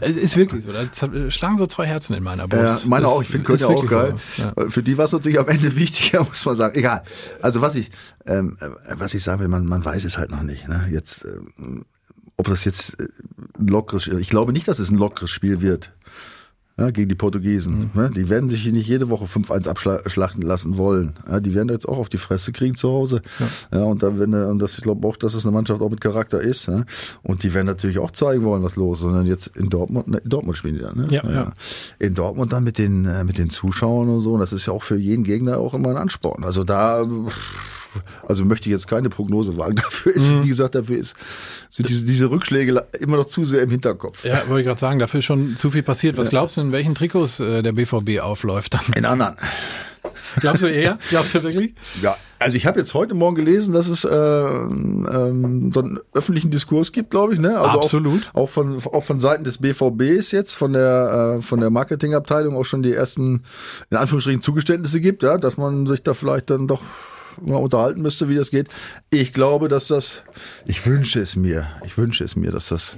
Es 0.00 0.16
ist 0.16 0.36
wirklich 0.36 0.64
so. 0.64 0.72
Da 0.72 1.30
schlagen 1.30 1.58
so 1.58 1.66
zwei 1.66 1.86
Herzen 1.86 2.14
in 2.16 2.22
meiner 2.22 2.48
Ja, 2.52 2.72
Brust. 2.72 2.86
meine 2.86 3.04
Das 3.04 3.12
auch. 3.12 3.22
Ich 3.22 3.28
finde 3.28 3.44
Köln 3.44 3.58
ja 3.58 3.66
auch 3.68 3.86
geil. 3.86 4.14
so, 4.36 4.42
ja. 4.42 4.70
Für 4.70 4.82
die 4.82 4.96
war 4.98 5.04
es 5.04 5.12
natürlich 5.12 5.38
am 5.38 5.48
Ende 5.48 5.74
wichtiger, 5.76 6.24
muss 6.24 6.44
man 6.44 6.56
sagen. 6.56 6.74
Egal. 6.78 7.02
Also 7.42 7.60
was 7.60 7.74
ich, 7.74 7.90
ähm, 8.26 8.56
äh, 8.60 8.68
was 8.98 9.14
ich 9.14 9.22
sagen 9.22 9.40
will, 9.40 9.48
man, 9.48 9.66
man 9.66 9.84
weiß 9.84 10.04
es 10.04 10.18
halt 10.18 10.30
noch 10.30 10.42
nicht. 10.42 10.68
Ne? 10.68 10.88
Jetzt, 10.90 11.24
ähm, 11.24 11.84
ob 12.36 12.46
das 12.48 12.64
jetzt 12.64 12.98
äh, 13.00 13.08
ein 13.58 13.66
lockeres, 13.66 14.06
ich 14.08 14.28
glaube 14.30 14.52
nicht, 14.52 14.68
dass 14.68 14.78
es 14.78 14.90
ein 14.90 14.96
lockeres 14.98 15.30
Spiel 15.30 15.60
wird. 15.60 15.92
Ja, 16.80 16.90
gegen 16.90 17.08
die 17.08 17.14
Portugiesen. 17.14 17.90
Mhm. 17.94 18.00
Ne? 18.00 18.10
Die 18.14 18.28
werden 18.28 18.48
sich 18.48 18.62
hier 18.62 18.72
nicht 18.72 18.88
jede 18.88 19.08
Woche 19.10 19.26
5-1 19.26 19.68
abschlachten 19.68 20.42
lassen 20.42 20.78
wollen. 20.78 21.14
Ja, 21.28 21.40
die 21.40 21.54
werden 21.54 21.68
jetzt 21.68 21.86
auch 21.86 21.98
auf 21.98 22.08
die 22.08 22.18
Fresse 22.18 22.52
kriegen 22.52 22.74
zu 22.74 22.88
Hause. 22.88 23.22
Ja. 23.70 23.82
und 23.82 24.02
da 24.02 24.18
wenn, 24.18 24.34
und 24.34 24.58
das, 24.58 24.76
ich 24.76 24.82
glaube 24.82 25.06
auch, 25.06 25.16
dass 25.16 25.34
es 25.34 25.44
eine 25.44 25.52
Mannschaft 25.52 25.82
auch 25.82 25.90
mit 25.90 26.00
Charakter 26.00 26.40
ist. 26.40 26.66
Ja? 26.66 26.84
Und 27.22 27.42
die 27.42 27.52
werden 27.54 27.66
natürlich 27.66 27.98
auch 27.98 28.10
zeigen 28.10 28.42
wollen, 28.44 28.62
was 28.62 28.76
los 28.76 28.98
ist. 28.98 29.02
Sondern 29.02 29.26
jetzt 29.26 29.48
in 29.56 29.68
Dortmund, 29.68 30.08
ne, 30.08 30.18
in 30.18 30.30
Dortmund 30.30 30.56
spielen 30.56 30.74
die 30.74 30.80
ja, 30.80 30.94
ne? 30.94 31.08
Ja, 31.10 31.30
ja. 31.30 31.52
In 31.98 32.14
Dortmund 32.14 32.52
dann 32.52 32.64
mit 32.64 32.78
den, 32.78 33.06
äh, 33.06 33.24
mit 33.24 33.38
den 33.38 33.50
Zuschauern 33.50 34.08
und 34.08 34.20
so. 34.22 34.34
Und 34.34 34.40
das 34.40 34.52
ist 34.52 34.66
ja 34.66 34.72
auch 34.72 34.82
für 34.82 34.96
jeden 34.96 35.24
Gegner 35.24 35.58
auch 35.58 35.74
immer 35.74 35.90
ein 35.90 35.96
Ansporn. 35.96 36.44
Also 36.44 36.64
da, 36.64 37.06
also 38.28 38.44
möchte 38.44 38.68
ich 38.68 38.72
jetzt 38.72 38.88
keine 38.88 39.08
Prognose 39.10 39.56
wagen. 39.56 39.76
Dafür 39.82 40.12
ist, 40.14 40.30
Mhm. 40.30 40.44
wie 40.44 40.48
gesagt, 40.48 40.74
dafür 40.74 40.98
ist, 40.98 41.16
sind 41.70 41.88
diese, 41.88 42.04
diese 42.04 42.30
Rückschläge 42.30 42.86
immer 43.00 43.16
noch 43.16 43.26
zu 43.26 43.44
sehr 43.44 43.62
im 43.62 43.70
Hinterkopf. 43.70 44.24
Ja, 44.24 44.42
wollte 44.48 44.60
ich 44.60 44.66
gerade 44.66 44.80
sagen, 44.80 44.98
dafür 44.98 45.18
ist 45.18 45.24
schon 45.26 45.56
zu 45.56 45.70
viel 45.70 45.82
passiert. 45.82 46.16
Was 46.16 46.28
glaubst 46.30 46.56
du, 46.56 46.60
in 46.60 46.72
welchen 46.72 46.94
Trikots 46.94 47.40
äh, 47.40 47.62
der 47.62 47.72
BVB 47.72 48.20
aufläuft 48.20 48.74
dann? 48.74 48.80
In 48.96 49.04
anderen. 49.04 49.36
Glaubst 50.38 50.62
du 50.62 50.66
eher? 50.66 50.98
Glaubst 51.10 51.34
du 51.34 51.42
wirklich? 51.42 51.74
Ja, 52.00 52.16
also 52.38 52.56
ich 52.56 52.64
habe 52.66 52.78
jetzt 52.78 52.94
heute 52.94 53.14
Morgen 53.14 53.34
gelesen, 53.34 53.74
dass 53.74 53.88
es 53.88 54.04
äh, 54.04 54.08
ähm, 54.16 55.70
so 55.74 55.80
einen 55.80 56.00
öffentlichen 56.14 56.50
Diskurs 56.50 56.92
gibt, 56.92 57.10
glaube 57.10 57.34
ich, 57.34 57.40
ne? 57.40 57.58
Also 57.58 57.80
Absolut. 57.80 58.30
Auch, 58.32 58.42
auch 58.42 58.48
von 58.48 58.78
auch 58.78 59.04
von 59.04 59.20
Seiten 59.20 59.44
des 59.44 59.58
BVBs 59.58 60.30
jetzt, 60.30 60.54
von 60.54 60.72
der 60.72 61.36
äh, 61.38 61.42
von 61.42 61.60
der 61.60 61.70
Marketingabteilung 61.70 62.56
auch 62.56 62.64
schon 62.64 62.82
die 62.82 62.92
ersten 62.94 63.44
in 63.90 63.96
Anführungsstrichen 63.96 64.40
Zugeständnisse 64.42 65.00
gibt, 65.00 65.22
ja, 65.22 65.36
dass 65.36 65.56
man 65.58 65.86
sich 65.86 66.02
da 66.02 66.14
vielleicht 66.14 66.48
dann 66.48 66.66
doch 66.68 66.80
mal 67.40 67.56
unterhalten 67.56 68.02
müsste, 68.02 68.28
wie 68.28 68.34
das 68.34 68.50
geht. 68.50 68.68
Ich 69.10 69.32
glaube, 69.32 69.68
dass 69.68 69.88
das, 69.88 70.22
ich 70.66 70.86
wünsche 70.86 71.20
es 71.20 71.36
mir, 71.36 71.68
ich 71.84 71.96
wünsche 71.96 72.24
es 72.24 72.36
mir, 72.36 72.50
dass 72.50 72.68
das 72.68 72.96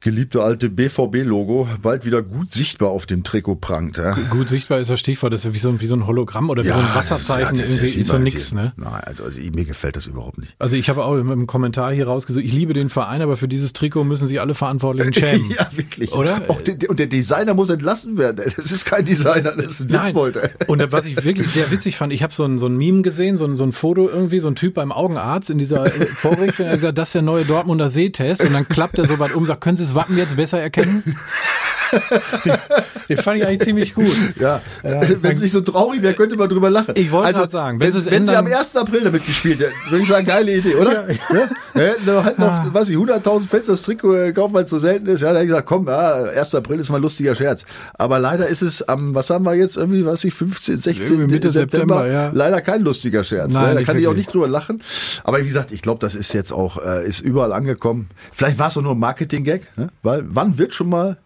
geliebte 0.00 0.42
alte 0.42 0.70
BVB-Logo 0.70 1.68
bald 1.82 2.06
wieder 2.06 2.22
gut 2.22 2.50
sichtbar 2.50 2.88
auf 2.88 3.04
dem 3.04 3.22
Trikot 3.22 3.56
prangt. 3.56 3.98
Ja. 3.98 4.12
Gut 4.30 4.48
sichtbar 4.48 4.78
ist 4.80 4.88
das 4.90 4.98
Stichwort, 4.98 5.32
das 5.34 5.42
ist 5.42 5.44
ja 5.44 5.54
wie 5.54 5.58
so, 5.58 5.68
ein- 5.68 5.80
wie 5.82 5.86
so 5.86 5.94
ein 5.94 6.06
Hologramm 6.06 6.48
oder 6.48 6.64
wie 6.64 6.68
so 6.68 6.74
ein 6.74 6.94
Wasserzeichen. 6.94 7.58
das 7.58 7.70
irgendwie 7.70 8.00
ist 8.00 8.06
so 8.08 8.14
immer- 8.14 8.24
nix, 8.24 8.52
ne? 8.52 8.72
Nein, 8.76 9.00
also, 9.04 9.24
also 9.24 9.38
mir 9.40 9.64
gefällt 9.66 9.96
das 9.96 10.06
überhaupt 10.06 10.38
nicht. 10.38 10.54
Also 10.58 10.76
ich 10.76 10.88
habe 10.88 11.04
auch 11.04 11.16
im, 11.16 11.46
Kommentar 11.46 11.92
hier 11.92 12.06
rausgesucht, 12.06 12.44
ich 12.44 12.52
liebe 12.52 12.72
den 12.72 12.88
Verein, 12.88 13.20
aber 13.20 13.36
für 13.36 13.46
dieses 13.48 13.72
Trikot 13.74 14.04
müssen 14.04 14.26
sich 14.26 14.40
alle 14.40 14.54
Verantwortlichen 14.54 15.12
schämen. 15.12 15.50
Ja, 15.60 15.66
wirklich. 15.76 16.12
Oder? 16.12 16.42
Auch 16.48 16.60
der, 16.62 16.88
und 16.88 16.98
der 16.98 17.06
Designer 17.06 17.54
muss 17.54 17.68
entlassen 17.70 18.16
werden. 18.18 18.40
Das 18.56 18.72
ist 18.72 18.84
kein 18.86 19.04
Designer, 19.04 19.52
das 19.56 19.80
ist 19.80 19.82
ein. 19.82 19.90
Witzbold. 19.92 20.38
Und 20.68 20.92
was 20.92 21.04
ich 21.04 21.22
wirklich 21.24 21.48
sehr 21.48 21.70
witzig 21.70 21.96
fand, 21.96 22.12
ich 22.12 22.22
habe 22.22 22.32
so 22.32 22.44
ein, 22.44 22.56
so 22.58 22.66
ein 22.66 22.76
Meme 22.76 23.02
gesehen, 23.02 23.36
so 23.36 23.44
ein, 23.44 23.56
so 23.56 23.64
ein 23.64 23.72
Foto 23.72 24.08
irgendwie, 24.08 24.40
so 24.40 24.48
ein 24.48 24.54
Typ 24.54 24.74
beim 24.74 24.92
Augenarzt 24.92 25.50
in 25.50 25.58
dieser 25.58 25.86
äh, 25.86 26.06
Vorrichtung, 26.06 26.66
er 26.66 26.72
hat 26.72 26.78
gesagt, 26.78 26.96
das 26.98 27.08
ist 27.08 27.14
der 27.14 27.22
neue 27.22 27.44
Dortmunder 27.44 27.90
Sehtest 27.90 28.44
und 28.44 28.52
dann 28.54 28.66
klappt 28.68 28.98
er 28.98 29.06
so 29.06 29.18
weit 29.18 29.34
um, 29.34 29.44
sagt, 29.44 29.60
können 29.60 29.76
Sie 29.76 29.89
Wappen 29.94 30.16
jetzt 30.16 30.36
besser 30.36 30.60
erkennen? 30.60 31.18
den, 33.08 33.16
fand 33.18 33.38
ich 33.38 33.46
eigentlich 33.46 33.60
ziemlich 33.60 33.94
gut. 33.94 34.10
Ja, 34.38 34.60
Ja, 34.82 35.00
wenn 35.20 35.32
es 35.32 35.40
nicht 35.40 35.52
so 35.52 35.60
traurig 35.60 36.02
wäre, 36.02 36.14
könnte 36.14 36.36
man 36.36 36.48
drüber 36.48 36.70
lachen. 36.70 36.94
Ich 36.96 37.10
wollte 37.10 37.28
also, 37.28 37.40
grad 37.42 37.50
sagen, 37.50 37.80
wenn 37.80 37.92
wenn, 37.92 38.04
wenn 38.06 38.26
sie 38.26 38.36
am 38.36 38.46
ändern- 38.46 38.58
1. 38.58 38.76
April 38.76 39.00
damit 39.02 39.26
gespielt 39.26 39.60
hätten, 39.60 39.72
würde 39.90 40.02
ich 40.02 40.08
sagen, 40.08 40.26
geile 40.26 40.54
Idee, 40.56 40.74
oder? 40.76 41.08
Ja, 41.10 41.16
ja. 41.34 41.48
hätten 41.74 42.06
wir 42.06 42.24
halt 42.24 42.38
Ah. 42.38 42.64
noch, 42.64 42.74
was 42.74 42.88
ich, 42.88 42.96
100.000 42.96 43.48
Fans 43.48 43.66
das 43.66 43.82
Trikot 43.82 44.32
kaufen, 44.34 44.54
weil 44.54 44.64
es 44.64 44.70
so 44.70 44.78
selten 44.78 45.06
ist. 45.06 45.20
Ja, 45.20 45.28
da 45.28 45.34
hätte 45.34 45.44
ich 45.44 45.48
gesagt, 45.48 45.66
komm, 45.66 45.86
ja, 45.86 46.24
1. 46.24 46.54
April 46.54 46.78
ist 46.80 46.88
mal 46.90 46.96
ein 46.96 47.02
lustiger 47.02 47.34
Scherz. 47.34 47.64
Aber 47.94 48.18
leider 48.18 48.46
ist 48.46 48.62
es 48.62 48.82
am, 48.82 49.14
was 49.14 49.30
haben 49.30 49.44
wir 49.44 49.54
jetzt, 49.54 49.76
irgendwie, 49.76 50.04
was 50.06 50.24
ich, 50.24 50.34
15, 50.34 50.76
16. 50.76 51.06
Irgendwie 51.06 51.34
Mitte 51.34 51.50
September, 51.50 52.00
September, 52.00 52.12
ja. 52.12 52.30
leider 52.32 52.60
kein 52.60 52.82
lustiger 52.82 53.24
Scherz. 53.24 53.52
Nein, 53.52 53.74
ne? 53.74 53.80
Da 53.80 53.82
kann 53.84 53.96
ich 53.98 54.06
auch 54.06 54.10
wirklich. 54.10 54.26
nicht 54.26 54.34
drüber 54.34 54.48
lachen. 54.48 54.82
Aber 55.24 55.40
wie 55.42 55.46
gesagt, 55.48 55.72
ich 55.72 55.82
glaube, 55.82 56.00
das 56.00 56.14
ist 56.14 56.32
jetzt 56.32 56.52
auch, 56.52 56.82
äh, 56.84 57.06
ist 57.06 57.20
überall 57.20 57.52
angekommen. 57.52 58.08
Vielleicht 58.32 58.58
war 58.58 58.68
es 58.68 58.76
auch 58.76 58.82
nur 58.82 58.92
ein 58.92 58.98
Marketing-Gag, 58.98 59.76
ne? 59.76 59.88
weil 60.02 60.24
wann 60.28 60.58
wird 60.58 60.74
schon 60.74 60.88
mal, 60.88 61.18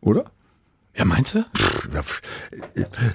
oder? 0.00 0.24
Ja, 0.96 1.04
meinst 1.04 1.34
du? 1.34 1.44
Ja, 1.94 2.02
pff, 2.02 2.20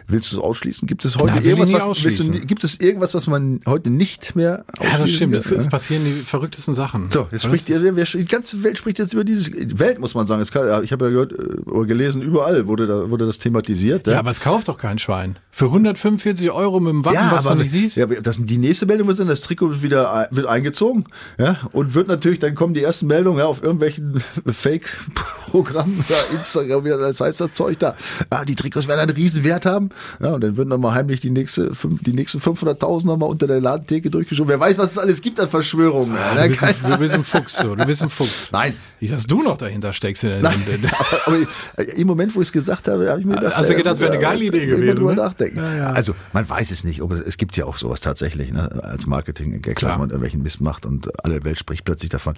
willst 0.08 0.32
du 0.32 0.38
es 0.38 0.42
ausschließen? 0.42 0.88
Gibt 0.88 1.04
es 1.04 1.18
heute 1.18 1.34
Na, 1.36 1.42
irgendwas, 1.42 1.72
was, 1.74 2.18
du, 2.18 2.32
gibt 2.32 2.64
es 2.64 2.80
irgendwas, 2.80 3.14
was 3.14 3.28
man 3.28 3.60
heute 3.66 3.90
nicht 3.90 4.36
mehr 4.36 4.64
ausschließen 4.78 4.92
Ja, 4.92 4.98
das 4.98 5.12
stimmt. 5.12 5.36
Es, 5.36 5.50
kann? 5.50 5.60
es 5.60 5.68
passieren 5.68 6.06
die 6.06 6.14
verrücktesten 6.14 6.74
Sachen. 6.74 7.12
So, 7.12 7.28
jetzt 7.32 7.44
spricht 7.44 7.70
wer, 7.70 7.92
die 8.06 8.26
ganze 8.26 8.64
Welt 8.64 8.78
spricht 8.78 9.00
jetzt 9.00 9.14
über 9.14 9.26
dieses 9.26 9.52
Welt, 9.78 10.00
muss 10.00 10.16
man 10.16 10.26
sagen. 10.26 10.44
Kann, 10.46 10.68
ja, 10.68 10.82
ich 10.82 10.92
habe 10.94 11.06
ja 11.06 11.12
gehört 11.12 11.34
äh, 11.34 11.70
oder 11.70 11.86
gelesen, 11.86 12.22
überall 12.22 12.66
wurde 12.66 12.88
da 12.88 13.10
wurde 13.10 13.26
das 13.26 13.40
thematisiert. 13.40 14.08
Ja, 14.08 14.20
aber 14.20 14.32
es 14.32 14.40
kauft 14.40 14.70
doch 14.70 14.78
kein 14.78 14.98
Schwein. 14.98 15.38
Für 15.52 15.66
145 15.66 16.52
Euro 16.52 16.80
mit 16.80 16.92
dem 16.94 17.06
Wappen, 17.06 17.16
Ja, 17.16 17.32
was 17.32 17.46
aber 17.46 17.56
du 17.56 17.64
nicht 17.64 17.72
siehst. 17.72 17.98
Ja, 17.98 18.06
das, 18.06 18.38
die 18.40 18.58
nächste 18.58 18.86
Meldung 18.86 19.08
wird 19.08 19.18
sein, 19.18 19.28
das 19.28 19.42
Trikot 19.42 19.70
wird 19.70 19.84
wieder 19.84 20.28
wird 20.32 20.48
eingezogen, 20.48 21.06
ja, 21.38 21.60
und 21.72 21.94
wird 21.94 22.08
natürlich, 22.08 22.40
dann 22.40 22.56
kommen 22.56 22.74
die 22.74 22.84
ersten 22.84 23.08
Meldungen 23.08 23.40
ja, 23.40 23.46
auf 23.46 23.62
irgendwelchen 23.62 24.24
Fake-Programmen, 24.46 26.04
ja, 26.10 26.16
Instagram, 26.36 26.86
wie 26.86 26.90
das 26.90 27.20
heißt 27.20 27.42
das 27.42 27.54
Zeug 27.54 27.65
da. 27.74 27.96
Ah, 28.30 28.46
die 28.46 28.56
Trikots 28.56 28.88
werden 28.88 29.02
einen 29.02 29.16
riesen 29.16 29.44
Wert 29.44 29.66
haben, 29.66 29.90
ja, 30.22 30.30
und 30.30 30.42
dann 30.42 30.58
würden 30.58 30.70
dann 30.70 30.82
mal 30.82 30.94
heimlich 30.94 31.20
die 31.20 31.32
nächste, 31.32 31.74
fünf, 31.74 32.04
die 32.04 32.14
nächsten 32.14 32.40
500.000 32.40 33.06
nochmal 33.06 33.30
unter 33.30 33.48
der 33.48 33.62
Ladentheke 33.62 34.10
durchgeschoben. 34.10 34.50
Wer 34.50 34.60
weiß, 34.60 34.78
was 34.78 34.92
es 34.92 34.98
alles 34.98 35.22
gibt 35.22 35.40
an 35.40 35.50
Verschwörungen. 35.50 36.16
ja, 36.16 36.34
du, 36.34 36.42
ne? 36.42 36.50
bist 36.50 36.64
ein, 36.64 36.76
du 36.88 36.98
bist 36.98 37.16
ein 37.16 37.24
Fuchs, 37.24 37.58
so. 37.58 37.76
Du 37.76 37.86
bist 37.86 38.02
ein 38.02 38.10
Fuchs. 38.10 38.52
Nein. 38.52 38.76
Wie, 39.00 39.08
dass 39.08 39.28
du 39.28 39.42
noch 39.42 39.58
dahinter 39.58 39.94
steckst. 39.94 40.24
In 40.24 40.30
der, 40.30 40.42
Nein, 40.42 40.64
aber, 41.26 41.28
aber 41.28 41.38
äh, 41.78 41.84
im 42.00 42.08
Moment, 42.08 42.36
wo 42.36 42.42
ich 42.42 42.48
es 42.48 42.52
gesagt 42.52 42.88
habe, 42.88 43.10
habe 43.10 43.20
ich 43.20 43.26
mir 43.26 43.36
gedacht, 43.36 43.56
Hast 43.56 43.70
du 43.70 43.74
äh, 43.74 43.78
gedacht, 43.78 43.94
das 43.94 44.00
wäre 44.00 44.12
eine 44.12 44.20
äh, 44.20 44.24
geile 44.24 44.46
Idee 44.46 44.66
gewesen, 44.66 44.96
drüber 44.96 45.16
ne? 45.16 45.22
nachdenken. 45.22 45.58
Ja, 45.58 45.76
ja. 45.76 45.86
Also 45.88 46.16
man 46.34 46.48
weiß 46.48 46.72
es 46.72 46.84
nicht, 46.84 47.02
ob 47.02 47.12
es, 47.12 47.38
gibt 47.38 47.58
ja 47.58 47.66
auch 47.66 47.78
sowas 47.78 48.02
tatsächlich, 48.02 48.52
ne, 48.52 48.84
als 48.84 49.06
Marketing-Gag, 49.06 49.76
Klar. 49.76 49.92
dass 49.92 50.00
man 50.00 50.10
irgendwelchen 50.10 50.44
Mist 50.44 50.62
macht 50.62 50.86
und 50.86 51.10
alle 51.24 51.44
Welt 51.44 51.58
spricht 51.58 51.86
plötzlich 51.86 52.10
davon. 52.10 52.36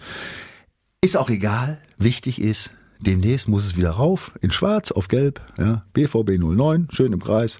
Ist 1.01 1.15
auch 1.15 1.29
egal. 1.29 1.79
Wichtig 1.97 2.41
ist, 2.41 2.71
demnächst 2.99 3.47
muss 3.47 3.65
es 3.65 3.77
wieder 3.77 3.91
rauf, 3.91 4.31
in 4.41 4.51
schwarz, 4.51 4.91
auf 4.91 5.07
gelb, 5.07 5.41
ja, 5.57 5.83
BVB 5.93 6.38
09, 6.38 6.88
schön 6.91 7.13
im 7.13 7.23
Kreis, 7.23 7.60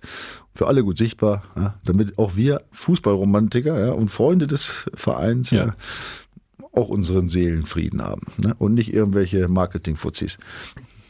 für 0.56 0.68
alle 0.68 0.84
gut 0.84 0.98
sichtbar, 0.98 1.44
ja, 1.56 1.76
damit 1.84 2.18
auch 2.18 2.36
wir 2.36 2.62
Fußballromantiker 2.72 3.80
ja, 3.80 3.92
und 3.92 4.10
Freunde 4.10 4.48
des 4.48 4.86
Vereins 4.94 5.52
Ja. 5.52 5.66
ja. 5.68 5.76
auch 6.72 6.90
unseren 6.90 7.30
Seelenfrieden 7.30 8.02
haben 8.02 8.22
ne? 8.38 8.56
und 8.58 8.74
nicht 8.74 8.94
irgendwelche 8.94 9.48
Marketing-Fuzis. 9.48 10.38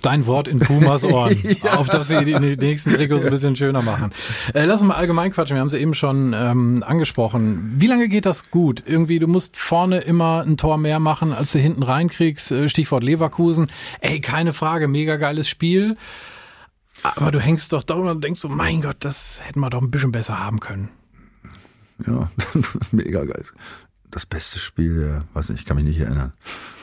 Dein 0.01 0.27
Wort 0.27 0.47
in 0.47 0.59
Pumas 0.59 1.03
Ohren, 1.03 1.35
auf 1.75 1.89
dass 1.89 2.07
sie 2.07 2.23
die, 2.23 2.33
die 2.33 2.55
nächsten 2.57 2.93
Trikots 2.93 3.25
ein 3.25 3.31
bisschen 3.31 3.55
schöner 3.55 3.81
machen. 3.81 4.11
Äh, 4.53 4.65
lass 4.65 4.81
uns 4.81 4.89
mal 4.89 4.95
allgemein 4.95 5.31
quatschen, 5.31 5.55
wir 5.55 5.61
haben 5.61 5.69
sie 5.69 5.79
eben 5.79 5.95
schon 5.95 6.33
ähm, 6.35 6.83
angesprochen. 6.85 7.73
Wie 7.77 7.87
lange 7.87 8.07
geht 8.07 8.25
das 8.25 8.51
gut? 8.51 8.83
Irgendwie, 8.85 9.19
du 9.19 9.27
musst 9.27 9.57
vorne 9.57 9.99
immer 9.99 10.43
ein 10.45 10.57
Tor 10.57 10.77
mehr 10.77 10.99
machen, 10.99 11.33
als 11.33 11.51
du 11.51 11.59
hinten 11.59 11.83
reinkriegst. 11.83 12.51
Äh, 12.51 12.69
Stichwort 12.69 13.03
Leverkusen. 13.03 13.67
Ey, 13.99 14.21
keine 14.21 14.53
Frage, 14.53 14.87
mega 14.87 15.17
geiles 15.17 15.49
Spiel. 15.49 15.97
Aber 17.03 17.31
du 17.31 17.39
hängst 17.39 17.73
doch 17.73 17.83
da 17.83 17.95
und 17.95 18.23
denkst 18.23 18.39
so, 18.39 18.49
mein 18.49 18.81
Gott, 18.81 18.97
das 18.99 19.39
hätten 19.43 19.59
wir 19.59 19.69
doch 19.69 19.81
ein 19.81 19.91
bisschen 19.91 20.11
besser 20.11 20.39
haben 20.39 20.59
können. 20.59 20.89
Ja, 22.05 22.29
mega 22.91 23.23
geil. 23.23 23.45
Das 24.11 24.25
beste 24.25 24.59
Spiel, 24.59 25.01
ja, 25.01 25.23
weiß 25.33 25.49
nicht, 25.49 25.61
ich 25.61 25.65
kann 25.65 25.77
mich 25.77 25.85
nicht 25.85 25.99
erinnern. 25.99 26.33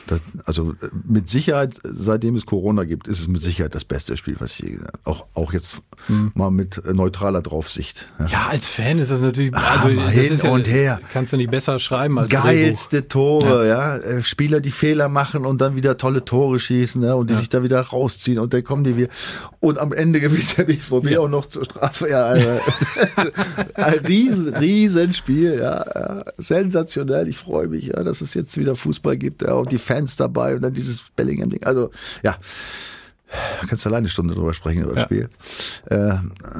Das, 0.07 0.19
also 0.45 0.71
äh, 0.71 0.89
mit 1.07 1.29
Sicherheit, 1.29 1.75
seitdem 1.83 2.35
es 2.35 2.45
Corona 2.45 2.83
gibt, 2.83 3.07
ist 3.07 3.19
es 3.19 3.27
mit 3.27 3.41
Sicherheit 3.41 3.73
das 3.73 3.85
beste 3.85 4.17
Spiel, 4.17 4.35
was 4.39 4.53
ich 4.53 4.59
je 4.59 4.71
gesehen 4.71 4.87
habe. 4.87 4.99
Auch, 5.03 5.25
auch 5.33 5.53
jetzt 5.53 5.77
mal 6.33 6.51
mit 6.51 6.81
neutraler 6.93 7.41
Draufsicht. 7.41 8.07
Ja. 8.19 8.25
Ja, 8.27 8.47
als 8.49 8.67
Fan 8.67 8.99
ist 8.99 9.11
das 9.11 9.21
natürlich, 9.21 9.53
also 9.55 9.89
mal 9.89 10.05
das 10.07 10.13
hin 10.13 10.33
ist 10.33 10.43
ja, 10.43 10.51
und 10.51 10.67
her. 10.67 10.99
kannst 11.11 11.33
du 11.33 11.37
nicht 11.37 11.51
besser 11.51 11.79
schreiben 11.79 12.19
als 12.19 12.31
Drehbuch. 12.31 12.43
Geilste 12.43 13.07
Tore, 13.07 13.67
ja. 13.67 13.97
Äh, 13.97 14.21
Spieler, 14.21 14.59
die 14.59 14.71
Fehler 14.71 15.09
machen 15.09 15.45
und 15.45 15.61
dann 15.61 15.75
wieder 15.75 15.97
tolle 15.97 16.25
Tore 16.25 16.59
schießen, 16.59 17.01
ja, 17.01 17.13
und 17.13 17.29
die 17.29 17.35
sich 17.35 17.49
da 17.49 17.63
wieder 17.63 17.79
rausziehen 17.81 18.39
und 18.39 18.53
dann 18.53 18.63
kommen 18.63 18.83
die 18.83 18.97
wieder. 18.97 19.09
Und 19.59 19.79
am 19.79 19.93
Ende 19.93 20.19
gewinnt 20.19 20.57
der 20.57 20.65
BVB 20.65 21.17
auch 21.17 21.29
noch 21.29 21.47
zur 21.47 21.65
Strafe. 21.65 22.09
Ja, 22.09 22.35
äh, 22.35 22.59
ein 23.75 23.99
riesen, 24.05 24.55
riesen 24.55 25.13
Spiel, 25.13 25.57
ja, 25.59 25.83
ja. 25.95 26.23
Sensationell. 26.37 27.27
Ich 27.27 27.37
freue 27.37 27.67
mich, 27.67 27.87
ja, 27.87 28.03
dass 28.03 28.21
es 28.21 28.33
jetzt 28.33 28.57
wieder 28.57 28.75
Fußball 28.75 29.17
gibt, 29.17 29.41
ja, 29.41 29.53
und 29.53 29.71
die 29.71 29.77
Fans 29.77 29.94
dabei 30.15 30.55
und 30.55 30.61
dann 30.61 30.73
dieses 30.73 30.99
Bellingham-Ding. 31.15 31.63
Also, 31.63 31.91
ja. 32.23 32.35
Da 33.59 33.67
kannst 33.67 33.83
du 33.83 33.89
alleine 33.89 34.03
eine 34.03 34.09
Stunde 34.09 34.33
drüber 34.35 34.53
sprechen 34.53 34.83
über 34.83 34.93
das 34.93 34.99
Ja. 35.01 35.05
Spiel. 35.05 35.29
Äh, 35.89 36.13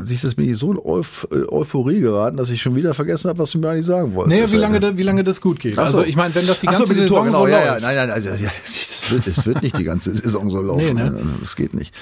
siehst 0.03 0.23
du, 0.23 0.27
jetzt 0.27 0.35
bin 0.35 0.49
ich 0.49 0.57
so 0.57 0.71
in 0.73 0.79
Euph 0.79 1.25
äh, 1.31 1.47
Euphorie 1.47 2.01
geraten, 2.01 2.37
dass 2.37 2.49
ich 2.49 2.61
schon 2.61 2.75
wieder 2.75 2.93
vergessen 2.93 3.29
habe, 3.29 3.39
was 3.39 3.51
du 3.51 3.59
mir 3.59 3.69
eigentlich 3.69 3.85
sagen 3.85 4.13
wolltest. 4.15 4.35
Nee, 4.35 4.51
wie 4.51 4.55
Äh, 4.57 4.59
lange, 4.59 4.79
da- 4.79 4.97
wie 4.97 5.03
lange 5.03 5.23
das 5.23 5.39
gut 5.41 5.59
geht. 5.59 5.75
So. 5.75 5.81
Also 5.81 6.03
ich 6.03 6.15
meine, 6.15 6.33
wenn 6.35 6.45
das 6.47 6.59
die 6.59 6.65
so, 6.65 6.71
ganze 6.73 6.93
dem 6.93 6.97
Saison 7.03 7.15
Tor, 7.17 7.25
genau, 7.25 7.39
so 7.41 7.47
ja, 7.47 7.63
ja, 7.65 7.79
nein, 7.79 7.95
nein, 7.95 8.11
also 8.11 8.29
ja, 8.29 8.49
das 9.09 9.11
wird, 9.25 9.37
das 9.37 9.45
wird 9.45 9.61
nicht 9.61 9.77
die 9.77 9.83
ganze 9.83 10.13
Saison 10.13 10.49
so 10.49 10.61
laufen. 10.61 10.81
Nee, 10.85 10.93
ne? 10.93 11.23
Das 11.39 11.55
geht 11.55 11.73
nicht. 11.73 11.93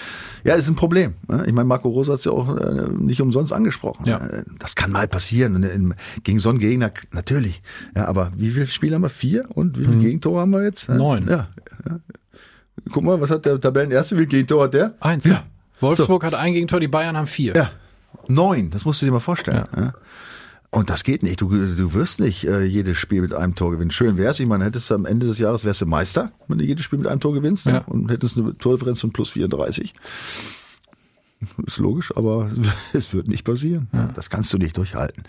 Ja, 0.43 0.55
ist 0.55 0.67
ein 0.67 0.75
Problem. 0.75 1.13
ne? 1.27 1.43
Ich 1.45 1.53
meine, 1.53 1.65
Marco 1.67 1.89
Rosa 1.89 2.13
hat 2.13 2.19
es 2.19 2.25
ja 2.25 2.31
auch 2.31 2.55
äh, 2.57 2.89
nicht 2.97 3.21
umsonst 3.21 3.53
angesprochen. 3.53 4.05
Ja. 4.05 4.17
Äh, 4.17 4.43
Das 4.59 4.75
kann 4.75 4.91
mal 4.91 5.07
passieren. 5.07 5.61
In, 5.63 5.93
gegen 6.23 6.39
so 6.39 6.49
einen 6.49 6.59
Gegner, 6.59 6.91
natürlich. 7.11 7.61
Ja, 7.95 8.05
aber 8.07 8.31
wie 8.35 8.51
viele 8.51 8.67
Spiele 8.67 8.95
haben 8.95 9.01
wir? 9.03 9.09
Vier? 9.09 9.45
Und 9.53 9.79
wie 9.79 9.85
viele 9.85 9.97
Gegentore 9.97 10.41
haben 10.41 10.51
wir 10.51 10.63
jetzt? 10.63 10.89
Mhm. 10.89 10.97
Neun. 10.97 11.27
Ja. 11.29 11.47
Guck 12.91 13.03
mal, 13.03 13.19
was 13.21 13.29
hat 13.29 13.45
der 13.45 13.59
Tabellenerste? 13.59 14.15
Wie 14.15 14.19
viele 14.21 14.27
Gegentore 14.29 14.63
hat 14.65 14.73
der? 14.73 14.93
Eins. 14.99 15.25
Ja. 15.25 15.43
Wolfsburg 15.79 16.23
hat 16.23 16.33
ein 16.33 16.53
Gegentor, 16.53 16.79
die 16.79 16.87
Bayern 16.87 17.17
haben 17.17 17.27
vier. 17.27 17.53
Ja, 17.55 17.71
neun, 18.27 18.69
das 18.71 18.85
musst 18.85 19.01
du 19.01 19.05
dir 19.05 19.11
mal 19.11 19.19
vorstellen. 19.19 19.65
Ja. 19.75 19.93
Und 20.73 20.89
das 20.89 21.03
geht 21.03 21.21
nicht. 21.21 21.39
Du, 21.39 21.49
du 21.49 21.93
wirst 21.93 22.19
nicht 22.19 22.45
äh, 22.45 22.63
jedes 22.63 22.97
Spiel 22.97 23.21
mit 23.21 23.31
einem 23.31 23.53
Tor 23.53 23.69
gewinnen. 23.71 23.91
Schön 23.91 24.17
wär's. 24.17 24.39
Ich 24.39 24.47
meine, 24.47 24.65
hättest 24.65 24.89
du 24.89 24.95
am 24.95 25.05
Ende 25.05 25.27
des 25.27 25.37
Jahres 25.37 25.63
wärst 25.63 25.81
du 25.81 25.85
Meister, 25.85 26.31
wenn 26.47 26.57
du 26.57 26.63
jedes 26.65 26.83
Spiel 26.83 26.97
mit 26.97 27.07
einem 27.07 27.19
Tor 27.19 27.33
gewinnst 27.33 27.65
Ja. 27.65 27.71
ja. 27.73 27.77
und 27.81 28.09
hättest 28.09 28.37
eine 28.37 28.57
Tordifferenz 28.57 28.99
von 29.01 29.11
plus 29.13 29.29
34. 29.29 29.93
ist 31.67 31.77
logisch, 31.77 32.11
aber 32.17 32.49
es 32.93 33.13
wird 33.13 33.27
nicht 33.27 33.43
passieren. 33.43 33.87
Ja. 33.93 34.09
Das 34.15 34.31
kannst 34.31 34.51
du 34.51 34.57
nicht 34.57 34.75
durchhalten. 34.75 35.23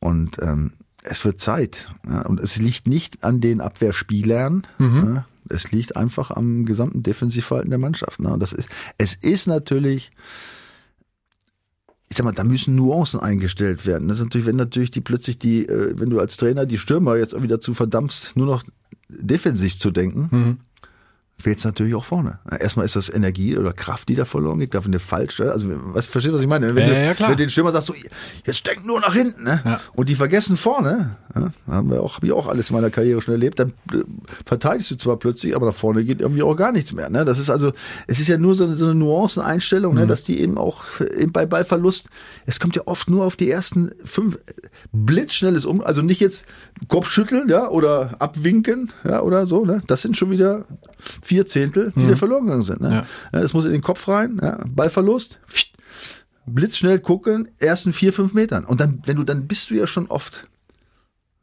Und 0.00 0.36
ähm, 0.42 0.72
es 1.02 1.24
wird 1.24 1.40
Zeit. 1.40 1.88
Ja, 2.06 2.20
und 2.22 2.38
es 2.38 2.56
liegt 2.58 2.86
nicht 2.86 3.24
an 3.24 3.40
den 3.40 3.62
Abwehrspielern. 3.62 4.66
Mhm. 4.78 5.14
Ja, 5.14 5.26
es 5.48 5.72
liegt 5.72 5.96
einfach 5.96 6.30
am 6.30 6.66
gesamten 6.66 7.02
Defensivverhalten 7.02 7.70
der 7.70 7.78
Mannschaft. 7.78 8.20
Ne? 8.20 8.30
Und 8.32 8.40
das 8.42 8.52
ist, 8.52 8.68
es 8.98 9.14
ist 9.14 9.46
natürlich, 9.46 10.10
ich 12.14 12.18
sag 12.18 12.24
mal, 12.26 12.32
da 12.32 12.44
müssen 12.44 12.76
Nuancen 12.76 13.18
eingestellt 13.18 13.86
werden. 13.86 14.06
Das 14.06 14.18
ist 14.18 14.24
natürlich, 14.24 14.46
wenn 14.46 14.54
natürlich 14.54 14.92
die 14.92 15.00
plötzlich 15.00 15.36
die, 15.36 15.66
äh, 15.66 15.98
wenn 15.98 16.10
du 16.10 16.20
als 16.20 16.36
Trainer 16.36 16.64
die 16.64 16.78
Stürmer 16.78 17.16
jetzt 17.16 17.32
irgendwie 17.32 17.48
dazu 17.48 17.74
verdammst, 17.74 18.36
nur 18.36 18.46
noch 18.46 18.62
defensiv 19.08 19.80
zu 19.80 19.90
denken, 19.90 20.28
mhm 20.30 20.58
fehlt 21.44 21.62
natürlich 21.62 21.94
auch 21.94 22.04
vorne. 22.04 22.38
Erstmal 22.58 22.86
ist 22.86 22.96
das 22.96 23.10
Energie 23.10 23.58
oder 23.58 23.74
Kraft, 23.74 24.08
die 24.08 24.14
da 24.14 24.24
verloren 24.24 24.58
geht, 24.60 24.74
dafür 24.74 24.88
eine 24.88 24.98
falsche, 24.98 25.52
also 25.52 25.68
was 25.92 26.06
versteht 26.06 26.32
was 26.32 26.40
ich 26.40 26.46
meine? 26.46 26.74
Wenn, 26.74 26.88
ja, 26.88 26.98
ja, 26.98 27.14
du, 27.14 27.28
wenn 27.28 27.36
den 27.36 27.50
Stürmer 27.50 27.70
sagst, 27.70 27.88
so, 27.88 27.94
jetzt 28.46 28.66
denk 28.66 28.86
nur 28.86 28.98
nach 28.98 29.12
hinten, 29.12 29.44
ne? 29.44 29.60
Ja. 29.62 29.80
Und 29.92 30.08
die 30.08 30.14
vergessen 30.14 30.56
vorne, 30.56 31.16
ja, 31.34 31.52
haben 31.68 31.90
wir 31.90 32.02
auch, 32.02 32.16
habe 32.16 32.26
ich 32.26 32.32
auch 32.32 32.48
alles 32.48 32.70
in 32.70 32.76
meiner 32.76 32.88
Karriere 32.88 33.20
schon 33.20 33.34
erlebt, 33.34 33.58
dann 33.58 33.74
äh, 33.92 34.04
verteidigst 34.46 34.90
du 34.90 34.96
zwar 34.96 35.18
plötzlich, 35.18 35.54
aber 35.54 35.66
nach 35.66 35.74
vorne 35.74 36.02
geht 36.02 36.22
irgendwie 36.22 36.42
auch 36.42 36.54
gar 36.54 36.72
nichts 36.72 36.94
mehr. 36.94 37.10
Ne? 37.10 37.26
Das 37.26 37.38
ist 37.38 37.50
also, 37.50 37.72
es 38.06 38.18
ist 38.18 38.28
ja 38.28 38.38
nur 38.38 38.54
so, 38.54 38.74
so 38.74 38.86
eine 38.86 38.94
Nuanceneinstellung, 38.94 39.94
ne? 39.94 40.00
mhm. 40.00 40.06
ne, 40.06 40.10
dass 40.10 40.22
die 40.22 40.40
eben 40.40 40.56
auch 40.56 40.84
bei 41.28 41.44
Ballverlust, 41.44 42.08
es 42.46 42.58
kommt 42.58 42.74
ja 42.74 42.82
oft 42.86 43.10
nur 43.10 43.26
auf 43.26 43.36
die 43.36 43.50
ersten 43.50 43.90
fünf 44.02 44.38
blitzschnelles 44.92 45.66
um, 45.66 45.82
also 45.82 46.00
nicht 46.00 46.20
jetzt 46.20 46.46
Kopfschütteln, 46.88 47.50
ja, 47.50 47.68
oder 47.68 48.16
abwinken, 48.18 48.92
ja, 49.04 49.20
oder 49.20 49.44
so, 49.44 49.66
ne? 49.66 49.82
Das 49.86 50.00
sind 50.00 50.16
schon 50.16 50.30
wieder 50.30 50.64
vier 51.22 51.46
Zehntel, 51.46 51.92
die 51.94 52.00
mhm. 52.00 52.16
verloren 52.16 52.46
gegangen 52.46 52.64
sind. 52.64 52.80
Ne? 52.80 53.06
Ja. 53.32 53.40
Das 53.40 53.52
muss 53.52 53.64
in 53.64 53.72
den 53.72 53.82
Kopf 53.82 54.08
rein, 54.08 54.40
ja, 54.42 54.58
Ballverlust, 54.66 55.38
blitzschnell 56.46 56.98
gucken, 56.98 57.48
ersten 57.58 57.92
vier, 57.92 58.12
fünf 58.12 58.34
Metern. 58.34 58.64
Und 58.64 58.80
dann, 58.80 59.02
wenn 59.04 59.16
du, 59.16 59.24
dann 59.24 59.46
bist 59.46 59.70
du 59.70 59.74
ja 59.74 59.86
schon 59.86 60.06
oft 60.06 60.46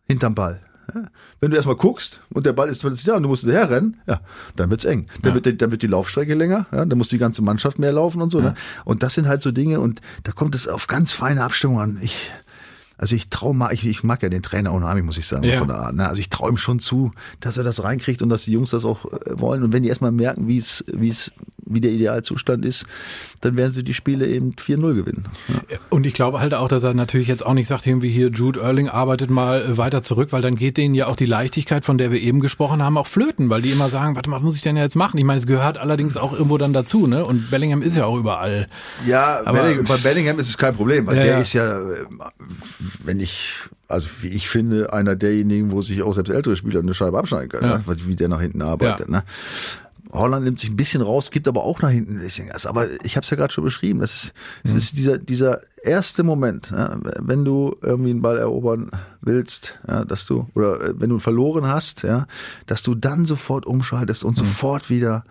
hinterm 0.08 0.36
Ball. 0.36 0.62
Ja? 0.94 1.06
Wenn 1.40 1.50
du 1.50 1.56
erstmal 1.56 1.76
guckst 1.76 2.22
und 2.30 2.46
der 2.46 2.54
Ball 2.54 2.70
ist 2.70 2.84
da 2.84 3.16
und 3.16 3.24
du 3.24 3.30
musst 3.30 3.46
herrennen, 3.46 4.00
ja, 4.08 4.20
dann 4.56 4.70
wird's 4.70 4.86
eng. 4.86 5.08
Dann, 5.22 5.36
ja. 5.36 5.44
wird, 5.44 5.62
dann 5.62 5.72
wird 5.72 5.82
die 5.82 5.88
Laufstrecke 5.88 6.36
länger, 6.36 6.68
ja, 6.72 6.86
dann 6.86 6.98
muss 6.98 7.10
die 7.10 7.18
ganze 7.18 7.42
Mannschaft 7.42 7.80
mehr 7.80 7.92
laufen 7.92 8.22
und 8.22 8.32
so. 8.32 8.42
Ne? 8.42 8.54
Und 8.86 9.02
das 9.02 9.16
sind 9.16 9.28
halt 9.28 9.42
so 9.42 9.52
Dinge 9.52 9.80
und 9.80 10.02
da 10.24 10.32
kommt 10.32 10.54
es 10.54 10.68
auf 10.68 10.86
ganz 10.86 11.14
feine 11.14 11.44
Abstimmung 11.44 11.80
an. 11.80 11.98
Ich, 12.02 12.16
also 13.02 13.16
ich 13.16 13.30
traue 13.30 13.56
mal, 13.56 13.74
ich, 13.74 13.84
ich 13.84 14.04
mag 14.04 14.22
ja 14.22 14.30
den 14.30 14.44
Trainer 14.44 14.72
unheimlich, 14.72 15.04
muss 15.04 15.18
ich 15.18 15.26
sagen, 15.26 15.44
ja. 15.44 15.58
von 15.58 15.68
der 15.68 15.78
Art. 15.78 15.96
Ne? 15.96 16.08
Also 16.08 16.22
ich 16.22 16.30
traue 16.30 16.52
ihm 16.52 16.58
schon 16.58 16.80
zu, 16.80 17.12
dass 17.40 17.58
er 17.58 17.64
das 17.64 17.84
reinkriegt 17.84 18.22
und 18.22 18.30
dass 18.30 18.46
die 18.46 18.52
Jungs 18.52 18.70
das 18.70 18.86
auch 18.86 19.06
äh, 19.06 19.40
wollen. 19.40 19.64
Und 19.64 19.74
wenn 19.74 19.82
die 19.82 19.90
erstmal 19.90 20.12
merken, 20.12 20.48
wie 20.48 20.58
es, 20.58 20.86
wie 20.88 21.10
es, 21.10 21.32
wie 21.74 21.82
der 21.82 21.92
Idealzustand 21.92 22.66
ist, 22.66 22.86
dann 23.42 23.56
werden 23.58 23.74
sie 23.74 23.84
die 23.84 23.94
Spiele 23.94 24.28
eben 24.28 24.54
4-0 24.54 24.94
gewinnen. 24.96 25.26
Ja. 25.48 25.78
Und 25.90 26.06
ich 26.06 26.14
glaube 26.14 26.40
halt 26.40 26.54
auch, 26.54 26.68
dass 26.68 26.84
er 26.84 26.94
natürlich 26.94 27.28
jetzt 27.28 27.46
auch 27.46 27.54
nicht 27.54 27.68
sagt, 27.68 27.88
irgendwie 27.88 28.10
hier 28.10 28.30
Jude 28.30 28.62
Erling 28.62 28.90
arbeitet 28.90 29.30
mal 29.30 29.62
äh, 29.62 29.78
weiter 29.78 30.04
zurück, 30.04 30.30
weil 30.32 30.42
dann 30.42 30.56
geht 30.56 30.78
denen 30.78 30.96
ja 30.96 31.08
auch 31.08 31.16
die 31.16 31.26
Leichtigkeit, 31.26 31.86
von 31.86 31.98
der 31.98 32.12
wir 32.12 32.22
eben 32.22 32.40
gesprochen 32.40 32.82
haben, 32.82 32.98
auch 32.98 33.08
flöten, 33.08 33.50
weil 33.50 33.62
die 33.62 33.72
immer 33.72 33.90
sagen, 33.90 34.16
warte 34.16 34.30
mal, 34.30 34.38
was 34.38 34.44
muss 34.44 34.56
ich 34.56 34.62
denn 34.62 34.78
jetzt 34.78 34.96
machen? 34.96 35.18
Ich 35.18 35.26
meine, 35.26 35.40
es 35.40 35.48
gehört 35.48 35.78
allerdings 35.78 36.18
auch 36.18 36.34
irgendwo 36.34 36.58
dann 36.58 36.74
dazu, 36.74 37.08
ne? 37.08 37.26
Und 37.26 37.50
Bellingham 37.52 37.82
ist 37.82 37.96
ja 37.96 38.06
auch 38.06 38.18
überall. 38.18 38.68
Ja, 39.06 39.42
Aber, 39.46 39.62
Bellingham, 39.62 39.86
bei 39.86 39.98
Bellingham 39.98 40.40
ist 40.40 40.50
es 40.50 40.58
kein 40.58 40.76
Problem, 40.76 41.08
weil 41.08 41.18
ja, 41.18 41.24
der 41.24 41.40
ist 41.40 41.54
ja, 41.54 41.80
äh, 41.80 42.06
wenn 43.04 43.20
ich 43.20 43.56
also 43.92 44.08
wie 44.22 44.30
ich 44.30 44.50
finde, 44.50 44.94
einer 44.94 45.16
derjenigen, 45.16 45.72
wo 45.72 45.82
sich 45.82 46.02
auch 46.02 46.14
selbst 46.14 46.32
ältere 46.32 46.56
Spieler 46.56 46.80
eine 46.80 46.94
Scheibe 46.94 47.20
abschneiden 47.20 47.50
können, 47.50 47.70
ja. 47.70 47.78
ne? 47.78 47.98
wie 48.06 48.16
der 48.16 48.30
nach 48.30 48.42
hinten 48.42 48.62
arbeitet. 48.62 49.08
Ja. 49.08 49.18
Ne? 49.18 49.24
Holland 50.12 50.44
nimmt 50.44 50.60
sich 50.60 50.70
ein 50.70 50.76
bisschen 50.76 51.02
raus, 51.02 51.32
gibt 51.32 51.48
aber 51.48 51.64
auch 51.64 51.82
nach 51.82 51.90
hinten 51.90 52.14
ein 52.14 52.20
bisschen 52.20 52.50
Gas. 52.50 52.66
Aber 52.66 52.88
ich 53.04 53.16
habe 53.16 53.24
es 53.24 53.30
ja 53.30 53.38
gerade 53.38 53.54
schon 53.54 53.64
beschrieben, 53.64 54.00
das 54.00 54.24
ist, 54.24 54.34
das 54.64 54.72
mhm. 54.72 54.78
ist 54.78 54.98
dieser, 54.98 55.18
dieser 55.18 55.62
erste 55.84 56.24
Moment, 56.24 56.72
ja, 56.72 56.98
wenn 57.20 57.46
du 57.46 57.76
irgendwie 57.82 58.12
einen 58.12 58.22
Ball 58.22 58.38
erobern 58.38 58.92
willst, 59.22 59.80
ja, 59.88 60.06
dass 60.06 60.26
du, 60.26 60.48
oder 60.54 60.82
äh, 60.82 60.94
wenn 60.98 61.10
du 61.10 61.20
verloren 61.20 61.68
hast, 61.68 62.04
ja, 62.04 62.28
dass 62.66 62.84
du 62.84 62.96
dann 62.96 63.26
sofort 63.26 63.66
umschaltest 63.66 64.24
und 64.24 64.38
mhm. 64.38 64.46
sofort 64.46 64.90
wieder 64.90 65.24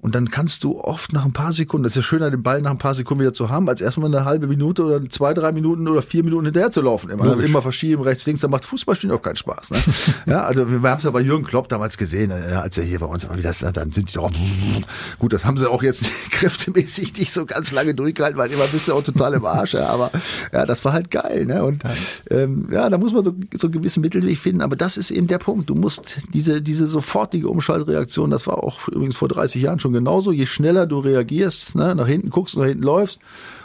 und 0.00 0.14
dann 0.14 0.30
kannst 0.30 0.62
du 0.62 0.78
oft 0.78 1.12
nach 1.12 1.24
ein 1.24 1.32
paar 1.32 1.52
Sekunden, 1.52 1.82
das 1.82 1.92
ist 1.92 1.96
ja 1.96 2.02
schöner, 2.02 2.30
den 2.30 2.42
Ball 2.42 2.62
nach 2.62 2.70
ein 2.70 2.78
paar 2.78 2.94
Sekunden 2.94 3.22
wieder 3.22 3.34
zu 3.34 3.48
haben, 3.50 3.68
als 3.68 3.80
erstmal 3.80 4.14
eine 4.14 4.24
halbe 4.24 4.46
Minute 4.46 4.84
oder 4.84 5.10
zwei, 5.10 5.34
drei 5.34 5.50
Minuten 5.50 5.88
oder 5.88 6.02
vier 6.02 6.22
Minuten 6.22 6.44
hinterher 6.44 6.70
zu 6.70 6.82
laufen. 6.82 7.10
Immer, 7.10 7.42
immer 7.42 7.62
verschieben, 7.62 8.02
rechts, 8.02 8.24
links, 8.24 8.42
dann 8.42 8.52
macht 8.52 8.64
Fußballspielen 8.64 9.16
auch 9.16 9.22
keinen 9.22 9.36
Spaß. 9.36 9.72
Ne? 9.72 9.78
ja, 10.26 10.44
also 10.44 10.70
wir 10.70 10.88
haben 10.88 10.98
es 10.98 11.04
ja 11.04 11.10
bei 11.10 11.20
Jürgen 11.20 11.44
Klopp 11.44 11.68
damals 11.68 11.98
gesehen, 11.98 12.30
äh, 12.30 12.54
als 12.54 12.78
er 12.78 12.84
hier 12.84 13.00
bei 13.00 13.06
uns 13.06 13.28
war, 13.28 13.36
wie 13.36 13.42
das, 13.42 13.58
dann 13.58 13.90
sind 13.90 14.10
die 14.10 14.14
doch, 14.14 14.30
gut, 15.18 15.32
das 15.32 15.44
haben 15.44 15.56
sie 15.56 15.68
auch 15.68 15.82
jetzt 15.82 16.04
kräftemäßig 16.30 17.16
nicht 17.16 17.32
so 17.32 17.44
ganz 17.44 17.72
lange 17.72 17.92
durchgehalten, 17.94 18.38
weil 18.38 18.52
immer 18.52 18.66
bist 18.68 18.86
du 18.86 18.94
auch 18.94 19.02
total 19.02 19.34
im 19.34 19.44
Arsch, 19.44 19.74
ja, 19.74 19.88
aber 19.88 20.12
ja, 20.52 20.64
das 20.64 20.84
war 20.84 20.92
halt 20.92 21.10
geil. 21.10 21.44
Ne? 21.44 21.64
Und 21.64 21.82
ähm, 22.30 22.68
ja, 22.70 22.88
da 22.88 22.98
muss 22.98 23.12
man 23.12 23.24
so, 23.24 23.34
so 23.56 23.66
einen 23.66 23.72
gewissen 23.72 24.00
Mittelweg 24.00 24.38
finden, 24.38 24.62
aber 24.62 24.76
das 24.76 24.96
ist 24.96 25.10
eben 25.10 25.26
der 25.26 25.38
Punkt. 25.38 25.68
Du 25.70 25.74
musst 25.74 26.18
diese, 26.32 26.62
diese 26.62 26.86
sofortige 26.86 27.48
Umschaltreaktion, 27.48 28.30
das 28.30 28.46
war 28.46 28.62
auch 28.62 28.86
übrigens 28.86 29.16
vor 29.16 29.26
30 29.26 29.60
Jahren 29.60 29.80
schon 29.80 29.87
schon 29.88 29.94
genauso. 29.94 30.32
Je 30.32 30.46
schneller 30.46 30.86
du 30.86 30.98
reagierst, 30.98 31.74
ne, 31.74 31.94
nach 31.94 32.06
hinten 32.06 32.30
guckst, 32.30 32.56
nach 32.56 32.66
hinten 32.66 32.82
läufst 32.82 33.18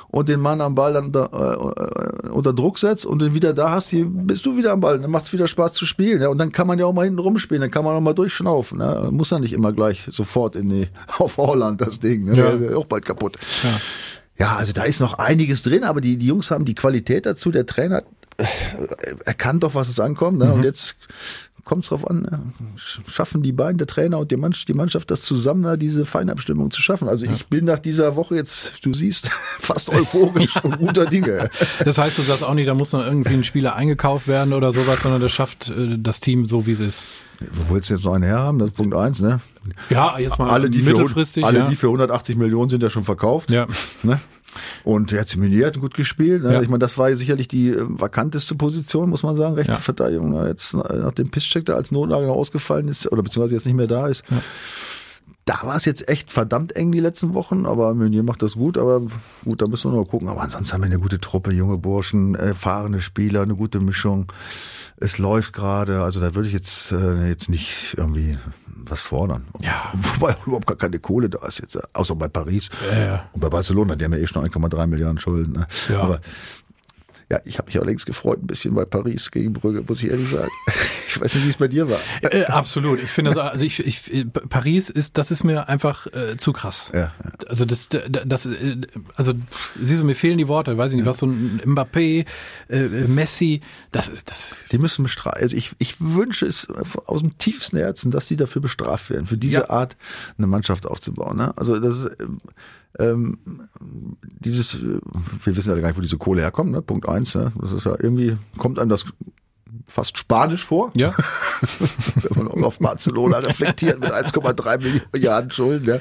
und 0.07 0.29
den 0.29 0.39
Mann 0.39 0.61
am 0.61 0.75
Ball 0.75 0.93
dann 0.93 1.05
unter, 1.05 1.29
äh, 2.25 2.29
unter 2.29 2.53
Druck 2.53 2.79
setzt 2.79 3.05
und 3.05 3.19
den 3.19 3.33
wieder 3.33 3.53
da 3.53 3.71
hast, 3.71 3.91
die, 3.91 4.03
bist 4.03 4.45
du 4.45 4.57
wieder 4.57 4.71
am 4.71 4.79
Ball. 4.79 4.99
Dann 4.99 5.11
macht 5.11 5.25
es 5.25 5.33
wieder 5.33 5.47
Spaß 5.47 5.73
zu 5.73 5.85
spielen. 5.85 6.21
Ja. 6.21 6.29
Und 6.29 6.37
dann 6.37 6.51
kann 6.51 6.67
man 6.67 6.79
ja 6.79 6.85
auch 6.85 6.93
mal 6.93 7.05
hinten 7.05 7.19
rumspielen, 7.19 7.61
dann 7.61 7.71
kann 7.71 7.83
man 7.83 7.95
auch 7.95 8.01
mal 8.01 8.13
durchschnaufen. 8.13 8.77
Ne. 8.77 9.09
Muss 9.11 9.31
ja 9.31 9.39
nicht 9.39 9.53
immer 9.53 9.73
gleich 9.73 10.07
sofort 10.11 10.55
in 10.55 10.69
die, 10.69 10.87
auf 11.17 11.37
Holland 11.37 11.81
das 11.81 11.99
Ding. 11.99 12.25
Ne. 12.25 12.37
Ja. 12.37 12.49
Ist 12.49 12.75
auch 12.75 12.85
bald 12.85 13.05
kaputt. 13.05 13.37
Ja. 13.63 14.45
ja, 14.45 14.55
also 14.55 14.71
da 14.71 14.83
ist 14.83 14.99
noch 14.99 15.17
einiges 15.17 15.63
drin, 15.63 15.83
aber 15.83 15.99
die, 15.99 16.17
die 16.17 16.27
Jungs 16.27 16.51
haben 16.51 16.65
die 16.65 16.75
Qualität 16.75 17.25
dazu. 17.25 17.51
Der 17.51 17.65
Trainer 17.65 18.03
äh, 18.37 18.45
erkannt 19.25 19.63
doch, 19.63 19.75
was 19.75 19.89
es 19.89 19.99
ankommt. 19.99 20.37
Ne? 20.37 20.45
Mhm. 20.45 20.53
Und 20.53 20.63
jetzt 20.63 20.97
kommt 21.63 21.85
es 21.85 21.89
drauf 21.89 22.09
an, 22.09 22.23
ne? 22.23 22.41
schaffen 22.75 23.41
die 23.41 23.53
beiden, 23.53 23.77
der 23.77 23.87
Trainer 23.87 24.19
und 24.19 24.31
die 24.31 24.37
Mannschaft, 24.37 24.67
die 24.67 24.73
Mannschaft 24.73 25.09
das 25.11 25.21
zusammen, 25.21 25.79
diese 25.79 26.05
Feinabstimmung 26.05 26.71
zu 26.71 26.81
schaffen. 26.81 27.07
Also 27.07 27.25
ich 27.25 27.47
bin 27.47 27.65
nach 27.65 27.79
dieser 27.79 28.15
Woche 28.15 28.35
jetzt, 28.35 28.85
du 28.85 28.93
siehst, 28.93 29.29
fast 29.59 29.89
euphorisch 29.89 30.61
und 30.63 30.79
guter 30.79 31.05
Dinge. 31.05 31.49
Das 31.83 31.97
heißt, 31.97 32.17
du 32.17 32.21
sagst 32.21 32.43
auch 32.43 32.53
nicht, 32.53 32.67
da 32.67 32.73
muss 32.73 32.93
noch 32.93 33.05
irgendwie 33.05 33.33
ein 33.33 33.43
Spieler 33.43 33.75
eingekauft 33.75 34.27
werden 34.27 34.53
oder 34.53 34.71
sowas, 34.73 35.01
sondern 35.01 35.21
das 35.21 35.31
schafft 35.31 35.69
äh, 35.69 35.97
das 35.97 36.19
Team 36.19 36.45
so, 36.45 36.65
wie 36.65 36.71
es 36.71 36.79
ist. 36.79 37.03
Wo 37.39 37.73
willst 37.73 37.89
du 37.89 37.95
jetzt 37.95 38.03
noch 38.03 38.13
einen 38.13 38.23
herhaben? 38.23 38.59
Das 38.59 38.69
ist 38.69 38.75
Punkt 38.75 38.95
eins, 38.95 39.19
ne? 39.19 39.39
Ja, 39.89 40.17
jetzt 40.19 40.39
mal 40.39 40.49
alle, 40.49 40.69
die 40.69 40.81
mittelfristig. 40.81 41.43
Für, 41.43 41.47
alle, 41.47 41.59
ja. 41.59 41.67
die 41.67 41.75
für 41.75 41.87
180 41.87 42.37
Millionen 42.37 42.69
sind 42.69 42.83
ja 42.83 42.89
schon 42.89 43.05
verkauft. 43.05 43.49
Ja. 43.49 43.67
Ne? 44.03 44.19
Und 44.83 45.11
der 45.11 45.25
Meunier 45.37 45.67
hat 45.67 45.79
gut 45.79 45.93
gespielt. 45.93 46.43
Ne? 46.43 46.53
Ja. 46.53 46.61
Ich 46.61 46.69
meine, 46.69 46.79
das 46.79 46.97
war 46.97 47.13
sicherlich 47.15 47.47
die 47.47 47.69
äh, 47.69 47.77
vakanteste 47.79 48.55
Position, 48.55 49.09
muss 49.09 49.23
man 49.23 49.35
sagen, 49.35 49.55
rechte 49.55 49.73
ja. 49.73 49.79
Verteidigung. 49.79 50.31
Ne? 50.31 50.47
Jetzt 50.47 50.73
nach 50.73 51.13
dem 51.13 51.31
Pisscheck, 51.31 51.65
der 51.65 51.75
als 51.75 51.91
Notlage 51.91 52.31
ausgefallen 52.31 52.87
ist, 52.87 53.11
oder 53.11 53.23
beziehungsweise 53.23 53.55
jetzt 53.55 53.65
nicht 53.65 53.75
mehr 53.75 53.87
da 53.87 54.07
ist. 54.07 54.23
Ja. 54.29 54.41
Da 55.45 55.59
war 55.63 55.75
es 55.75 55.83
jetzt 55.83 56.07
echt 56.07 56.31
verdammt 56.31 56.73
eng 56.75 56.93
die 56.93 57.01
letzten 57.01 57.33
Wochen, 57.33 57.65
aber 57.65 57.93
Meunier 57.93 58.23
macht 58.23 58.41
das 58.41 58.53
gut, 58.53 58.77
aber 58.77 59.01
gut, 59.43 59.61
da 59.61 59.67
müssen 59.67 59.91
wir 59.91 59.97
noch 59.97 60.07
gucken. 60.07 60.29
Aber 60.29 60.41
ansonsten 60.41 60.73
haben 60.73 60.81
wir 60.81 60.85
eine 60.85 60.99
gute 60.99 61.19
Truppe, 61.19 61.51
junge 61.51 61.77
Burschen, 61.77 62.35
erfahrene 62.35 63.01
Spieler, 63.01 63.41
eine 63.41 63.55
gute 63.55 63.81
Mischung. 63.81 64.31
Es 64.97 65.17
läuft 65.17 65.53
gerade, 65.53 66.03
also 66.03 66.19
da 66.19 66.35
würde 66.35 66.47
ich 66.47 66.53
jetzt, 66.53 66.91
äh, 66.91 67.27
jetzt 67.27 67.49
nicht 67.49 67.95
irgendwie 67.97 68.37
was 68.67 69.01
fordern. 69.01 69.47
Ja. 69.61 69.91
Wobei 69.93 70.35
überhaupt 70.45 70.67
gar 70.67 70.77
keine 70.77 70.99
Kohle 70.99 71.29
da 71.29 71.45
ist 71.47 71.59
jetzt, 71.59 71.77
außer 71.95 72.15
bei 72.15 72.27
Paris 72.27 72.69
ja, 72.91 72.99
ja. 72.99 73.29
und 73.33 73.41
bei 73.41 73.49
Barcelona, 73.49 73.95
die 73.95 74.05
haben 74.05 74.13
ja 74.13 74.19
eh 74.19 74.27
schon 74.27 74.45
1,3 74.45 74.87
Milliarden 74.87 75.19
Schulden. 75.19 75.53
Ne? 75.53 75.67
Ja. 75.89 76.01
Aber 76.01 76.21
ja, 77.33 77.39
ich 77.45 77.57
habe 77.57 77.65
mich 77.65 77.77
allerdings 77.77 78.05
gefreut, 78.05 78.43
ein 78.43 78.47
bisschen 78.47 78.75
bei 78.75 78.85
Paris 78.85 79.31
gegen 79.31 79.53
Brügge, 79.53 79.83
muss 79.87 80.03
ich 80.03 80.11
ehrlich 80.11 80.29
sagen. 80.29 80.51
Ich 81.13 81.21
weiß 81.21 81.35
nicht, 81.35 81.45
wie 81.45 81.49
es 81.49 81.57
bei 81.57 81.67
dir 81.67 81.87
war. 81.87 81.99
Äh, 82.23 82.45
absolut. 82.45 82.99
Ich 82.99 83.11
finde, 83.11 83.39
also 83.39 83.63
ich, 83.63 83.85
ich, 83.85 84.25
Paris 84.49 84.89
ist, 84.89 85.19
das 85.19 85.29
ist 85.29 85.43
mir 85.43 85.69
einfach 85.69 86.07
äh, 86.07 86.37
zu 86.37 86.53
krass. 86.53 86.89
Ja, 86.91 86.99
ja. 86.99 87.11
Also 87.47 87.65
das, 87.65 87.87
das, 87.89 88.47
äh, 88.47 88.77
also 89.15 89.33
siehst 89.79 90.01
du, 90.01 90.05
mir 90.05 90.15
fehlen 90.15 90.39
die 90.39 90.47
Worte. 90.47 90.75
Weiß 90.75 90.91
ich 90.91 90.97
nicht, 90.97 91.05
was 91.05 91.19
so 91.19 91.27
ein 91.27 91.61
Mbappé, 91.63 92.25
äh, 92.67 92.79
Messi, 93.07 93.61
das, 93.91 94.09
das. 94.25 94.57
Die 94.71 94.79
müssen 94.79 95.03
bestraft. 95.03 95.37
Also 95.37 95.55
ich, 95.55 95.73
ich 95.77 96.01
wünsche 96.01 96.47
es 96.47 96.67
aus 97.05 97.19
dem 97.19 97.37
tiefsten 97.37 97.77
Herzen, 97.77 98.09
dass 98.09 98.27
die 98.27 98.35
dafür 98.35 98.63
bestraft 98.63 99.11
werden, 99.11 99.27
für 99.27 99.37
diese 99.37 99.59
ja. 99.59 99.69
Art 99.69 99.95
eine 100.39 100.47
Mannschaft 100.47 100.87
aufzubauen. 100.87 101.37
Ne? 101.37 101.55
Also 101.57 101.77
das 101.79 101.95
ist, 101.95 102.11
ähm, 102.99 103.67
dieses, 104.39 104.79
wir 104.81 105.55
wissen 105.55 105.69
ja 105.69 105.79
gar 105.81 105.87
nicht, 105.87 105.97
wo 105.97 106.01
diese 106.01 106.17
Kohle 106.17 106.41
herkommt, 106.41 106.71
ne? 106.71 106.81
Punkt 106.81 107.07
eins, 107.07 107.35
ne? 107.35 107.51
das 107.59 107.71
ist 107.71 107.85
ja 107.85 107.95
irgendwie, 107.99 108.37
kommt 108.57 108.79
einem 108.79 108.89
das 108.89 109.05
fast 109.87 110.17
spanisch 110.17 110.65
vor. 110.65 110.91
Ja. 110.95 111.15
Wenn 112.29 112.45
man 112.45 112.63
auf 112.63 112.79
Barcelona 112.79 113.39
reflektiert 113.39 113.99
mit 113.99 114.11
1,3 114.11 115.01
Milliarden 115.11 115.51
Schulden. 115.51 115.85
Ja. 115.87 115.99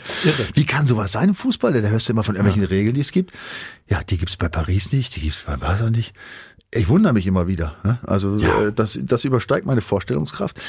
Wie 0.55 0.67
kann 0.67 0.87
sowas 0.87 1.13
sein 1.13 1.31
im 1.31 1.35
Fußball? 1.35 1.73
Da 1.73 1.89
hörst 1.89 2.09
du 2.09 2.13
immer 2.13 2.25
von 2.25 2.35
irgendwelchen 2.35 2.71
ja. 2.71 2.77
Regeln, 2.77 2.95
die 2.95 3.01
es 3.01 3.13
gibt. 3.13 3.33
Ja, 3.89 4.03
die 4.03 4.19
gibt's 4.19 4.37
bei 4.37 4.49
Paris 4.49 4.93
nicht, 4.93 5.17
die 5.17 5.21
gibt's 5.21 5.43
bei 5.47 5.57
Barca 5.57 5.91
nicht. 5.91 6.15
Ich 6.71 6.89
wundere 6.89 7.13
mich 7.13 7.27
immer 7.27 7.47
wieder. 7.49 7.77
Ne? 7.85 7.99
Also 8.07 8.37
ja. 8.37 8.67
Äh, 8.67 8.73
das, 8.73 8.99
das 9.03 9.25
übersteigt 9.25 9.67
meine 9.67 9.83
Vorstellungskraft. 9.83 10.61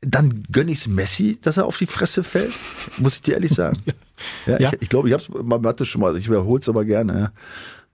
Dann 0.00 0.44
gönne 0.50 0.72
ich's 0.72 0.88
Messi, 0.88 1.38
dass 1.40 1.58
er 1.58 1.66
auf 1.66 1.78
die 1.78 1.86
Fresse 1.86 2.24
fällt, 2.24 2.52
muss 2.96 3.16
ich 3.16 3.22
dir 3.22 3.34
ehrlich 3.34 3.52
sagen. 3.52 3.82
Ja, 4.46 4.58
Ja. 4.60 4.72
ich, 4.74 4.82
ich 4.82 4.88
glaube, 4.88 5.08
ich 5.08 5.14
habe 5.14 5.22
es 5.22 5.28
man 5.44 5.64
hat 5.66 5.80
das 5.80 5.88
schon 5.88 6.00
mal, 6.00 6.16
ich 6.16 6.28
wiederhole 6.28 6.60
es 6.60 6.68
aber 6.68 6.84
gerne. 6.84 7.12
Ja. 7.18 7.32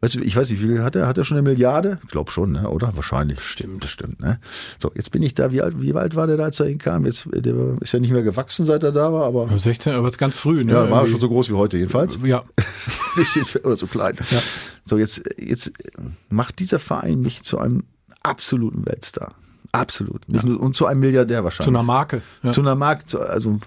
Weißt 0.01 0.15
du, 0.15 0.21
ich 0.21 0.37
weiß 0.37 0.49
nicht, 0.51 0.63
wie 0.63 0.69
viel 0.69 0.83
hat 0.85 0.95
er? 0.95 1.09
Hat 1.09 1.19
er 1.19 1.25
schon 1.25 1.39
eine 1.39 1.49
Milliarde? 1.49 1.99
Ich 2.05 2.11
glaube 2.11 2.31
schon, 2.31 2.53
ne? 2.53 2.69
oder? 2.71 2.95
Wahrscheinlich. 2.95 3.41
Stimmt, 3.41 3.83
das 3.83 3.91
stimmt. 3.91 4.21
Ne? 4.23 4.39
So, 4.81 4.93
jetzt 4.95 5.11
bin 5.11 5.25
ich 5.25 5.35
da. 5.35 5.51
Wie 5.51 5.61
alt, 5.61 5.81
wie 5.81 5.93
alt 5.93 6.15
war 6.15 6.29
der 6.29 6.37
da, 6.37 6.45
als 6.45 6.61
er 6.61 6.67
hinkam? 6.67 7.05
Jetzt, 7.05 7.27
der 7.35 7.77
ist 7.81 7.93
ja 7.93 7.99
nicht 7.99 8.13
mehr 8.13 8.23
gewachsen, 8.23 8.65
seit 8.65 8.85
er 8.85 8.93
da 8.93 9.13
war, 9.13 9.25
aber 9.25 9.49
16, 9.59 9.95
aber 9.95 10.07
ist 10.07 10.17
ganz 10.19 10.37
früh, 10.37 10.63
ne? 10.63 10.73
ja, 10.73 10.83
war 10.89 10.99
Irgendwie. 11.01 11.11
schon 11.11 11.21
so 11.23 11.29
groß 11.29 11.49
wie 11.51 11.55
heute 11.55 11.79
jedenfalls. 11.79 12.17
Ja, 12.23 12.45
Der 13.17 13.25
steht 13.25 13.65
oder 13.65 13.75
so 13.75 13.89
klein. 13.89 14.17
So, 14.85 14.99
jetzt, 14.99 15.21
jetzt 15.37 15.73
macht 16.29 16.61
dieser 16.61 16.79
Verein 16.79 17.21
mich 17.21 17.43
zu 17.43 17.59
einem 17.59 17.83
absoluten 18.23 18.87
Weltstar. 18.87 19.35
Absolut. 19.73 20.29
Nur, 20.29 20.61
und 20.61 20.77
zu 20.77 20.87
einem 20.87 21.01
Milliardär 21.01 21.43
wahrscheinlich. 21.43 21.65
zu 21.65 21.71
einer 21.71 21.83
Marke. 21.83 22.23
Ja. 22.45 22.53
Zu 22.53 22.61
einer 22.61 22.77
Markt, 22.77 23.17
also, 23.17 23.59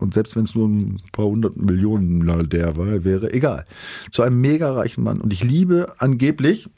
und 0.00 0.14
selbst 0.14 0.34
wenn 0.36 0.44
es 0.44 0.54
nur 0.54 0.68
ein 0.68 1.00
paar 1.12 1.26
hundert 1.26 1.56
Millionen 1.56 2.18
Milliardär 2.18 2.76
war, 2.76 3.04
wäre 3.04 3.32
egal. 3.32 3.64
Zu 4.10 4.22
einem 4.22 4.40
mega 4.40 4.72
reichen 4.72 5.04
Mann. 5.04 5.20
Und 5.20 5.32
ich 5.32 5.44
liebe 5.44 5.92
angeblich 5.98 6.68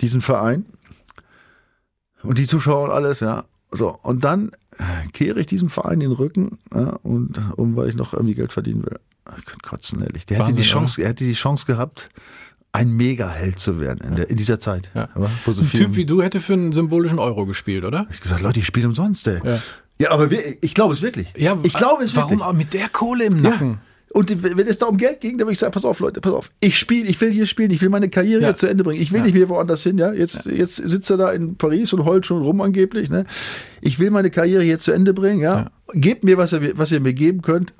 diesen 0.00 0.20
Verein 0.20 0.64
und 2.22 2.38
die 2.38 2.46
Zuschauer 2.46 2.84
und 2.84 2.90
alles, 2.90 3.20
ja. 3.20 3.44
So, 3.70 3.96
und 4.02 4.24
dann 4.24 4.52
kehre 5.12 5.40
ich 5.40 5.46
diesem 5.46 5.70
Verein 5.70 6.00
den 6.00 6.12
Rücken, 6.12 6.58
ja, 6.72 6.98
und, 7.02 7.40
um, 7.56 7.76
weil 7.76 7.88
ich 7.88 7.96
noch 7.96 8.14
irgendwie 8.14 8.34
Geld 8.34 8.52
verdienen 8.52 8.84
will. 8.84 8.98
Ich 9.36 9.44
könnte 9.44 9.68
kotzen, 9.68 10.00
ehrlich. 10.00 10.24
Der 10.24 10.38
hätte 10.38 10.52
die 10.52 10.62
Chance, 10.62 11.02
er 11.02 11.08
hätte 11.08 11.24
die 11.24 11.34
Chance 11.34 11.66
gehabt, 11.66 12.08
ein 12.72 12.96
Mega-Held 12.96 13.58
zu 13.58 13.80
werden 13.80 14.06
in, 14.08 14.16
der, 14.16 14.30
in 14.30 14.36
dieser 14.36 14.60
Zeit. 14.60 14.90
Ja. 14.94 15.08
Aber 15.14 15.30
so 15.44 15.60
Ein 15.60 15.68
Typ 15.68 15.96
wie 15.96 16.06
du 16.06 16.22
hätte 16.22 16.40
für 16.40 16.52
einen 16.52 16.72
symbolischen 16.72 17.18
Euro 17.18 17.44
gespielt, 17.44 17.84
oder? 17.84 18.06
ich 18.10 18.20
gesagt, 18.20 18.40
Leute, 18.40 18.60
ich 18.60 18.66
spiele 18.66 18.86
umsonst, 18.86 19.26
ey. 19.26 19.40
Ja. 19.44 19.60
Ja, 20.00 20.10
aber 20.12 20.30
wir, 20.30 20.40
ich 20.60 20.74
glaube 20.74 20.94
es 20.94 21.02
wirklich. 21.02 21.28
ich 21.34 21.72
glaube 21.74 22.04
es 22.04 22.14
Warum 22.16 22.30
wirklich. 22.32 22.46
auch 22.48 22.52
mit 22.52 22.72
der 22.74 22.88
Kohle 22.88 23.24
im 23.24 23.42
Ja. 23.44 23.50
Nacken? 23.50 23.80
Und 24.14 24.42
wenn 24.42 24.66
es 24.66 24.78
da 24.78 24.86
um 24.86 24.96
Geld 24.96 25.20
ging, 25.20 25.36
dann 25.36 25.46
würde 25.46 25.52
ich 25.52 25.58
sagen, 25.58 25.72
pass 25.72 25.84
auf, 25.84 26.00
Leute, 26.00 26.22
pass 26.22 26.32
auf. 26.32 26.50
Ich 26.60 26.78
spiele, 26.78 27.06
ich 27.06 27.20
will 27.20 27.30
hier 27.30 27.44
spielen, 27.46 27.70
ich 27.70 27.82
will 27.82 27.90
meine 27.90 28.08
Karriere 28.08 28.40
Ja. 28.40 28.48
jetzt 28.48 28.60
zu 28.60 28.66
Ende 28.66 28.82
bringen. 28.82 29.02
Ich 29.02 29.12
will 29.12 29.18
Ja. 29.20 29.26
nicht 29.26 29.34
mehr 29.34 29.48
woanders 29.50 29.82
hin, 29.82 29.98
ja. 29.98 30.12
Jetzt, 30.14 30.46
jetzt 30.46 30.76
sitzt 30.76 31.10
er 31.10 31.18
da 31.18 31.30
in 31.30 31.56
Paris 31.56 31.92
und 31.92 32.04
heult 32.06 32.24
schon 32.24 32.40
rum 32.42 32.60
angeblich, 32.62 33.10
ne. 33.10 33.26
Ich 33.82 33.98
will 33.98 34.10
meine 34.10 34.30
Karriere 34.30 34.62
jetzt 34.62 34.84
zu 34.84 34.92
Ende 34.92 35.12
bringen, 35.12 35.40
ja. 35.40 35.70
Gebt 35.92 36.24
mir, 36.24 36.38
was 36.38 36.52
ihr, 36.54 36.78
was 36.78 36.90
ihr 36.90 37.00
mir 37.00 37.12
geben 37.12 37.42
könnt. 37.42 37.74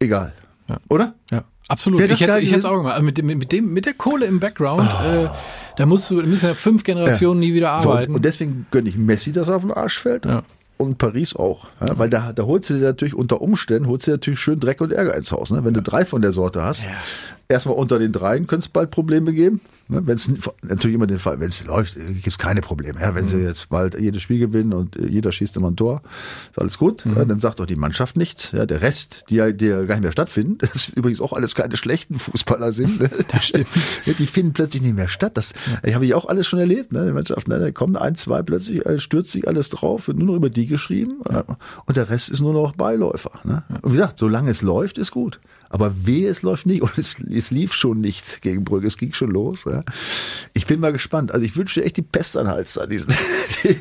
Egal. 0.00 0.32
Ja. 0.68 0.78
Oder? 0.88 1.14
Ja, 1.30 1.44
absolut. 1.68 2.00
Ich 2.00 2.08
hätte 2.20 2.38
ich 2.40 2.48
hätte 2.50 2.58
es 2.58 2.64
auch 2.64 2.76
gemacht. 2.78 2.94
Also 2.94 3.04
mit, 3.04 3.18
dem, 3.18 3.26
mit, 3.26 3.52
dem, 3.52 3.72
mit 3.72 3.86
der 3.86 3.94
Kohle 3.94 4.26
im 4.26 4.40
Background, 4.40 4.82
äh, 5.04 5.28
da 5.76 5.86
musst 5.86 6.10
du, 6.10 6.14
müssen 6.16 6.46
ja 6.46 6.54
fünf 6.54 6.82
Generationen 6.82 7.38
nie 7.40 7.54
wieder 7.54 7.80
So, 7.82 7.90
arbeiten. 7.92 8.14
und 8.16 8.24
deswegen 8.24 8.66
gönne 8.72 8.88
ich 8.88 8.96
Messi, 8.98 9.30
dass 9.32 9.46
er 9.48 9.56
auf 9.56 9.62
den 9.62 9.70
Arsch 9.72 9.98
fällt. 10.00 10.24
Ja. 10.26 10.42
Und 10.82 10.98
Paris 10.98 11.36
auch. 11.36 11.68
Ja, 11.80 11.98
weil 11.98 12.10
da, 12.10 12.32
da 12.32 12.42
holst 12.44 12.70
du 12.70 12.74
dir 12.74 12.80
natürlich 12.80 13.14
unter 13.14 13.40
Umständen, 13.40 13.88
holst 13.88 14.06
du 14.06 14.10
dir 14.10 14.14
natürlich 14.16 14.40
schön 14.40 14.60
Dreck 14.60 14.80
und 14.80 14.92
Ärger 14.92 15.14
ins 15.14 15.32
Haus. 15.32 15.50
Ne? 15.50 15.64
Wenn 15.64 15.74
du 15.74 15.82
drei 15.82 16.04
von 16.04 16.22
der 16.22 16.32
Sorte 16.32 16.62
hast, 16.62 16.86
erstmal 17.52 17.76
unter 17.76 17.98
den 17.98 18.12
dreien 18.12 18.46
könnte 18.46 18.64
es 18.64 18.68
bald 18.68 18.90
Probleme 18.90 19.32
geben. 19.32 19.60
Ne? 19.88 20.06
Wenn 20.06 20.14
es 20.14 20.30
natürlich 20.62 20.94
immer 20.94 21.06
den 21.06 21.18
Fall, 21.18 21.38
wenn 21.40 21.48
es 21.48 21.64
läuft, 21.64 21.94
gibt 21.94 22.26
es 22.26 22.38
keine 22.38 22.60
Probleme. 22.60 23.00
Ja? 23.00 23.14
Wenn 23.14 23.28
sie 23.28 23.38
jetzt 23.38 23.68
bald 23.68 23.98
jedes 23.98 24.22
Spiel 24.22 24.38
gewinnen 24.38 24.72
und 24.72 24.96
äh, 24.96 25.06
jeder 25.06 25.32
schießt 25.32 25.56
immer 25.56 25.70
ein 25.70 25.76
Tor, 25.76 26.02
ist 26.50 26.58
alles 26.58 26.78
gut. 26.78 27.04
Ja, 27.04 27.24
dann 27.24 27.40
sagt 27.40 27.60
doch 27.60 27.66
die 27.66 27.76
Mannschaft 27.76 28.16
nichts. 28.16 28.52
Ja, 28.52 28.66
der 28.66 28.82
Rest, 28.82 29.24
die 29.28 29.36
ja, 29.36 29.52
die 29.52 29.66
ja 29.66 29.82
gar 29.84 29.96
nicht 29.96 30.02
mehr 30.02 30.12
stattfinden, 30.12 30.58
das 30.72 30.88
übrigens 30.88 31.20
auch 31.20 31.32
alles 31.32 31.54
keine 31.54 31.76
schlechten 31.76 32.18
Fußballer 32.18 32.72
sind. 32.72 33.00
Ne? 33.00 33.10
Das 33.32 33.44
stimmt. 33.44 33.68
Die 34.06 34.26
finden 34.26 34.52
plötzlich 34.52 34.82
nicht 34.82 34.96
mehr 34.96 35.08
statt. 35.08 35.36
Das 35.36 35.52
ja. 35.84 35.94
habe 35.94 36.04
ich 36.04 36.14
auch 36.14 36.26
alles 36.26 36.46
schon 36.46 36.58
erlebt. 36.58 36.92
Ne? 36.92 37.06
Die 37.06 37.12
Mannschaft, 37.12 37.48
ne? 37.48 37.58
da 37.58 37.70
kommen 37.70 37.96
ein, 37.96 38.14
zwei 38.14 38.42
plötzlich, 38.42 38.84
äh, 38.84 39.00
stürzt 39.00 39.30
sich 39.30 39.48
alles 39.48 39.70
drauf, 39.70 40.08
wird 40.08 40.18
nur 40.18 40.26
noch 40.28 40.34
über 40.34 40.50
die 40.50 40.66
geschrieben 40.66 41.20
äh, 41.28 41.42
und 41.86 41.96
der 41.96 42.10
Rest 42.10 42.30
ist 42.30 42.40
nur 42.40 42.52
noch 42.52 42.74
Beiläufer. 42.74 43.30
Ne? 43.44 43.62
Und 43.82 43.92
wie 43.92 43.96
gesagt, 43.96 44.18
solange 44.18 44.50
es 44.50 44.62
läuft, 44.62 44.98
ist 44.98 45.12
gut. 45.12 45.40
Aber 45.72 46.06
wehe, 46.06 46.28
es 46.28 46.42
läuft 46.42 46.66
nicht. 46.66 46.82
Und 46.82 46.96
es, 46.98 47.16
es 47.28 47.50
lief 47.50 47.72
schon 47.72 48.00
nicht 48.00 48.42
gegen 48.42 48.62
Brügge. 48.62 48.86
Es 48.86 48.96
ging 48.98 49.12
schon 49.14 49.30
los. 49.30 49.64
Ja. 49.64 49.80
Ich 50.52 50.66
bin 50.66 50.78
mal 50.80 50.92
gespannt. 50.92 51.32
Also 51.32 51.44
ich 51.46 51.56
wünsche 51.56 51.80
dir 51.80 51.86
echt 51.86 51.96
die 51.96 52.02
Pest 52.02 52.36
an 52.36 52.46
Hals 52.46 52.76
an 52.76 52.90
diesen. 52.90 53.12
die- 53.64 53.76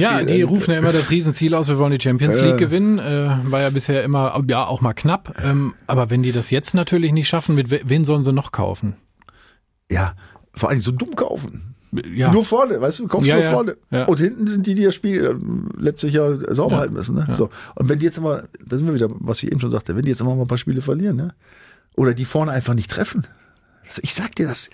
Ja, 0.00 0.22
die 0.24 0.42
rufen 0.42 0.72
ja 0.72 0.78
immer 0.78 0.92
das 0.92 1.08
Riesenziel 1.10 1.54
aus, 1.54 1.68
wir 1.68 1.78
wollen 1.78 1.92
die 1.96 2.00
Champions 2.02 2.36
League 2.36 2.58
gewinnen. 2.58 2.98
Äh, 2.98 3.38
war 3.44 3.60
ja 3.60 3.70
bisher 3.70 4.02
immer, 4.02 4.42
ja, 4.48 4.66
auch 4.66 4.80
mal 4.80 4.92
knapp. 4.94 5.34
Ähm, 5.42 5.74
aber 5.86 6.10
wenn 6.10 6.22
die 6.24 6.32
das 6.32 6.50
jetzt 6.50 6.74
natürlich 6.74 7.12
nicht 7.12 7.28
schaffen, 7.28 7.54
mit 7.54 7.70
we- 7.70 7.82
wen 7.84 8.04
sollen 8.04 8.24
sie 8.24 8.32
noch 8.32 8.50
kaufen? 8.50 8.96
Ja, 9.90 10.14
vor 10.52 10.70
allem 10.70 10.80
so 10.80 10.90
dumm 10.90 11.14
kaufen. 11.14 11.75
Ja. 12.14 12.32
Nur 12.32 12.44
vorne, 12.44 12.80
weißt 12.80 12.98
du, 12.98 13.02
du 13.04 13.08
kommst 13.08 13.26
Ja, 13.26 13.36
nur 13.36 13.44
ja, 13.44 13.52
vorne. 13.52 13.76
Und 14.06 14.20
hinten 14.20 14.46
sind 14.46 14.66
die, 14.66 14.74
die 14.74 14.84
das 14.84 14.94
Spiel 14.94 15.24
ähm, 15.24 15.68
letztlich 15.78 16.14
ja 16.14 16.54
sauber 16.54 16.78
halten 16.78 16.94
müssen. 16.94 17.14
Ne? 17.14 17.26
So. 17.38 17.50
Und 17.74 17.88
wenn 17.88 17.98
die 17.98 18.04
jetzt 18.06 18.20
mal, 18.20 18.48
da 18.64 18.76
sind 18.78 18.86
wir 18.86 18.94
wieder, 18.94 19.08
was 19.10 19.42
ich 19.42 19.50
eben 19.50 19.60
schon 19.60 19.70
sagte, 19.70 19.96
wenn 19.96 20.02
die 20.02 20.08
jetzt 20.10 20.20
immer 20.20 20.34
mal 20.34 20.42
ein 20.42 20.48
paar 20.48 20.58
Spiele 20.58 20.82
verlieren, 20.82 21.16
ne? 21.16 21.34
oder 21.94 22.14
die 22.14 22.24
vorne 22.24 22.52
einfach 22.52 22.74
nicht 22.74 22.90
treffen. 22.90 23.26
Also 23.88 24.00
ich 24.02 24.14
sag 24.14 24.34
dir 24.36 24.46
das, 24.48 24.68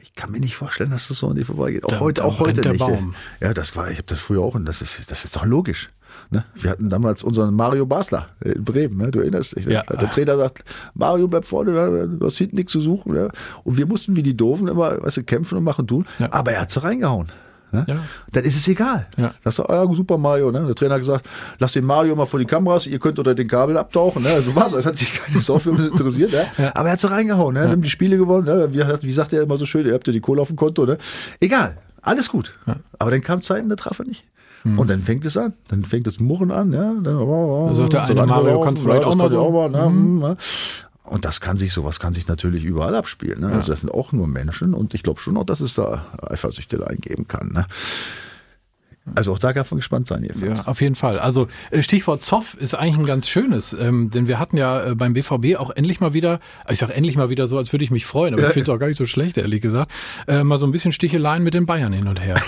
ich 0.00 0.14
kann 0.14 0.30
mir 0.30 0.40
nicht 0.40 0.54
vorstellen, 0.56 0.90
dass 0.90 1.08
das 1.08 1.18
so 1.18 1.28
an 1.28 1.36
dir 1.36 1.46
vorbeigeht. 1.46 1.84
Auch 1.84 1.88
Da- 1.90 2.00
heute, 2.00 2.24
auch 2.24 2.38
heute 2.40 2.68
nicht. 2.68 2.78
Baum. 2.78 3.14
Ja, 3.40 3.54
das 3.54 3.74
war, 3.76 3.90
ich 3.90 3.96
habe 3.98 4.06
das 4.06 4.18
früher 4.18 4.40
auch 4.42 4.54
und 4.54 4.64
das 4.66 4.82
ist, 4.82 5.10
das 5.10 5.24
ist 5.24 5.34
doch 5.36 5.44
logisch. 5.44 5.90
Ne? 6.30 6.44
Wir 6.54 6.70
hatten 6.70 6.90
damals 6.90 7.24
unseren 7.24 7.54
Mario 7.54 7.86
Basler 7.86 8.28
in 8.44 8.62
Bremen, 8.62 8.98
ne? 8.98 9.10
du 9.10 9.20
erinnerst 9.20 9.56
dich. 9.56 9.66
Ne? 9.66 9.74
Ja. 9.74 9.82
Der 9.84 10.10
Trainer 10.10 10.36
sagt, 10.36 10.62
Mario 10.94 11.26
bleib 11.26 11.46
vorne, 11.46 11.72
du 12.06 12.26
hast 12.26 12.36
hinten 12.36 12.56
nichts 12.56 12.72
zu 12.72 12.82
suchen. 12.82 13.14
Ne? 13.14 13.30
Und 13.64 13.78
wir 13.78 13.86
mussten 13.86 14.14
wie 14.14 14.22
die 14.22 14.36
Doofen 14.36 14.68
immer, 14.68 15.02
weißt 15.02 15.18
du, 15.18 15.22
kämpfen 15.22 15.56
und 15.56 15.64
machen 15.64 15.86
tun. 15.86 16.06
Ja. 16.18 16.28
Aber 16.32 16.52
er 16.52 16.62
hat 16.62 16.70
sie 16.70 16.82
reingehauen. 16.82 17.32
Ne? 17.72 17.84
Ja. 17.86 18.04
Dann 18.32 18.44
ist 18.44 18.56
es 18.56 18.68
egal. 18.68 19.06
Ja. 19.16 19.34
Das 19.44 19.58
ist 19.58 19.64
ah, 19.64 19.84
ja, 19.84 19.94
super 19.94 20.18
Mario. 20.18 20.50
Ne? 20.50 20.64
Der 20.66 20.74
Trainer 20.74 20.94
hat 20.94 21.00
gesagt, 21.00 21.26
lass 21.58 21.72
den 21.72 21.84
Mario 21.84 22.16
mal 22.16 22.26
vor 22.26 22.40
die 22.40 22.46
Kameras, 22.46 22.86
ihr 22.86 22.98
könnt 22.98 23.18
unter 23.18 23.34
den 23.34 23.48
Kabel 23.48 23.76
abtauchen. 23.76 24.22
Ne? 24.22 24.42
So 24.42 24.54
war's. 24.54 24.72
Das 24.72 24.86
hat 24.86 24.96
sich 24.96 25.12
keine 25.12 25.40
Sau 25.40 25.58
für 25.58 25.70
interessiert. 25.70 26.32
Ne? 26.32 26.46
Ja. 26.56 26.72
Aber 26.74 26.88
er 26.88 26.92
hat 26.92 27.00
sie 27.00 27.10
reingehauen. 27.10 27.54
Ne? 27.54 27.62
Wir 27.62 27.70
haben 27.70 27.82
die 27.82 27.90
Spiele 27.90 28.16
gewonnen. 28.16 28.46
Ne? 28.46 28.72
Wie, 28.72 28.82
wie 29.02 29.12
sagt 29.12 29.32
er 29.32 29.42
immer 29.42 29.58
so 29.58 29.66
schön, 29.66 29.86
ihr 29.86 29.94
habt 29.94 30.06
ja 30.06 30.12
die 30.12 30.20
Kohle 30.20 30.42
auf 30.42 30.48
dem 30.48 30.56
Konto. 30.56 30.86
Ne? 30.86 30.98
Egal, 31.40 31.76
alles 32.02 32.28
gut. 32.28 32.52
Aber 32.98 33.10
dann 33.10 33.22
kam 33.22 33.42
Zeiten, 33.42 33.68
da 33.68 33.76
traf 33.76 33.98
er 33.98 34.06
nicht. 34.06 34.24
Und 34.76 34.90
dann 34.90 35.02
fängt 35.02 35.24
es 35.24 35.36
an. 35.36 35.52
Dann 35.68 35.84
fängt 35.84 36.06
das 36.06 36.18
Murren 36.18 36.50
an. 36.50 36.72
Ja? 36.72 36.92
Dann, 37.02 37.16
oh, 37.16 37.68
Da 37.70 37.76
sagt 37.76 37.92
der 37.92 38.06
so 38.06 38.12
eine, 38.12 38.26
Mario, 38.26 38.60
kannst 38.60 38.82
vielleicht 38.82 39.04
auch 39.04 39.14
mal 39.14 39.30
so. 39.30 39.50
mal, 39.50 39.70
ne? 39.70 39.84
Hm, 39.84 40.18
ne? 40.18 40.36
Und 41.04 41.24
das 41.24 41.40
kann 41.40 41.56
sich, 41.56 41.72
sowas 41.72 42.00
kann 42.00 42.12
sich 42.12 42.28
natürlich 42.28 42.64
überall 42.64 42.94
abspielen. 42.94 43.40
Ne? 43.40 43.48
Also 43.48 43.72
das 43.72 43.80
sind 43.80 43.90
auch 43.90 44.12
nur 44.12 44.26
Menschen 44.26 44.74
und 44.74 44.92
ich 44.92 45.02
glaube 45.02 45.20
schon 45.20 45.34
noch, 45.34 45.44
dass 45.44 45.60
es 45.60 45.74
da 45.74 46.04
Eifersüchteleien 46.20 47.00
geben 47.00 47.26
kann. 47.26 47.52
Ne? 47.52 47.66
Also 49.14 49.32
auch 49.32 49.38
da 49.38 49.52
darf 49.52 49.70
man 49.70 49.78
gespannt 49.78 50.06
sein 50.06 50.22
jedenfalls. 50.22 50.58
Ja, 50.60 50.66
auf 50.66 50.80
jeden 50.80 50.94
Fall. 50.94 51.18
Also 51.18 51.48
äh, 51.70 51.82
Stichwort 51.82 52.22
Zoff 52.22 52.56
ist 52.58 52.74
eigentlich 52.74 52.98
ein 52.98 53.06
ganz 53.06 53.28
schönes, 53.28 53.72
ähm, 53.72 54.10
denn 54.10 54.28
wir 54.28 54.38
hatten 54.38 54.56
ja 54.56 54.84
äh, 54.84 54.94
beim 54.94 55.14
BVB 55.14 55.56
auch 55.56 55.70
endlich 55.70 56.00
mal 56.00 56.14
wieder, 56.14 56.40
ich 56.68 56.78
sag 56.78 56.90
endlich 56.90 57.16
mal 57.16 57.30
wieder 57.30 57.48
so, 57.48 57.58
als 57.58 57.72
würde 57.72 57.84
ich 57.84 57.90
mich 57.90 58.06
freuen, 58.06 58.34
aber 58.34 58.42
ich 58.44 58.52
finde 58.52 58.70
es 58.70 58.74
auch 58.74 58.78
gar 58.78 58.88
nicht 58.88 58.96
so 58.98 59.06
schlecht, 59.06 59.36
ehrlich 59.38 59.60
gesagt, 59.60 59.90
äh, 60.26 60.42
mal 60.44 60.58
so 60.58 60.66
ein 60.66 60.72
bisschen 60.72 60.92
Sticheleien 60.92 61.42
mit 61.42 61.54
den 61.54 61.66
Bayern 61.66 61.92
hin 61.92 62.08
und 62.08 62.20
her. 62.20 62.34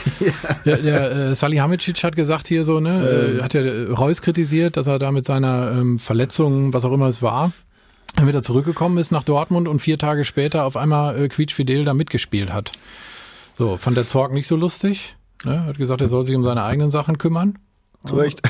Der, 0.64 0.76
der 0.78 1.10
äh, 1.12 1.34
Salihamidzic 1.34 2.02
hat 2.04 2.16
gesagt 2.16 2.46
hier 2.46 2.64
so, 2.64 2.80
ne, 2.80 3.38
äh, 3.38 3.42
hat 3.42 3.54
ja 3.54 3.62
äh, 3.62 3.90
Reus 3.90 4.20
kritisiert, 4.20 4.76
dass 4.76 4.86
er 4.86 4.98
da 4.98 5.10
mit 5.10 5.24
seiner 5.24 5.72
ähm, 5.72 5.98
Verletzung, 5.98 6.74
was 6.74 6.84
auch 6.84 6.92
immer 6.92 7.08
es 7.08 7.22
war, 7.22 7.52
dann 8.16 8.26
wieder 8.26 8.42
zurückgekommen 8.42 8.98
ist 8.98 9.10
nach 9.10 9.24
Dortmund 9.24 9.68
und 9.68 9.80
vier 9.80 9.98
Tage 9.98 10.24
später 10.24 10.64
auf 10.64 10.76
einmal 10.76 11.18
äh, 11.18 11.28
quietschfidel 11.28 11.84
da 11.84 11.94
mitgespielt 11.94 12.52
hat. 12.52 12.72
So, 13.56 13.76
fand 13.76 13.96
der 13.96 14.06
Zorg 14.06 14.32
nicht 14.32 14.46
so 14.46 14.56
lustig. 14.56 15.16
Ne? 15.44 15.64
Hat 15.64 15.78
gesagt, 15.78 16.00
er 16.00 16.08
soll 16.08 16.24
sich 16.24 16.34
um 16.34 16.44
seine 16.44 16.62
eigenen 16.62 16.90
Sachen 16.90 17.18
kümmern. 17.18 17.58
Zu 18.06 18.14
Recht. 18.16 18.40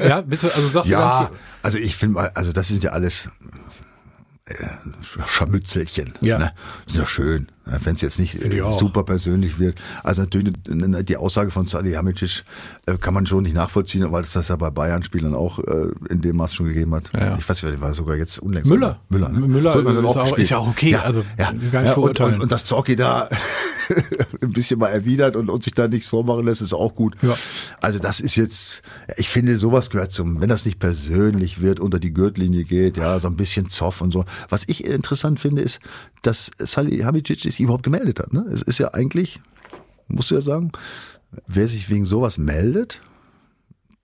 Ja, 0.00 0.22
bist 0.22 0.42
du, 0.42 0.48
also 0.48 0.66
sagst 0.68 0.88
du 0.88 0.92
Ja, 0.92 1.30
also 1.62 1.78
ich 1.78 1.94
finde 1.94 2.14
mal, 2.14 2.30
also 2.34 2.52
das 2.52 2.68
sind 2.68 2.82
ja 2.82 2.90
alles 2.90 3.28
äh, 4.46 4.54
Scharmützelchen. 5.26 6.14
Ja. 6.20 6.38
Ne? 6.38 6.52
Ist 6.86 6.96
ja 6.96 7.06
schön, 7.06 7.48
wenn 7.82 7.94
es 7.94 8.00
jetzt 8.00 8.18
nicht 8.18 8.34
ich 8.34 8.52
äh, 8.58 8.62
auch. 8.62 8.78
super 8.78 9.02
persönlich 9.04 9.58
wird. 9.58 9.78
Also 10.02 10.22
natürlich 10.22 10.54
die 10.66 11.16
Aussage 11.16 11.50
von 11.50 11.66
Salihamidzic 11.66 12.44
äh, 12.86 12.96
kann 12.96 13.14
man 13.14 13.26
schon 13.26 13.42
nicht 13.44 13.54
nachvollziehen, 13.54 14.10
weil 14.10 14.22
es 14.24 14.32
das 14.32 14.48
ja 14.48 14.56
bei 14.56 14.70
Bayern-Spielern 14.70 15.34
auch 15.34 15.58
äh, 15.60 15.88
in 16.10 16.20
dem 16.22 16.36
Maß 16.36 16.54
schon 16.54 16.66
gegeben 16.68 16.94
hat. 16.94 17.04
Ja, 17.12 17.20
ja. 17.20 17.36
Ich 17.38 17.48
weiß 17.48 17.62
nicht, 17.64 17.80
war 17.80 17.94
sogar 17.94 18.16
jetzt 18.16 18.38
unlängst. 18.38 18.68
Müller. 18.70 19.00
Müller, 19.08 19.28
ne? 19.28 19.40
Müller 19.40 19.72
So 19.72 19.80
ist 19.80 20.16
auch- 20.16 20.38
ist 20.38 20.48
ja 20.50 20.58
auch 20.58 20.68
okay, 20.68 20.94
also 20.96 21.24
ja, 21.38 21.46
gar 21.46 21.52
nicht 21.52 21.72
ja, 21.72 21.80
und, 21.80 21.92
verurteilen. 21.94 22.34
und, 22.34 22.40
und 22.42 22.52
dass 22.52 22.64
Zorki 22.64 22.96
da 22.96 23.28
ein 24.42 24.52
bisschen 24.52 24.78
mal 24.78 24.88
erwidert 24.88 25.36
und, 25.36 25.48
und 25.50 25.62
sich 25.64 25.72
da 25.74 25.88
nichts 25.88 26.08
vormachen 26.08 26.44
lässt, 26.44 26.60
ist 26.62 26.72
auch 26.74 26.94
gut. 26.94 27.16
Ja. 27.22 27.36
Also 27.80 27.98
das 27.98 28.20
ist 28.20 28.36
jetzt, 28.36 28.82
ich 29.16 29.28
finde, 29.28 29.56
sowas 29.56 29.90
gehört 29.90 30.12
zum, 30.12 30.40
wenn 30.40 30.48
das 30.48 30.64
nicht 30.64 30.78
persönlich 30.78 31.60
wird, 31.60 31.80
unter 31.80 31.98
die 31.98 32.12
Gürtellinie 32.12 32.64
geht, 32.64 32.96
ja, 32.96 33.18
so 33.18 33.28
ein 33.28 33.36
bisschen 33.36 33.68
Zoff 33.68 34.00
und 34.00 34.12
so. 34.12 34.24
Was 34.48 34.64
ich 34.66 34.84
interessant 34.84 35.40
finde, 35.40 35.62
ist, 35.62 35.80
dass 36.22 36.50
Salihamidzic 36.58 37.44
sich 37.58 37.64
überhaupt 37.64 37.84
gemeldet 37.84 38.18
hat. 38.20 38.32
Ne? 38.32 38.46
Es 38.50 38.62
ist 38.62 38.78
ja 38.78 38.94
eigentlich, 38.94 39.40
musst 40.06 40.30
du 40.30 40.34
ja 40.36 40.40
sagen, 40.40 40.72
wer 41.46 41.68
sich 41.68 41.90
wegen 41.90 42.06
sowas 42.06 42.38
meldet, 42.38 43.00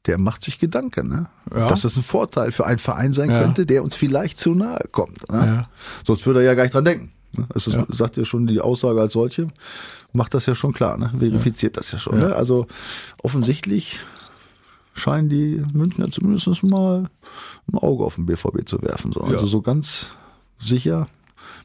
der 0.07 0.19
macht 0.19 0.45
sich 0.45 0.59
Gedanken, 0.59 1.09
ne? 1.09 1.27
Ja. 1.55 1.67
dass 1.67 1.81
das 1.83 1.97
ein 1.97 2.03
Vorteil 2.03 2.53
für 2.53 2.67
einen 2.67 2.79
Verein 2.79 3.15
sein 3.15 3.31
Ja. 3.31 3.41
könnte, 3.41 3.65
der 3.65 3.83
uns 3.83 3.95
vielleicht 3.97 4.39
zu 4.39 4.55
nahe 4.55 4.81
kommt. 4.93 5.31
Ne? 5.33 5.39
Ja. 5.39 5.69
Sonst 6.07 6.27
würde 6.27 6.41
er 6.41 6.45
ja 6.47 6.55
gar 6.55 6.65
nicht 6.65 6.75
dran 6.75 6.85
denken. 6.85 7.13
ne? 7.33 7.47
Das 7.55 7.67
ist, 7.67 7.79
sagt 7.89 8.19
ja 8.19 8.25
schon 8.27 8.47
die 8.47 8.61
Aussage 8.61 9.01
als 9.01 9.15
solche, 9.15 9.49
macht 10.13 10.35
das 10.35 10.45
ja 10.45 10.55
schon 10.55 10.75
klar, 10.75 10.99
ne? 10.99 11.11
verifiziert 11.19 11.79
das 11.79 11.91
ja 11.93 11.99
schon. 11.99 12.19
Ne? 12.19 12.37
Also 12.37 12.67
offensichtlich 13.23 13.99
scheinen 14.93 15.29
die 15.31 15.63
Münchner 15.73 16.11
zumindest 16.11 16.63
mal 16.65 17.09
ein 17.73 17.79
Auge 17.79 18.05
auf 18.05 18.17
den 18.17 18.27
BVB 18.27 18.67
zu 18.69 18.83
werfen. 18.83 19.11
So. 19.13 19.23
Also 19.23 19.47
so 19.47 19.63
ganz 19.63 20.09
sicher 20.59 21.09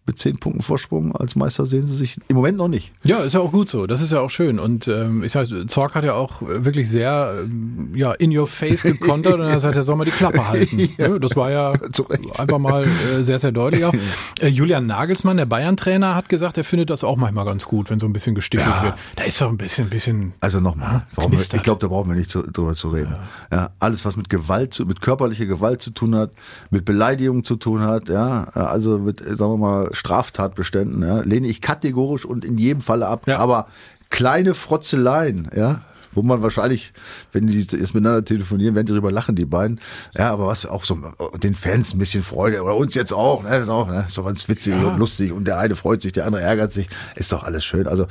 mit 0.10 0.18
zehn 0.18 0.40
Punkten 0.40 0.64
Vorsprung 0.64 1.16
als 1.16 1.36
Meister 1.36 1.68
sehen 1.68 1.86
sie 1.86 1.96
sich 1.96 2.18
im 2.30 2.36
Moment 2.36 2.58
noch 2.58 2.68
nicht. 2.68 2.92
Ja, 3.04 3.18
ist 3.20 3.34
ja 3.34 3.42
auch 3.42 3.52
gut 3.52 3.70
so. 3.70 3.86
Das 3.86 4.02
ist 4.02 4.12
ja 4.12 4.20
auch 4.22 4.32
schön. 4.32 4.58
Und 4.58 4.88
ähm, 4.88 5.24
ich 5.24 5.36
weiß, 5.36 5.50
Zorc 5.68 5.94
hat 5.94 6.04
ja 6.04 6.16
auch 6.16 6.42
wirklich 6.42 6.90
sehr 6.90 7.36
ähm, 7.44 7.92
ja, 7.94 8.12
in 8.14 8.36
your 8.36 8.48
face 8.48 8.82
gekontert 8.82 9.36
und 9.36 9.42
er 9.42 9.48
hat 9.50 9.54
gesagt, 9.56 9.76
er 9.76 9.84
soll 9.84 9.96
mal 9.98 10.06
die 10.06 10.12
Klappe 10.12 10.48
halten. 10.50 10.80
ja. 10.98 11.20
Das 11.20 11.36
war 11.36 11.52
ja 11.52 11.74
einfach 12.40 12.58
mal 12.58 12.86
äh, 12.86 13.24
sehr, 13.24 13.38
sehr 13.40 13.52
deutlich 13.52 13.86
auch. 13.86 13.94
Äh, 14.40 14.48
Julian 14.48 14.86
Nagelsmann, 14.86 15.36
der 15.38 15.46
Bayern-Trainer, 15.46 16.16
hat 16.16 16.30
gesagt, 16.30 16.58
er 16.58 16.64
findet 16.64 16.90
das 16.90 17.04
auch 17.04 17.18
manchmal 17.18 17.44
ganz 17.46 17.66
gut, 17.66 17.90
wenn 17.90 18.00
so 18.00 18.06
ein 18.08 18.14
bisschen 18.14 18.36
gestichelt 18.36 18.70
Ja. 18.70 18.84
wird. 18.84 18.94
Da 19.18 19.24
ist 19.26 19.42
doch 19.42 19.50
ein 19.50 19.58
bisschen, 19.58 19.88
ein 19.88 19.90
bisschen. 19.90 20.34
Also 20.40 20.60
nochmal, 20.62 21.06
warum- 21.16 21.32
knistert. 21.32 21.58
ich 21.58 21.64
glaube, 21.64 21.80
da 21.82 21.88
brauchen 21.88 22.10
wir 22.10 22.16
nicht 22.16 22.32
zu, 22.32 22.42
drüber 22.44 22.74
zu 22.74 22.88
reden. 22.90 23.16
Ja. 23.52 23.72
alles, 23.80 24.06
was 24.06 24.16
mit 24.16 24.30
Gewalt, 24.30 24.74
zu, 24.74 24.86
mit 24.86 25.02
körperlicher 25.02 25.46
Gewalt 25.46 25.82
zu 25.82 25.92
tun 25.92 26.16
hat, 26.16 26.32
mit 26.70 26.86
Beleidigung 26.86 27.44
zu 27.44 27.58
tun 27.58 27.82
hat, 27.82 28.08
ja, 28.08 28.46
also 28.46 28.98
mit, 28.98 29.20
sagen 29.20 29.38
wir 29.40 29.58
mal, 29.58 29.90
Straftatbeständen, 30.00 31.04
ja, 31.04 31.20
lehne 31.20 31.48
ich 31.48 31.62
kategorisch 31.62 32.26
und 32.26 32.46
in 32.46 32.58
jedem 32.58 32.82
Falle 32.82 33.08
ab. 33.08 33.28
Ja. 33.28 33.38
Aber 33.38 33.68
kleine 34.10 34.56
Frotzeleien, 34.56 35.50
ja, 35.56 35.82
wo 36.14 36.22
man 36.22 36.42
wahrscheinlich, 36.42 36.94
wenn 37.32 37.48
die 37.48 37.60
jetzt 37.60 37.74
miteinander 37.94 38.24
telefonieren, 38.26 38.76
werden 38.76 38.88
die 38.88 38.94
drüber 38.94 39.12
lachen, 39.12 39.36
die 39.36 39.46
beiden. 39.46 39.80
Ja, 40.18 40.32
aber 40.32 40.48
was 40.48 40.66
auch 40.66 40.84
so 40.86 40.98
den 41.44 41.54
Fans 41.54 41.94
ein 41.94 42.00
bisschen 42.00 42.24
Freude 42.24 42.64
oder 42.64 42.76
uns 42.76 42.96
jetzt 42.96 43.14
auch, 43.14 43.44
ne, 43.44 43.58
ist 43.58 43.70
auch, 43.70 43.88
ne, 43.88 44.08
doch 44.16 44.26
ganz 44.26 44.48
witzig 44.48 44.74
und 44.74 44.98
lustig 44.98 45.32
und 45.34 45.46
der 45.46 45.60
eine 45.60 45.76
freut 45.76 46.02
sich, 46.02 46.14
der 46.14 46.26
andere 46.26 46.42
ärgert 46.42 46.74
sich, 46.74 46.90
ist 47.16 47.32
doch 47.32 47.44
alles 47.44 47.66
schön. 47.66 47.88
Also 47.88 48.08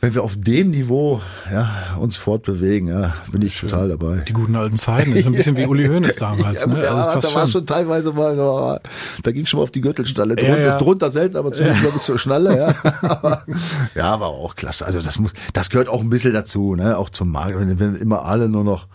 wenn 0.00 0.14
wir 0.14 0.22
auf 0.22 0.34
dem 0.36 0.70
Niveau 0.70 1.20
ja, 1.50 1.96
uns 1.98 2.16
fortbewegen, 2.16 2.88
ja, 2.88 3.14
bin 3.30 3.42
ich 3.42 3.60
total 3.60 3.88
dabei. 3.88 4.24
Die 4.26 4.32
guten 4.32 4.56
alten 4.56 4.78
Zeiten. 4.78 5.10
Das 5.10 5.20
ist 5.20 5.26
ein 5.26 5.32
bisschen 5.32 5.56
wie 5.58 5.66
Uli 5.68 5.86
Hoeneß 5.86 6.16
damals. 6.16 6.60
Ja, 6.60 6.66
ne? 6.66 6.80
da, 6.80 7.04
Also 7.04 7.28
da 7.28 7.34
war 7.34 7.42
schon. 7.42 7.50
schon 7.52 7.66
teilweise 7.66 8.12
mal, 8.12 8.80
da 9.22 9.32
ging 9.32 9.44
schon 9.44 9.58
mal 9.58 9.64
auf 9.64 9.70
die 9.70 9.82
Gürtelstalle. 9.82 10.36
Ja, 10.40 10.48
Drunter, 10.48 10.62
ja. 10.62 10.78
drunter 10.78 11.10
selten, 11.10 11.36
aber 11.36 11.52
zumindest 11.52 11.82
mal 11.82 11.92
bis 11.92 12.02
zur 12.04 12.18
Schnalle. 12.18 12.56
Ja. 12.56 12.74
Aber, 13.02 13.44
ja, 13.94 14.18
war 14.18 14.28
auch 14.28 14.56
klasse. 14.56 14.86
Also 14.86 15.02
das 15.02 15.18
muss, 15.18 15.32
das 15.52 15.68
gehört 15.68 15.88
auch 15.88 16.00
ein 16.00 16.10
bisschen 16.10 16.32
dazu, 16.32 16.74
ne? 16.74 16.96
Auch 16.96 17.10
zum 17.10 17.30
Markt. 17.30 17.58
Wenn, 17.58 17.78
wenn 17.78 17.94
immer 17.96 18.24
alle 18.24 18.48
nur 18.48 18.64
noch 18.64 18.86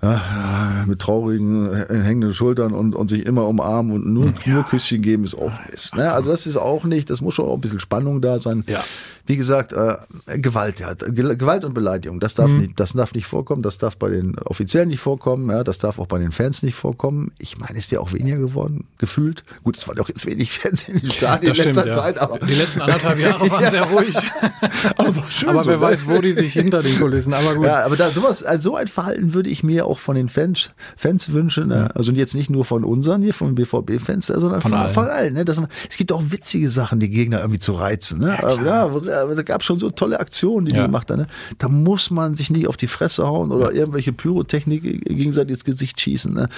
ja, 0.00 0.84
mit 0.86 1.00
traurigen, 1.00 1.72
äh, 1.74 2.02
hängenden 2.04 2.32
Schultern 2.32 2.72
und, 2.72 2.94
und 2.94 3.08
sich 3.08 3.26
immer 3.26 3.46
umarmen 3.46 3.92
und 3.92 4.06
nur, 4.06 4.32
nur 4.46 4.62
Küsschen 4.62 5.02
geben, 5.02 5.24
ist 5.24 5.34
auch 5.34 5.50
Mist. 5.68 5.96
Ne? 5.96 6.12
Also 6.12 6.30
das 6.30 6.46
ist 6.46 6.56
auch 6.56 6.84
nicht, 6.84 7.10
das 7.10 7.20
muss 7.20 7.34
schon 7.34 7.46
auch 7.46 7.54
ein 7.54 7.60
bisschen 7.60 7.80
Spannung 7.80 8.20
da 8.20 8.38
sein. 8.38 8.62
Ja. 8.68 8.84
Wie 9.28 9.36
gesagt, 9.36 9.72
äh, 9.72 9.94
Gewalt, 10.38 10.80
ja, 10.80 10.94
Ge- 10.94 11.36
Gewalt 11.36 11.64
und 11.64 11.74
Beleidigung, 11.74 12.18
das 12.18 12.34
darf 12.34 12.50
nicht, 12.50 12.80
das 12.80 12.94
darf 12.94 13.12
nicht 13.14 13.26
vorkommen, 13.26 13.62
das 13.62 13.76
darf 13.78 13.96
bei 13.98 14.08
den 14.08 14.38
Offiziellen 14.38 14.88
nicht 14.88 15.00
vorkommen, 15.00 15.50
ja, 15.50 15.62
das 15.62 15.76
darf 15.78 15.98
auch 15.98 16.06
bei 16.06 16.18
den 16.18 16.32
Fans 16.32 16.62
nicht 16.62 16.74
vorkommen. 16.74 17.30
Ich 17.38 17.58
meine, 17.58 17.78
es 17.78 17.90
wäre 17.90 18.00
auch 18.00 18.12
weniger 18.14 18.38
geworden, 18.38 18.86
gefühlt. 18.96 19.44
Gut, 19.64 19.76
es 19.76 19.86
waren 19.86 20.00
auch 20.00 20.08
jetzt 20.08 20.24
wenig 20.26 20.50
Fans 20.58 20.88
in 20.88 20.98
den 20.98 21.10
Stadien 21.10 21.52
in 21.52 21.56
Das 21.58 21.66
letzter 21.66 21.82
stimmt, 21.82 21.96
ja. 21.96 22.02
Zeit, 22.02 22.18
aber 22.18 22.38
Die 22.38 22.54
letzten 22.54 22.80
anderthalb 22.80 23.18
Jahre 23.18 23.50
waren 23.50 23.64
sehr 23.70 23.82
ruhig. 23.84 24.16
aber, 24.96 25.22
schön 25.28 25.50
aber 25.50 25.66
wer 25.66 25.76
ne? 25.76 25.80
weiß, 25.82 26.08
wo 26.08 26.20
die 26.22 26.32
sich 26.32 26.54
hinter 26.54 26.82
den 26.82 26.98
Kulissen. 26.98 27.34
Aber 27.34 27.54
gut. 27.54 27.66
Ja, 27.66 27.84
aber 27.84 27.96
da 27.96 28.10
sowas, 28.10 28.42
also 28.42 28.70
so 28.70 28.76
ein 28.76 28.88
Verhalten 28.88 29.34
würde 29.34 29.50
ich 29.50 29.62
mir 29.62 29.86
auch 29.86 29.98
von 29.98 30.16
den 30.16 30.30
Fans, 30.30 30.70
Fans 30.96 31.32
wünschen. 31.32 31.68
Ne? 31.68 31.90
Also 31.94 32.12
jetzt 32.12 32.34
nicht 32.34 32.48
nur 32.50 32.64
von 32.64 32.82
unseren 32.82 33.20
hier, 33.22 33.34
von 33.34 33.54
BVB-Fans, 33.54 34.26
sondern 34.26 34.62
Von 34.62 34.70
von, 34.70 34.80
allen. 34.80 34.94
von 34.94 35.06
allen. 35.06 35.34
Ne? 35.34 35.44
Dass 35.44 35.56
man, 35.56 35.68
es 35.88 35.96
gibt 35.98 36.12
auch 36.12 36.22
witzige 36.28 36.70
Sachen, 36.70 36.98
die 36.98 37.10
Gegner 37.10 37.40
irgendwie 37.40 37.58
zu 37.60 37.72
reizen. 37.74 38.20
Ne? 38.20 38.38
ja, 38.64 38.88
aber 39.22 39.34
da 39.34 39.42
gab 39.42 39.62
schon 39.62 39.78
so 39.78 39.90
tolle 39.90 40.18
Aktionen, 40.20 40.66
die 40.66 40.72
Ja. 40.72 40.78
die 40.78 40.86
gemacht 40.86 41.10
haben. 41.10 41.20
Ne? 41.22 41.26
Da 41.58 41.68
muss 41.68 42.10
man 42.10 42.34
sich 42.36 42.50
nicht 42.50 42.66
auf 42.66 42.76
die 42.76 42.86
Fresse 42.86 43.26
hauen 43.26 43.52
oder 43.52 43.72
irgendwelche 43.72 44.12
Pyrotechnik 44.12 44.82
gegenseitig 45.04 45.54
ins 45.54 45.64
Gesicht 45.64 46.00
schießen. 46.00 46.32
Ne? 46.34 46.48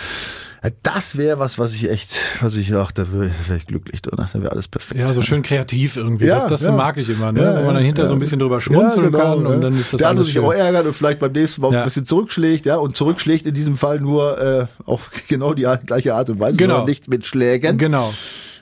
Ja, 0.62 0.70
Das 0.82 1.16
wäre 1.16 1.38
was, 1.38 1.58
was 1.58 1.72
ich 1.72 1.88
echt, 1.90 2.10
was 2.40 2.54
ich, 2.56 2.74
ach, 2.74 2.92
da 2.92 3.10
wäre 3.12 3.30
wär 3.48 3.56
ich 3.56 3.66
glücklich, 3.66 4.00
oder? 4.12 4.28
Da 4.32 4.42
wäre 4.42 4.52
alles 4.52 4.68
perfekt. 4.68 5.00
Ja, 5.00 5.12
so 5.14 5.22
schön 5.22 5.42
kreativ 5.42 5.96
irgendwie. 5.96 6.26
Ja, 6.26 6.36
das 6.40 6.48
das 6.48 6.62
ja. 6.62 6.72
mag 6.72 6.96
ich 6.98 7.08
immer, 7.08 7.32
ne? 7.32 7.40
Ja, 7.42 7.54
Wenn 7.56 7.64
man 7.64 7.74
dann 7.74 7.82
ja, 7.82 7.86
hinter 7.86 8.02
ja. 8.02 8.08
so 8.08 8.14
ein 8.14 8.20
bisschen 8.20 8.38
drüber 8.38 8.60
schmunzeln 8.60 9.04
Ja, 9.04 9.10
genau, 9.10 9.36
kann 9.36 9.46
und 9.46 9.52
ja. 9.54 9.58
dann 9.60 9.78
ist 9.80 9.92
das 9.92 9.98
Der 9.98 10.08
andere 10.10 10.24
sich 10.24 10.34
schön. 10.34 10.44
auch 10.44 10.52
ärgert 10.52 10.84
und 10.86 10.92
vielleicht 10.92 11.18
beim 11.18 11.32
nächsten 11.32 11.62
Mal 11.62 11.68
auch 11.68 11.72
Ja. 11.72 11.78
ein 11.80 11.84
bisschen 11.84 12.04
zurückschlägt, 12.04 12.66
ja, 12.66 12.76
und 12.76 12.94
zurückschlägt 12.96 13.46
in 13.46 13.54
diesem 13.54 13.76
Fall 13.76 14.00
nur 14.00 14.38
äh, 14.38 14.66
auf 14.84 15.10
genau 15.28 15.54
die 15.54 15.66
gleiche 15.86 16.14
Art 16.14 16.28
und 16.28 16.38
Weise, 16.40 16.58
Genau. 16.58 16.84
nicht 16.84 17.08
mit 17.08 17.24
Schlägen. 17.24 17.78
Genau. 17.78 18.12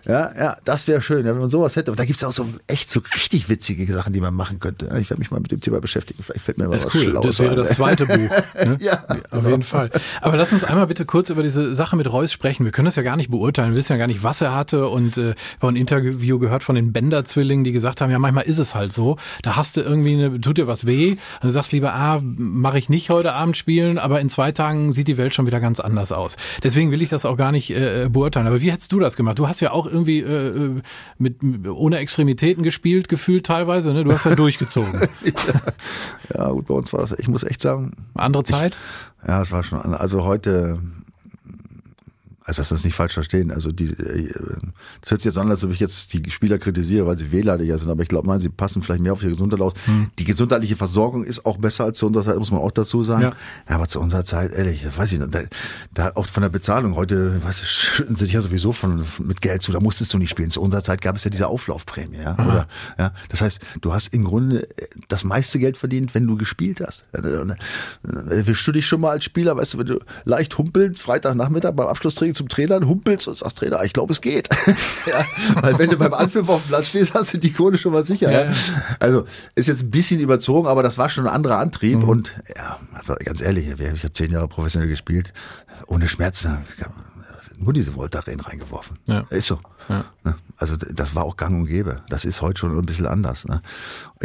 Ja, 0.07 0.31
ja, 0.39 0.57
das 0.65 0.87
wäre 0.89 1.01
schön, 1.03 1.25
wenn 1.25 1.39
man 1.39 1.51
sowas 1.51 1.77
hätte. 1.77 1.91
Und 1.91 1.99
da 2.01 2.05
gibt's 2.05 2.23
auch 2.25 2.33
so 2.33 2.47
echt 2.67 2.91
so 2.91 3.01
richtig 3.15 3.49
witzige 3.49 3.93
Sachen, 3.93 4.13
die 4.13 4.21
man 4.21 4.35
machen 4.35 4.61
könnte. 4.61 4.87
Ich 5.01 5.11
werde 5.11 5.19
mich 5.21 5.31
mal 5.31 5.41
mit 5.41 5.51
dem 5.51 5.61
Thema 5.61 5.81
beschäftigen. 5.81 6.23
Vielleicht 6.23 6.45
fällt 6.45 6.59
mir 6.59 6.69
mal 6.69 6.75
Das 6.75 6.87
was 6.87 6.95
cool. 6.95 7.03
Schlaues 7.03 7.27
Das 7.27 7.41
wäre 7.41 7.51
ein. 7.53 7.57
das 7.57 7.69
zweite 7.71 8.07
Buch. 8.07 8.31
Ne? 8.65 8.77
Ja, 8.81 9.05
auf 9.31 9.47
jeden 9.47 9.63
Fall. 9.63 9.91
Aber 10.21 10.37
lass 10.37 10.53
uns 10.53 10.65
einmal 10.65 10.87
bitte 10.87 11.05
kurz 11.05 11.31
über 11.31 11.43
diese 11.43 11.75
Sache 11.75 11.97
mit 11.97 12.11
Reus 12.13 12.33
sprechen. 12.33 12.65
Wir 12.65 12.73
können 12.73 12.87
das 12.87 12.97
ja 12.97 13.03
gar 13.03 13.17
nicht 13.17 13.31
beurteilen. 13.31 13.73
Wir 13.73 13.79
wissen 13.79 13.93
ja 13.93 13.99
gar 13.99 14.07
nicht, 14.07 14.23
was 14.23 14.41
er 14.41 14.55
hatte. 14.55 14.89
Und 14.89 15.19
äh, 15.19 15.35
habe 15.61 15.73
ein 15.73 15.77
Interview 15.77 16.39
gehört 16.39 16.65
von 16.65 16.75
den 16.75 16.93
Bender-Zwillingen, 16.93 17.65
die 17.65 17.73
gesagt 17.73 18.01
haben, 18.01 18.11
ja, 18.11 18.19
manchmal 18.19 18.45
ist 18.45 18.59
es 18.59 18.75
halt 18.75 18.93
so. 18.93 19.17
Da 19.43 19.57
hast 19.57 19.77
du 19.77 19.81
irgendwie 19.83 20.15
eine, 20.15 20.41
tut 20.41 20.59
dir 20.59 20.67
was 20.67 20.87
weh. 20.87 21.11
Und 21.13 21.19
du 21.45 21.51
sagst 21.51 21.73
lieber, 21.73 21.95
ah, 21.95 22.21
mache 22.23 22.79
ich 22.79 22.89
nicht 22.89 23.11
heute 23.11 23.33
Abend 23.33 23.57
spielen, 23.57 23.99
aber 23.99 24.21
in 24.21 24.29
zwei 24.29 24.53
Tagen 24.53 24.93
sieht 24.93 25.09
die 25.09 25.17
Welt 25.19 25.35
schon 25.35 25.47
wieder 25.47 25.61
ganz 25.61 25.81
anders 25.81 26.13
aus. 26.13 26.37
Deswegen 26.63 26.91
will 26.91 27.03
ich 27.03 27.09
das 27.09 27.25
auch 27.25 27.37
gar 27.37 27.53
nicht 27.53 27.71
äh, 27.71 28.09
beurteilen. 28.11 28.47
Aber 28.47 28.61
wie 28.61 28.71
hättest 28.73 28.93
du 28.93 29.01
das 29.01 29.17
gemacht? 29.17 29.39
Du 29.39 29.49
hast 29.49 29.61
ja 29.61 29.73
auch 29.73 29.87
irgendwie 29.87 29.98
äh, 30.07 30.81
mit, 31.19 31.43
ohne 31.67 31.99
Extremitäten 31.99 32.63
gespielt, 32.63 33.09
gefühlt 33.09 33.47
teilweise. 33.47 33.93
Ne? 33.93 34.05
Du 34.05 34.13
hast 34.13 34.25
ja 34.25 34.35
durchgezogen. 34.37 35.09
Ja, 36.35 36.51
gut, 36.51 36.67
bei 36.67 36.75
uns 36.75 36.93
war 36.93 37.01
das, 37.01 37.13
ich 37.19 37.29
muss 37.29 37.43
echt 37.45 37.63
sagen, 37.63 37.93
Andere 38.15 38.45
Zeit? 38.45 38.77
Ja, 39.27 39.43
es 39.43 39.51
war 39.51 39.63
schon, 39.65 39.79
also 39.95 40.25
heute, 40.25 40.81
also 42.49 42.63
dass 42.63 42.71
das 42.71 42.85
nicht 42.85 42.95
falsch 42.95 43.13
verstehen, 43.13 43.51
also 43.51 43.73
die, 43.73 43.91
äh, 43.91 44.33
das 45.03 45.11
hört 45.11 45.21
sich 45.21 45.27
jetzt 45.27 45.39
an, 45.39 45.51
als 45.51 45.63
ob 45.65 45.71
ich 45.71 45.81
jetzt 45.81 46.15
die 46.15 46.31
Spieler 46.31 46.59
kritisiere, 46.59 47.07
weil 47.07 47.19
sie 47.19 47.31
wehleidiger 47.31 47.77
sind, 47.79 47.91
aber 47.91 48.03
ich 48.03 48.09
glaube, 48.09 48.27
nein, 48.27 48.41
sie 48.41 48.49
passen 48.49 48.81
vielleicht 48.81 49.03
mehr 49.03 49.13
auf 49.13 49.23
ihre 49.23 49.33
Gesundheit 49.33 49.61
aus. 49.61 49.75
Die 50.19 50.25
gesundheitliche 50.25 50.77
Versorgung 50.77 51.25
ist 51.25 51.45
auch 51.45 51.59
besser 51.59 51.85
als 51.85 51.99
zu 51.99 52.07
unserer 52.07 52.25
Zeit, 52.25 52.39
muss 52.39 52.51
man 52.51 52.61
auch 52.61 52.71
dazu 52.71 53.03
sagen. 53.03 53.23
Ja. 53.23 53.29
Ja. 53.69 53.77
aber 53.77 53.87
zu 53.89 54.01
unserer 54.01 54.25
Zeit, 54.25 54.53
ehrlich, 54.53 54.87
weiß 54.97 55.13
ich 55.13 55.19
nicht, 55.19 55.35
da, 55.35 55.41
da 55.93 56.13
auch 56.15 56.27
von 56.27 56.43
der 56.43 56.49
Bezahlung, 56.49 56.97
heute, 56.97 57.43
weißt 57.45 57.61
du, 57.61 57.67
schütten 57.67 58.17
sie 58.17 58.25
dich 58.25 58.35
ja 58.35 58.41
sowieso 58.41 58.73
von, 58.73 59.05
von 59.05 59.27
mit 59.27 59.43
Geld 59.43 59.63
zu, 59.63 59.73
da 59.73 59.81
musstest 59.81 60.15
du 60.15 60.19
nicht 60.19 60.31
spielen. 60.31 60.49
Zu 60.49 60.63
unserer 60.63 60.83
Zeit 60.83 61.03
gab 61.03 61.17
es 61.17 61.25
ja 61.25 61.31
diese 61.31 61.49
Auflaufprämie, 61.49 62.19
ja, 62.19 62.33
oder, 62.35 62.69
ja, 62.99 63.13
das 63.29 63.43
heißt, 63.43 63.61
du 63.83 63.93
hast 63.93 64.15
im 64.15 64.25
Grunde 64.25 64.69
das 65.09 65.25
meiste 65.25 65.59
Geld 65.59 65.77
verdient, 65.77 66.15
wenn 66.15 66.27
du 66.27 66.37
gespielt 66.37 66.81
hast. 66.81 67.05
Wischst 68.03 68.67
du 68.67 68.73
dich 68.73 68.87
schon 68.87 69.03
mal 69.03 69.11
als 69.11 69.25
Spieler, 69.25 69.57
weißt 69.57 69.75
du, 69.75 69.79
wenn 69.79 69.87
du 69.87 69.99
leicht 70.25 70.57
humpelst, 70.57 71.03
Freitagnachmittag 71.03 71.73
beim 71.73 71.89
Abschlusstraining 71.89 72.35
zum 72.39 72.49
Trainer 72.49 72.81
humpelst 72.81 73.29
und 73.29 73.39
sagst, 73.39 73.59
Trainer, 73.59 73.85
ich 73.85 73.93
glaube, 73.93 74.13
es 74.13 74.21
geht. 74.21 74.49
ja, 75.07 75.25
weil 75.61 75.79
wenn 75.79 75.91
du 75.91 75.99
beim 75.99 76.15
Anpfiff 76.15 76.49
auf 76.49 76.63
dem 76.63 76.69
Platz 76.69 76.89
stehst, 76.89 77.15
hast 77.15 77.35
du 77.35 77.39
die 77.39 77.53
Kohle 77.53 77.77
schon 77.77 77.93
mal 77.93 78.07
sicher. 78.07 78.33
Ja. 78.33 78.53
Also 78.99 79.25
ist 79.55 79.67
jetzt 79.67 79.83
ein 79.83 79.91
bisschen 79.91 80.21
überzogen, 80.21 80.67
aber 80.69 80.83
das 80.83 80.97
war 80.97 81.11
schon 81.11 81.27
ein 81.27 81.35
anderer 81.35 81.59
Antrieb 81.59 82.03
und 82.03 82.35
ja, 82.57 82.79
ganz 83.25 83.41
ehrlich, 83.41 83.69
ich 83.69 84.03
habe 84.03 84.13
zehn 84.13 84.33
Jahre 84.33 84.49
professionell 84.49 84.89
gespielt, 84.89 85.33
ohne 85.87 86.09
Schmerzen. 86.09 86.59
Ich 86.77 86.85
hab 86.85 86.93
nur 87.59 87.73
diese 87.73 87.95
Voltaren 87.95 88.41
reingeworfen. 88.41 88.99
Ja. 89.07 89.21
Ist 89.31 89.47
so. 89.47 89.59
Ja. 89.89 90.05
Ne? 90.25 90.37
Also 90.57 90.77
das 90.77 91.15
war 91.15 91.25
auch 91.25 91.37
gang 91.37 91.55
und 91.57 91.67
gäbe. 91.67 92.03
Das 92.09 92.25
ist 92.25 92.43
heute 92.43 92.61
schon 92.61 92.77
ein 92.77 92.87
bisschen 92.87 93.07
anders. 93.07 93.47
Ne? 93.47 93.63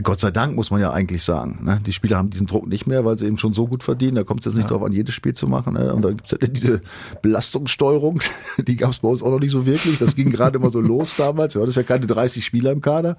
Gott 0.01 0.19
sei 0.19 0.31
Dank 0.31 0.55
muss 0.55 0.71
man 0.71 0.81
ja 0.81 0.91
eigentlich 0.91 1.23
sagen. 1.23 1.59
Ne? 1.63 1.79
Die 1.85 1.93
Spieler 1.93 2.17
haben 2.17 2.29
diesen 2.29 2.47
Druck 2.47 2.67
nicht 2.67 2.87
mehr, 2.87 3.05
weil 3.05 3.17
sie 3.17 3.27
eben 3.27 3.37
schon 3.37 3.53
so 3.53 3.67
gut 3.67 3.83
verdienen. 3.83 4.15
Da 4.15 4.23
kommt 4.23 4.41
es 4.41 4.45
jetzt 4.47 4.55
nicht 4.55 4.69
darauf 4.69 4.83
an, 4.83 4.93
jedes 4.93 5.13
Spiel 5.13 5.33
zu 5.33 5.47
machen. 5.47 5.75
Ne? 5.75 5.93
Und 5.93 6.03
da 6.03 6.09
gibt's 6.09 6.31
ja 6.31 6.37
diese 6.39 6.81
Belastungssteuerung, 7.21 8.19
die 8.57 8.75
gab 8.75 8.91
es 8.91 8.99
bei 8.99 9.07
uns 9.07 9.21
auch 9.21 9.29
noch 9.29 9.39
nicht 9.39 9.51
so 9.51 9.65
wirklich. 9.65 9.99
Das 9.99 10.15
ging 10.15 10.31
gerade 10.31 10.57
immer 10.57 10.71
so 10.71 10.79
los 10.79 11.15
damals. 11.15 11.53
Ja, 11.53 11.61
das 11.61 11.71
ist 11.71 11.75
ja 11.77 11.83
keine 11.83 12.07
30 12.07 12.43
Spieler 12.43 12.71
im 12.71 12.81
Kader. 12.81 13.15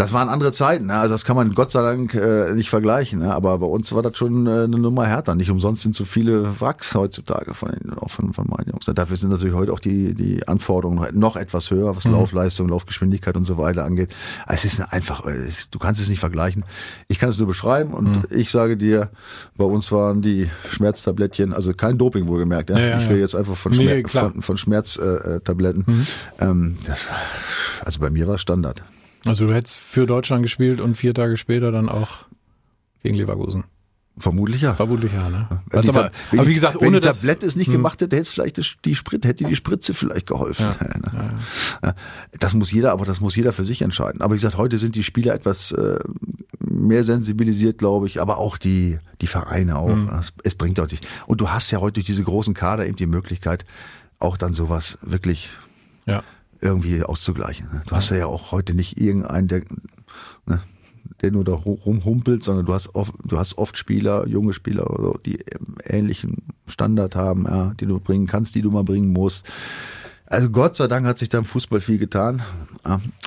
Das 0.00 0.12
waren 0.12 0.28
andere 0.28 0.52
Zeiten, 0.52 0.86
ne? 0.86 0.94
also 0.98 1.14
das 1.14 1.24
kann 1.24 1.36
man 1.36 1.54
Gott 1.54 1.70
sei 1.70 1.82
Dank 1.82 2.14
äh, 2.14 2.52
nicht 2.54 2.70
vergleichen. 2.70 3.20
Ne? 3.20 3.32
Aber 3.34 3.58
bei 3.58 3.66
uns 3.66 3.92
war 3.92 4.02
das 4.02 4.16
schon 4.16 4.46
äh, 4.46 4.50
eine 4.50 4.78
Nummer 4.78 5.06
härter. 5.06 5.34
Nicht 5.34 5.50
umsonst 5.50 5.82
sind 5.82 5.94
so 5.94 6.04
viele 6.04 6.60
Wracks 6.60 6.94
heutzutage 6.94 7.54
von, 7.54 7.70
den, 7.70 7.92
auch 7.98 8.10
von, 8.10 8.32
von 8.34 8.46
meinen 8.48 8.70
Jungs. 8.70 8.86
Dafür 8.86 9.16
sind 9.16 9.30
natürlich 9.30 9.54
heute 9.54 9.72
auch 9.72 9.78
die, 9.80 10.14
die 10.14 10.46
Anforderungen 10.48 10.98
noch- 10.98 11.12
noch 11.30 11.36
etwas 11.36 11.70
höher, 11.70 11.94
was 11.94 12.04
Laufleistung, 12.04 12.68
Laufgeschwindigkeit 12.68 13.36
und 13.36 13.44
so 13.44 13.56
weiter 13.58 13.84
angeht. 13.84 14.10
Es 14.48 14.64
ist 14.64 14.80
einfach, 14.92 15.24
äh, 15.26 15.48
du 15.70 15.78
kannst 15.78 16.00
es 16.00 16.08
nicht 16.08 16.18
vergleichen. 16.20 16.64
Ich 17.08 17.18
kann 17.18 17.28
es 17.28 17.38
nur 17.38 17.46
beschreiben 17.46 17.92
und 17.94 18.26
ich 18.30 18.50
sage 18.50 18.76
dir, 18.76 19.10
bei 19.56 19.64
uns 19.64 19.92
waren 19.92 20.22
die 20.22 20.50
Schmerztablettchen, 20.70 21.52
also 21.52 21.72
kein 21.74 21.98
Doping 21.98 22.26
wohlgemerkt. 22.26 22.70
Ja? 22.70 22.78
Ja, 22.78 22.86
ja, 22.86 22.98
ich 23.00 23.08
rede 23.08 23.20
jetzt 23.20 23.34
einfach 23.36 23.56
von, 23.56 23.72
Nee, 23.72 23.76
Schmer 24.00 24.02
klar. 24.02 24.30
von, 24.30 24.42
von 24.42 24.56
Schmerztabletten. 24.56 25.36
Äh, 25.36 25.40
Tabletten. 25.40 26.06
ähm, 26.40 26.78
das, 26.86 27.06
also 27.84 28.00
bei 28.00 28.10
mir 28.10 28.26
war 28.26 28.34
es 28.36 28.40
Standard. 28.40 28.82
Also 29.26 29.46
du 29.46 29.54
hättest 29.54 29.76
für 29.76 30.06
Deutschland 30.06 30.42
gespielt 30.42 30.80
und 30.80 30.96
vier 30.96 31.14
Tage 31.14 31.36
später 31.36 31.72
dann 31.72 31.88
auch 31.88 32.26
gegen 33.02 33.16
Leverkusen. 33.16 33.64
Vermutlich 34.18 34.60
ja. 34.60 34.74
Vermutlich 34.74 35.12
ja, 35.12 35.30
ne? 35.30 35.48
Die 35.72 35.76
aber, 35.76 35.92
Ta- 35.92 36.10
wenn 36.30 36.40
aber 36.40 36.48
wie 36.48 36.54
gesagt, 36.54 36.76
ohne 36.76 37.00
das. 37.00 37.18
Tablette 37.20 37.46
es 37.46 37.56
nicht 37.56 37.70
gemacht 37.70 38.02
hätte, 38.02 38.16
hätte 38.16 38.22
es 38.22 38.30
vielleicht 38.30 38.84
die 38.84 38.94
Sprit, 38.94 39.24
hätte 39.24 39.44
die 39.44 39.56
Spritze 39.56 39.94
vielleicht 39.94 40.26
geholfen. 40.26 40.66
Ja, 40.66 40.76
Ne? 41.12 41.38
Ja. 41.82 41.94
Das 42.38 42.54
muss 42.54 42.70
jeder, 42.70 42.92
aber 42.92 43.06
das 43.06 43.20
muss 43.20 43.34
jeder 43.34 43.52
für 43.52 43.64
sich 43.64 43.80
entscheiden. 43.82 44.20
Aber 44.20 44.34
wie 44.34 44.38
gesagt, 44.38 44.58
heute 44.58 44.78
sind 44.78 44.94
die 44.94 45.02
Spieler 45.02 45.34
etwas 45.34 45.72
äh, 45.72 45.98
mehr 46.58 47.04
sensibilisiert, 47.04 47.78
glaube 47.78 48.08
ich, 48.08 48.20
aber 48.20 48.38
auch 48.38 48.58
die, 48.58 48.98
die 49.22 49.26
Vereine 49.26 49.78
auch. 49.78 49.94
Mhm. 49.94 50.10
Es, 50.20 50.32
es, 50.44 50.54
bringt 50.54 50.78
auch 50.80 50.90
nicht. 50.90 51.06
Und 51.26 51.40
du 51.40 51.48
hast 51.48 51.70
ja 51.70 51.80
heute 51.80 51.94
durch 51.94 52.06
diese 52.06 52.22
großen 52.22 52.52
Kader 52.52 52.86
eben 52.86 52.96
die 52.96 53.06
Möglichkeit, 53.06 53.64
auch 54.18 54.36
dann 54.36 54.52
sowas 54.52 54.98
wirklich 55.02 55.48
ja. 56.04 56.22
Irgendwie 56.60 57.02
auszugleichen. 57.02 57.68
Ne? 57.72 57.82
Du 57.86 57.96
hast 57.96 58.10
ja 58.10 58.26
auch 58.26 58.52
heute 58.52 58.74
nicht 58.74 59.00
irgendeinen, 59.00 59.48
der, 59.48 59.62
ne, 60.46 60.62
der 61.22 61.30
nur 61.30 61.44
da 61.44 61.52
rumhumpelt, 61.52 62.44
sondern 62.44 62.66
du 62.66 62.74
hast 62.74 62.94
oft, 62.94 63.14
du 63.24 63.38
hast 63.38 63.58
oft 63.58 63.76
Spieler, 63.76 64.26
junge 64.26 64.52
Spieler, 64.52 65.14
die 65.24 65.38
ähnlichen 65.84 66.38
Standard 66.66 67.16
haben, 67.16 67.44
ja, 67.46 67.74
die 67.74 67.86
du 67.86 67.98
bringen 67.98 68.26
kannst, 68.26 68.54
die 68.54 68.62
du 68.62 68.70
mal 68.70 68.84
bringen 68.84 69.12
musst. 69.12 69.44
Also 70.30 70.48
Gott 70.48 70.76
sei 70.76 70.86
Dank 70.86 71.06
hat 71.06 71.18
sich 71.18 71.28
da 71.28 71.38
im 71.38 71.44
Fußball 71.44 71.80
viel 71.80 71.98
getan. 71.98 72.42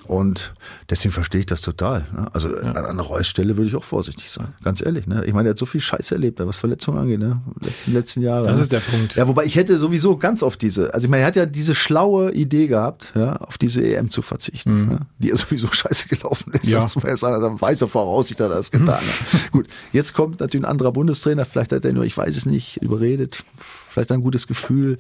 Und 0.05 0.53
deswegen 0.89 1.11
verstehe 1.11 1.41
ich 1.41 1.45
das 1.45 1.59
total. 1.59 2.05
Ne? 2.13 2.27
Also 2.33 2.49
ja. 2.49 2.71
an 2.71 2.85
einer 2.85 3.03
Reus 3.03 3.27
Stelle 3.27 3.57
würde 3.57 3.69
ich 3.69 3.75
auch 3.75 3.83
vorsichtig 3.83 4.31
sein. 4.31 4.47
Ganz 4.63 4.81
ehrlich. 4.81 5.05
Ne? 5.05 5.25
Ich 5.25 5.33
meine, 5.33 5.49
er 5.49 5.51
hat 5.51 5.59
so 5.59 5.65
viel 5.65 5.81
Scheiße 5.81 6.15
erlebt, 6.15 6.39
was 6.39 6.55
Verletzungen 6.55 6.97
angeht, 6.97 7.19
ne? 7.19 7.41
Letzten, 7.61 7.93
letzten 7.93 8.21
Jahre. 8.21 8.47
Das 8.47 8.57
ne? 8.57 8.63
ist 8.63 8.71
der 8.71 8.79
Punkt. 8.79 9.15
Ja, 9.15 9.27
wobei 9.27 9.43
ich 9.43 9.55
hätte 9.57 9.77
sowieso 9.79 10.15
ganz 10.15 10.43
auf 10.43 10.55
diese, 10.55 10.93
also 10.93 11.05
ich 11.05 11.11
meine, 11.11 11.23
er 11.23 11.27
hat 11.27 11.35
ja 11.35 11.45
diese 11.45 11.75
schlaue 11.75 12.31
Idee 12.31 12.67
gehabt, 12.67 13.11
ja, 13.15 13.35
auf 13.35 13.57
diese 13.57 13.83
EM 13.85 14.09
zu 14.09 14.21
verzichten, 14.21 14.83
mhm. 14.83 14.87
ne? 14.87 14.99
die 15.19 15.27
ja 15.27 15.35
sowieso 15.35 15.67
scheiße 15.71 16.07
gelaufen 16.07 16.53
ist. 16.53 16.71
Ja. 16.71 16.79
Das 16.79 16.95
muss 16.95 17.03
man 17.03 17.11
ja 17.11 17.17
sagen, 17.17 17.35
also 17.35 17.61
weißer 17.61 17.87
Voraussicht 17.89 18.39
hat 18.39 18.49
er 18.49 18.55
das 18.55 18.71
getan. 18.71 19.03
Mhm. 19.03 19.37
Gut, 19.51 19.67
jetzt 19.91 20.13
kommt 20.13 20.39
natürlich 20.39 20.65
ein 20.65 20.71
anderer 20.71 20.93
Bundestrainer, 20.93 21.45
vielleicht 21.45 21.73
hat 21.73 21.83
er 21.83 21.91
nur, 21.91 22.05
ich 22.05 22.15
weiß 22.15 22.35
es 22.35 22.45
nicht, 22.45 22.77
überredet, 22.77 23.43
vielleicht 23.89 24.11
ein 24.13 24.21
gutes 24.21 24.47
Gefühl 24.47 24.97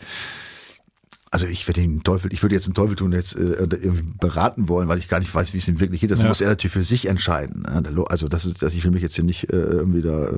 also 1.33 1.47
ich 1.47 1.67
würde 1.67 1.81
den 1.81 2.03
Teufel, 2.03 2.31
ich 2.31 2.43
würde 2.43 2.53
jetzt 2.53 2.67
den 2.67 2.75
Teufel 2.75 2.95
tun, 2.95 3.11
jetzt 3.11 3.35
äh, 3.35 3.39
irgendwie 3.41 4.03
beraten 4.19 4.69
wollen, 4.69 4.87
weil 4.87 4.99
ich 4.99 5.07
gar 5.07 5.17
nicht 5.17 5.33
weiß, 5.33 5.51
wie 5.53 5.57
es 5.57 5.67
ihm 5.67 5.79
wirklich 5.79 5.99
geht. 5.99 6.11
Das 6.11 6.21
ja. 6.21 6.27
muss 6.27 6.41
er 6.41 6.49
natürlich 6.49 6.73
für 6.73 6.83
sich 6.83 7.07
entscheiden. 7.07 7.65
Also 7.65 8.27
das 8.27 8.45
ist, 8.45 8.61
dass 8.61 8.75
ich 8.75 8.83
will 8.83 8.91
mich 8.91 9.01
jetzt 9.01 9.15
hier 9.15 9.23
nicht 9.23 9.51
äh, 9.51 9.55
irgendwie 9.55 10.03
da 10.03 10.27
äh, 10.27 10.31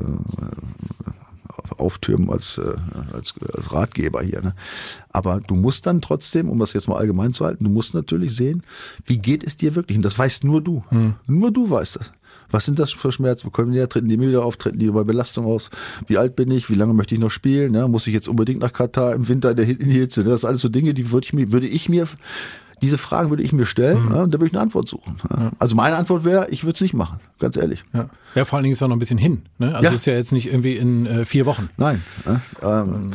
auftürmen 1.75 2.29
als, 2.29 2.59
äh, 2.59 2.77
als, 3.13 3.33
als 3.53 3.73
Ratgeber 3.73 4.21
hier. 4.21 4.41
Ne? 4.41 4.55
Aber 5.09 5.41
du 5.41 5.55
musst 5.55 5.85
dann 5.85 5.99
trotzdem, 5.99 6.49
um 6.49 6.59
das 6.59 6.71
jetzt 6.71 6.87
mal 6.87 6.95
allgemein 6.95 7.33
zu 7.33 7.43
halten, 7.43 7.65
du 7.65 7.69
musst 7.69 7.93
natürlich 7.93 8.33
sehen, 8.33 8.63
wie 9.05 9.17
geht 9.17 9.43
es 9.43 9.57
dir 9.57 9.75
wirklich. 9.75 9.97
Und 9.97 10.03
das 10.03 10.17
weißt 10.17 10.45
nur 10.45 10.61
du. 10.61 10.81
Hm. 10.91 11.15
Nur 11.27 11.51
du 11.51 11.69
weißt 11.69 11.97
das. 11.97 12.13
Was 12.55 12.63
sind 12.63 12.79
das 12.79 12.93
für 12.93 13.11
Schmerzen? 13.11 13.47
Wo 13.47 13.49
können 13.49 13.73
die 13.73 13.85
treten 13.85 14.07
die 14.07 14.15
mir 14.15 14.29
wieder 14.29 14.45
auf? 14.45 14.55
Treten 14.55 14.79
die 14.79 14.89
bei 14.89 15.03
Belastung 15.03 15.45
aus? 15.45 15.69
Wie 16.07 16.17
alt 16.17 16.37
bin 16.37 16.49
ich? 16.51 16.69
Wie 16.69 16.75
lange 16.75 16.93
möchte 16.93 17.13
ich 17.13 17.19
noch 17.19 17.29
spielen? 17.29 17.73
Ne? 17.73 17.85
Muss 17.89 18.07
ich 18.07 18.13
jetzt 18.13 18.29
unbedingt 18.29 18.61
nach 18.61 18.71
Katar 18.71 19.13
im 19.13 19.27
Winter 19.27 19.51
in, 19.51 19.57
der, 19.57 19.65
Hitze? 19.65 20.21
Ne? 20.21 20.29
Das 20.29 20.39
sind 20.41 20.47
alles 20.47 20.61
so 20.61 20.69
Dinge, 20.69 20.93
die 20.93 21.11
würde 21.11 21.25
ich 21.25 21.33
mir, 21.33 21.51
würde 21.51 21.67
ich 21.67 21.89
mir, 21.89 22.07
diese 22.81 22.97
Fragen 22.97 23.29
würde 23.29 23.43
ich 23.43 23.51
mir 23.51 23.65
stellen, 23.65 24.05
mhm. 24.05 24.15
ja, 24.15 24.25
da 24.25 24.33
würde 24.33 24.45
ich 24.45 24.53
eine 24.53 24.61
Antwort 24.61 24.87
suchen. 24.87 25.17
Ja. 25.29 25.51
Also 25.59 25.75
meine 25.75 25.97
Antwort 25.97 26.23
wäre, 26.23 26.47
ich 26.49 26.63
würde 26.63 26.75
es 26.75 26.81
nicht 26.81 26.93
machen, 26.93 27.19
ganz 27.39 27.57
ehrlich. 27.57 27.83
Ja. 27.93 28.09
ja, 28.35 28.45
vor 28.45 28.55
allen 28.55 28.63
Dingen 28.63 28.73
ist 28.73 28.81
auch 28.81 28.87
noch 28.87 28.95
ein 28.95 28.99
bisschen 28.99 29.17
hin. 29.17 29.41
Ne? 29.57 29.75
Also 29.75 29.89
ja. 29.89 29.91
ist 29.93 30.05
ja 30.05 30.13
jetzt 30.13 30.31
nicht 30.31 30.47
irgendwie 30.47 30.77
in 30.77 31.05
äh, 31.07 31.25
vier 31.25 31.45
Wochen. 31.45 31.67
Nein. 31.75 32.03
Ähm, 32.61 33.11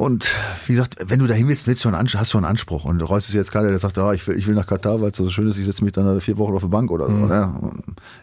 und 0.00 0.34
wie 0.66 0.72
gesagt, 0.72 0.96
wenn 1.08 1.18
du 1.18 1.26
dahin 1.26 1.46
willst, 1.46 1.66
willst 1.66 1.84
du 1.84 1.90
einen, 1.90 2.08
hast 2.14 2.32
du 2.32 2.38
einen 2.38 2.46
Anspruch. 2.46 2.86
Und 2.86 3.02
Reus 3.02 3.28
ist 3.28 3.34
jetzt 3.34 3.52
keiner, 3.52 3.68
der 3.68 3.78
sagt, 3.78 3.98
ah, 3.98 4.14
ich 4.14 4.26
will, 4.26 4.34
ich 4.34 4.46
will 4.46 4.54
nach 4.54 4.66
Katar, 4.66 5.02
weil 5.02 5.10
es 5.10 5.18
so 5.18 5.28
schön 5.28 5.46
ist, 5.46 5.58
ich 5.58 5.66
setze 5.66 5.84
mich 5.84 5.92
dann 5.92 6.22
vier 6.22 6.38
Wochen 6.38 6.54
auf 6.54 6.62
der 6.62 6.68
Bank 6.68 6.90
oder 6.90 7.04
so. 7.04 7.12
Mhm. 7.12 7.28
Ne? 7.28 7.52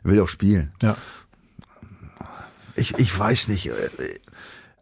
Er 0.03 0.11
will 0.11 0.19
auch 0.21 0.27
spielen. 0.27 0.71
Ja. 0.81 0.97
Ich, 2.73 2.97
ich 2.97 3.19
weiß 3.19 3.49
nicht. 3.49 3.67
Äh, 3.67 3.73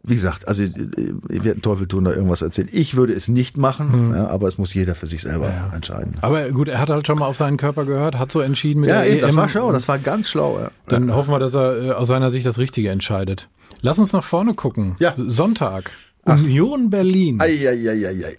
wie 0.04 0.14
gesagt, 0.14 0.48
also 0.48 0.62
ich 0.62 1.44
werde 1.44 1.60
Teufel 1.60 1.86
tun, 1.86 2.04
da 2.04 2.12
irgendwas 2.12 2.40
erzählen. 2.40 2.70
Ich 2.72 2.96
würde 2.96 3.12
es 3.12 3.28
nicht 3.28 3.58
machen, 3.58 4.08
mhm. 4.08 4.14
ja, 4.14 4.28
aber 4.28 4.48
es 4.48 4.56
muss 4.56 4.72
jeder 4.72 4.94
für 4.94 5.06
sich 5.06 5.20
selber 5.20 5.50
ja. 5.50 5.74
entscheiden. 5.74 6.14
Aber 6.22 6.48
gut, 6.50 6.68
er 6.68 6.80
hat 6.80 6.88
halt 6.88 7.06
schon 7.06 7.18
mal 7.18 7.26
auf 7.26 7.36
seinen 7.36 7.58
Körper 7.58 7.84
gehört, 7.84 8.16
hat 8.16 8.32
so 8.32 8.40
entschieden 8.40 8.80
mit 8.80 8.88
ja, 8.88 9.02
der 9.02 9.10
eben, 9.10 9.18
EM. 9.18 9.26
das 9.26 9.36
war 9.36 9.48
schlau, 9.50 9.70
das 9.70 9.86
war 9.86 9.98
ganz 9.98 10.30
schlau. 10.30 10.60
Ja. 10.60 10.70
Dann 10.86 11.14
hoffen 11.14 11.30
wir, 11.30 11.40
dass 11.40 11.52
er 11.52 11.76
äh, 11.76 11.90
aus 11.90 12.08
seiner 12.08 12.30
Sicht 12.30 12.46
das 12.46 12.56
Richtige 12.56 12.88
entscheidet. 12.88 13.50
Lass 13.82 13.98
uns 13.98 14.14
nach 14.14 14.24
vorne 14.24 14.54
gucken. 14.54 14.96
Ja. 14.98 15.12
Sonntag. 15.16 15.90
Union 16.26 16.90
Berlin. 16.90 17.40
Eieieiei. 17.40 18.36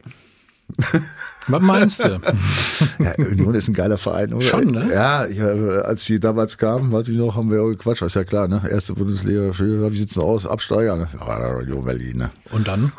Was 1.48 1.62
meinst 1.62 2.04
du? 2.04 2.20
ja, 3.00 3.14
Union 3.18 3.56
ist 3.56 3.70
ein 3.70 3.74
geiler 3.74 3.98
Verein, 3.98 4.34
oder? 4.34 4.46
Schon, 4.46 4.72
ne? 4.72 4.92
Ja, 4.94 5.26
ich, 5.26 5.42
als 5.42 6.04
die 6.04 6.20
damals 6.20 6.58
kamen, 6.58 6.92
weiß 6.92 7.08
ich 7.08 7.18
noch, 7.18 7.36
haben 7.36 7.50
wir 7.50 7.64
gequatscht. 7.70 8.02
Das 8.02 8.08
ist 8.08 8.16
ja 8.16 8.26
klar, 8.26 8.50
ne? 8.50 8.62
Erste 8.70 8.94
Bundesliga, 8.94 9.58
wie 9.58 9.98
sieht's 9.98 10.16
denn 10.16 10.24
aus? 10.24 10.46
Absteiger, 10.46 10.98
ne? 10.98 11.08
Union 11.62 11.86
Berlin, 11.86 12.18
ne? 12.18 12.32
Und 12.52 12.68
dann? 12.68 12.92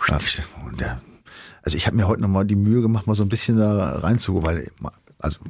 und 0.66 0.80
ja, 0.80 0.98
also 1.62 1.76
ich 1.76 1.86
habe 1.86 1.96
mir 1.96 2.08
heute 2.08 2.22
nochmal 2.22 2.46
die 2.46 2.56
Mühe 2.56 2.80
gemacht, 2.80 3.06
mal 3.06 3.14
so 3.14 3.22
ein 3.22 3.28
bisschen 3.28 3.58
da 3.58 3.98
reinzugucken, 3.98 4.46
weil 4.46 4.70
also 5.20 5.40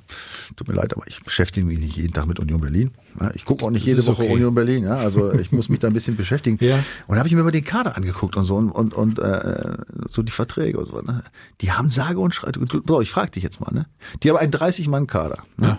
tut 0.56 0.66
mir 0.66 0.74
leid, 0.74 0.96
aber 0.96 1.06
ich 1.06 1.22
beschäftige 1.22 1.66
mich 1.66 1.78
nicht 1.78 1.96
jeden 1.96 2.12
Tag 2.12 2.26
mit 2.26 2.40
Union 2.40 2.60
Berlin. 2.60 2.90
Ich 3.34 3.44
gucke 3.44 3.64
auch 3.64 3.70
nicht 3.70 3.84
jede 3.84 4.04
Woche 4.06 4.22
okay. 4.22 4.32
Union 4.32 4.54
Berlin. 4.54 4.84
Ja, 4.84 4.96
also 4.96 5.32
ich 5.40 5.52
muss 5.52 5.68
mich 5.68 5.78
da 5.78 5.88
ein 5.88 5.92
bisschen 5.92 6.16
beschäftigen. 6.16 6.58
Ja. 6.64 6.76
Und 7.06 7.14
da 7.14 7.18
habe 7.18 7.28
ich 7.28 7.34
mir 7.34 7.42
mal 7.42 7.50
den 7.50 7.64
Kader 7.64 7.96
angeguckt 7.96 8.36
und 8.36 8.46
so 8.46 8.56
und 8.56 8.70
und, 8.70 8.94
und 8.94 9.18
äh, 9.18 9.76
so 10.08 10.22
die 10.22 10.32
Verträge 10.32 10.78
und 10.78 10.86
so. 10.86 11.00
Ne? 11.00 11.22
Die 11.60 11.72
haben 11.72 11.90
sage 11.90 12.18
und 12.18 12.34
schreibe. 12.34 12.60
Ich 13.02 13.10
frage 13.10 13.30
dich 13.32 13.42
jetzt 13.42 13.60
mal. 13.60 13.72
Ne? 13.72 13.86
Die 14.22 14.30
haben 14.30 14.38
einen 14.38 14.52
30-Mann-Kader. 14.52 15.42
Ne? 15.56 15.66
Ja. 15.66 15.78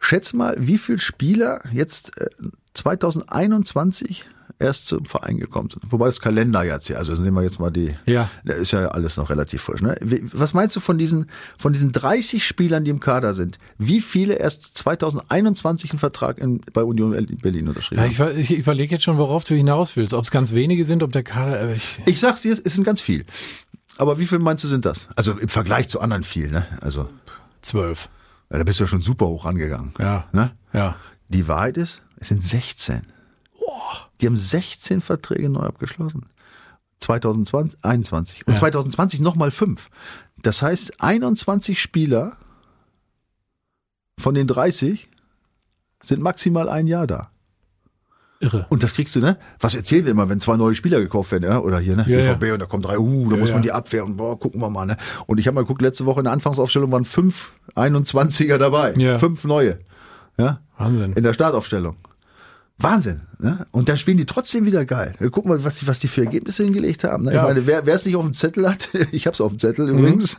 Schätz 0.00 0.32
mal, 0.32 0.56
wie 0.58 0.78
viele 0.78 0.98
Spieler 0.98 1.60
jetzt 1.72 2.18
äh, 2.18 2.26
2021 2.74 4.24
erst 4.60 4.86
zum 4.86 5.04
Verein 5.06 5.38
gekommen 5.38 5.70
sind. 5.70 5.82
Wobei 5.90 6.06
das 6.06 6.20
Kalender 6.20 6.62
jetzt 6.64 6.88
ja, 6.88 6.96
also 6.96 7.14
nehmen 7.14 7.36
wir 7.36 7.42
jetzt 7.42 7.58
mal 7.58 7.70
die, 7.70 7.94
ja, 8.06 8.30
da 8.44 8.54
ist 8.54 8.72
ja 8.72 8.88
alles 8.88 9.16
noch 9.16 9.30
relativ 9.30 9.62
frisch. 9.62 9.80
Ne? 9.80 9.96
Was 10.32 10.54
meinst 10.54 10.76
du 10.76 10.80
von 10.80 10.98
diesen, 10.98 11.30
von 11.58 11.72
diesen 11.72 11.92
30 11.92 12.46
Spielern, 12.46 12.84
die 12.84 12.90
im 12.90 13.00
Kader 13.00 13.34
sind? 13.34 13.58
Wie 13.78 14.00
viele 14.00 14.34
erst 14.34 14.76
2021 14.78 15.92
einen 15.92 15.98
Vertrag 15.98 16.38
in, 16.38 16.60
bei 16.72 16.82
Union 16.82 17.12
Berlin 17.42 17.68
unterschrieben 17.68 18.02
ja, 18.02 18.18
haben? 18.18 18.38
Ich, 18.38 18.50
ich 18.50 18.58
überlege 18.58 18.94
jetzt 18.94 19.04
schon, 19.04 19.18
worauf 19.18 19.44
du 19.44 19.54
hinaus 19.54 19.96
willst. 19.96 20.12
Ob 20.12 20.24
es 20.24 20.30
ganz 20.30 20.52
wenige 20.52 20.84
sind, 20.84 21.02
ob 21.02 21.12
der 21.12 21.22
Kader. 21.22 21.60
Äh, 21.60 21.74
ich, 21.76 21.98
ich 22.04 22.20
sag's 22.20 22.42
dir, 22.42 22.52
es 22.52 22.74
sind 22.74 22.84
ganz 22.84 23.00
viel. 23.00 23.24
Aber 23.96 24.18
wie 24.18 24.26
viel 24.26 24.38
meinst 24.38 24.64
du 24.64 24.68
sind 24.68 24.84
das? 24.84 25.08
Also 25.16 25.32
im 25.32 25.48
Vergleich 25.48 25.88
zu 25.88 26.00
anderen 26.00 26.24
viel, 26.24 26.50
ne? 26.50 26.66
Also 26.80 27.08
zwölf. 27.60 28.08
Ja, 28.50 28.58
da 28.58 28.64
bist 28.64 28.80
du 28.80 28.84
ja 28.84 28.88
schon 28.88 29.02
super 29.02 29.26
hoch 29.26 29.44
angegangen. 29.44 29.92
Ja. 29.98 30.26
Ne? 30.32 30.52
Ja. 30.72 30.96
Die 31.28 31.46
Wahrheit 31.46 31.76
ist, 31.76 32.02
es 32.16 32.28
sind 32.28 32.42
16. 32.42 33.02
Die 34.20 34.26
haben 34.26 34.36
16 34.36 35.00
Verträge 35.00 35.48
neu 35.48 35.62
abgeschlossen. 35.62 36.26
2021. 37.00 38.46
Und 38.46 38.54
ja. 38.54 38.60
2020 38.60 39.20
nochmal 39.20 39.50
fünf. 39.50 39.88
Das 40.42 40.62
heißt, 40.62 41.02
21 41.02 41.80
Spieler 41.80 42.36
von 44.18 44.34
den 44.34 44.46
30 44.46 45.08
sind 46.02 46.22
maximal 46.22 46.68
ein 46.68 46.86
Jahr 46.86 47.06
da. 47.06 47.30
Irre. 48.42 48.66
Und 48.70 48.82
das 48.82 48.94
kriegst 48.94 49.14
du, 49.14 49.20
ne? 49.20 49.36
Was 49.58 49.74
erzählen 49.74 50.06
wir 50.06 50.12
immer, 50.12 50.30
wenn 50.30 50.40
zwei 50.40 50.56
neue 50.56 50.74
Spieler 50.74 50.98
gekauft 51.00 51.30
werden, 51.30 51.44
ja? 51.44 51.58
Oder 51.58 51.78
hier, 51.78 51.94
ne? 51.94 52.06
Ja, 52.08 52.32
BVB 52.32 52.44
ja. 52.44 52.52
und 52.54 52.60
da 52.60 52.66
kommen 52.66 52.82
drei, 52.82 52.98
uh, 52.98 53.28
da 53.28 53.34
ja, 53.34 53.40
muss 53.40 53.52
man 53.52 53.60
die 53.60 53.70
Abwehr 53.70 54.02
und 54.02 54.16
boah, 54.16 54.38
gucken 54.38 54.62
wir 54.62 54.70
mal, 54.70 54.86
ne? 54.86 54.96
Und 55.26 55.38
ich 55.38 55.46
habe 55.46 55.56
mal 55.56 55.60
geguckt, 55.60 55.82
letzte 55.82 56.06
Woche 56.06 56.20
in 56.20 56.24
der 56.24 56.32
Anfangsaufstellung 56.32 56.90
waren 56.90 57.04
fünf 57.04 57.52
21er 57.76 58.56
dabei. 58.56 58.94
Ja. 58.94 59.18
Fünf 59.18 59.44
neue. 59.44 59.80
Ja? 60.38 60.60
Wahnsinn. 60.78 61.12
In 61.12 61.22
der 61.22 61.34
Startaufstellung. 61.34 61.96
Wahnsinn. 62.82 63.22
Ne? 63.38 63.66
Und 63.72 63.88
dann 63.88 63.96
spielen 63.96 64.16
die 64.16 64.26
trotzdem 64.26 64.64
wieder 64.64 64.84
geil. 64.84 65.14
Guck 65.30 65.44
mal, 65.44 65.62
was 65.64 65.78
die, 65.78 65.86
was 65.86 66.00
die 66.00 66.08
für 66.08 66.22
Ergebnisse 66.22 66.64
hingelegt 66.64 67.04
haben. 67.04 67.24
Ne? 67.24 67.34
Ja. 67.34 67.42
Ich 67.42 67.54
meine, 67.54 67.66
wer 67.66 67.94
es 67.94 68.06
nicht 68.06 68.16
auf 68.16 68.24
dem 68.24 68.34
Zettel 68.34 68.68
hat, 68.68 68.88
ich 69.12 69.26
hab's 69.26 69.40
auf 69.40 69.52
dem 69.52 69.60
Zettel 69.60 69.86
mhm. 69.86 69.98
übrigens. 69.98 70.36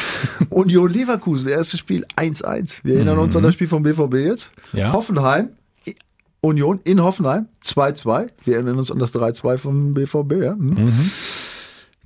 Union 0.50 0.90
Leverkusen, 0.90 1.48
erstes 1.48 1.80
Spiel 1.80 2.04
1-1. 2.16 2.78
Wir 2.82 2.96
erinnern 2.96 3.16
mhm. 3.16 3.22
uns 3.22 3.36
an 3.36 3.42
das 3.42 3.54
Spiel 3.54 3.68
vom 3.68 3.82
BVB 3.82 4.14
jetzt. 4.14 4.52
Ja. 4.72 4.92
Hoffenheim, 4.92 5.50
Union 6.40 6.80
in 6.84 7.02
Hoffenheim 7.02 7.46
2-2. 7.64 8.28
Wir 8.44 8.54
erinnern 8.54 8.78
uns 8.78 8.90
an 8.90 8.98
das 8.98 9.14
3-2 9.14 9.58
vom 9.58 9.94
BVB. 9.94 10.32
Ja? 10.42 10.54
Mhm. 10.56 10.70
mhm. 10.70 11.10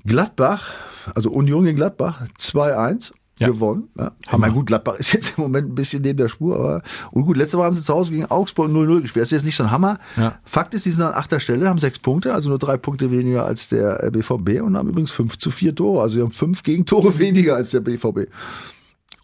Gladbach, 0.04 0.70
also 1.14 1.30
Union 1.30 1.64
gegen 1.64 1.76
Gladbach 1.76 2.22
2-1 2.38 3.12
ja. 3.40 3.48
gewonnen. 3.48 3.88
Ja. 3.98 4.12
Ich 4.20 4.36
meine, 4.36 4.52
gut, 4.52 4.66
Gladbach 4.66 4.94
ist 4.94 5.12
jetzt 5.12 5.36
im 5.36 5.44
Moment 5.44 5.70
ein 5.70 5.74
bisschen 5.74 6.02
neben 6.02 6.16
der 6.16 6.28
Spur, 6.28 6.56
aber 6.56 6.82
und 7.12 7.24
gut, 7.24 7.36
letzte 7.36 7.58
Woche 7.58 7.66
haben 7.66 7.76
sie 7.76 7.82
zu 7.82 7.94
Hause 7.94 8.10
gegen 8.10 8.26
Augsburg 8.26 8.70
0-0 8.70 9.02
gespielt. 9.02 9.22
Das 9.22 9.28
ist 9.28 9.38
jetzt 9.38 9.44
nicht 9.44 9.56
so 9.56 9.64
ein 9.64 9.70
Hammer. 9.70 9.98
Ja. 10.16 10.38
Fakt 10.44 10.74
ist, 10.74 10.86
die 10.86 10.90
sind 10.90 11.02
an 11.02 11.14
achter 11.14 11.40
Stelle, 11.40 11.68
haben 11.68 11.78
sechs 11.78 11.98
Punkte, 11.98 12.34
also 12.34 12.48
nur 12.48 12.58
drei 12.58 12.76
Punkte 12.76 13.10
weniger 13.10 13.44
als 13.44 13.68
der 13.68 14.10
BVB 14.10 14.62
und 14.62 14.76
haben 14.76 14.88
übrigens 14.88 15.10
fünf 15.10 15.38
zu 15.38 15.50
vier 15.50 15.74
Tore. 15.74 16.02
Also 16.02 16.16
sie 16.16 16.22
haben 16.22 16.32
fünf 16.32 16.62
Gegentore 16.62 17.18
weniger 17.18 17.56
als 17.56 17.70
der 17.70 17.80
BVB. 17.80 18.30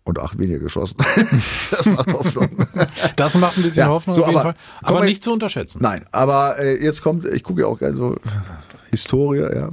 Und 0.07 0.21
acht 0.21 0.39
weniger 0.39 0.59
geschossen. 0.59 0.97
das 1.71 1.87
macht 1.87 2.13
Hoffnung. 2.13 2.51
Das 3.17 3.35
macht 3.39 3.57
ein 3.57 3.63
bisschen 3.63 3.79
ja, 3.79 3.89
Hoffnung 3.89 4.15
so, 4.15 4.23
auf 4.23 4.29
jeden 4.29 4.39
aber, 4.39 4.53
Fall. 4.53 4.61
Aber 4.83 5.05
nicht 5.05 5.23
zu 5.23 5.33
unterschätzen. 5.33 5.79
Nein, 5.81 6.05
aber 6.13 6.59
äh, 6.59 6.83
jetzt 6.83 7.03
kommt, 7.03 7.25
ich 7.25 7.43
gucke 7.43 7.63
ja 7.63 7.69
auch 7.69 7.79
gerne 7.79 7.97
so 7.97 8.15
Historie, 8.91 9.41
ja. 9.41 9.71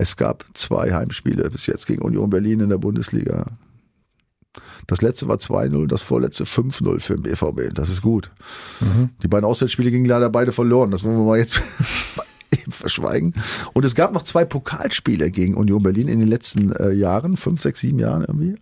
Es 0.00 0.16
gab 0.16 0.46
zwei 0.54 0.94
Heimspiele 0.94 1.50
bis 1.50 1.66
jetzt 1.66 1.86
gegen 1.86 2.00
Union 2.00 2.30
Berlin 2.30 2.60
in 2.60 2.70
der 2.70 2.78
Bundesliga. 2.78 3.44
Das 4.86 5.02
letzte 5.02 5.28
war 5.28 5.36
2-0, 5.36 5.88
das 5.88 6.00
vorletzte 6.00 6.44
5-0 6.44 7.00
für 7.00 7.16
den 7.16 7.22
BVB. 7.22 7.74
Das 7.74 7.90
ist 7.90 8.00
gut. 8.00 8.30
Mhm. 8.80 9.10
Die 9.22 9.28
beiden 9.28 9.44
Auswärtsspiele 9.44 9.90
gingen 9.90 10.06
leider 10.06 10.30
beide 10.30 10.52
verloren. 10.52 10.90
Das 10.90 11.04
wollen 11.04 11.18
wir 11.18 11.24
mal 11.26 11.38
jetzt 11.38 11.60
verschweigen. 12.70 13.34
Und 13.74 13.84
es 13.84 13.94
gab 13.94 14.14
noch 14.14 14.22
zwei 14.22 14.46
Pokalspiele 14.46 15.30
gegen 15.30 15.54
Union 15.54 15.82
Berlin 15.82 16.08
in 16.08 16.20
den 16.20 16.28
letzten 16.28 16.72
äh, 16.72 16.92
Jahren, 16.92 17.36
fünf, 17.36 17.60
sechs, 17.60 17.80
sieben 17.80 17.98
Jahren 17.98 18.22
irgendwie. 18.22 18.54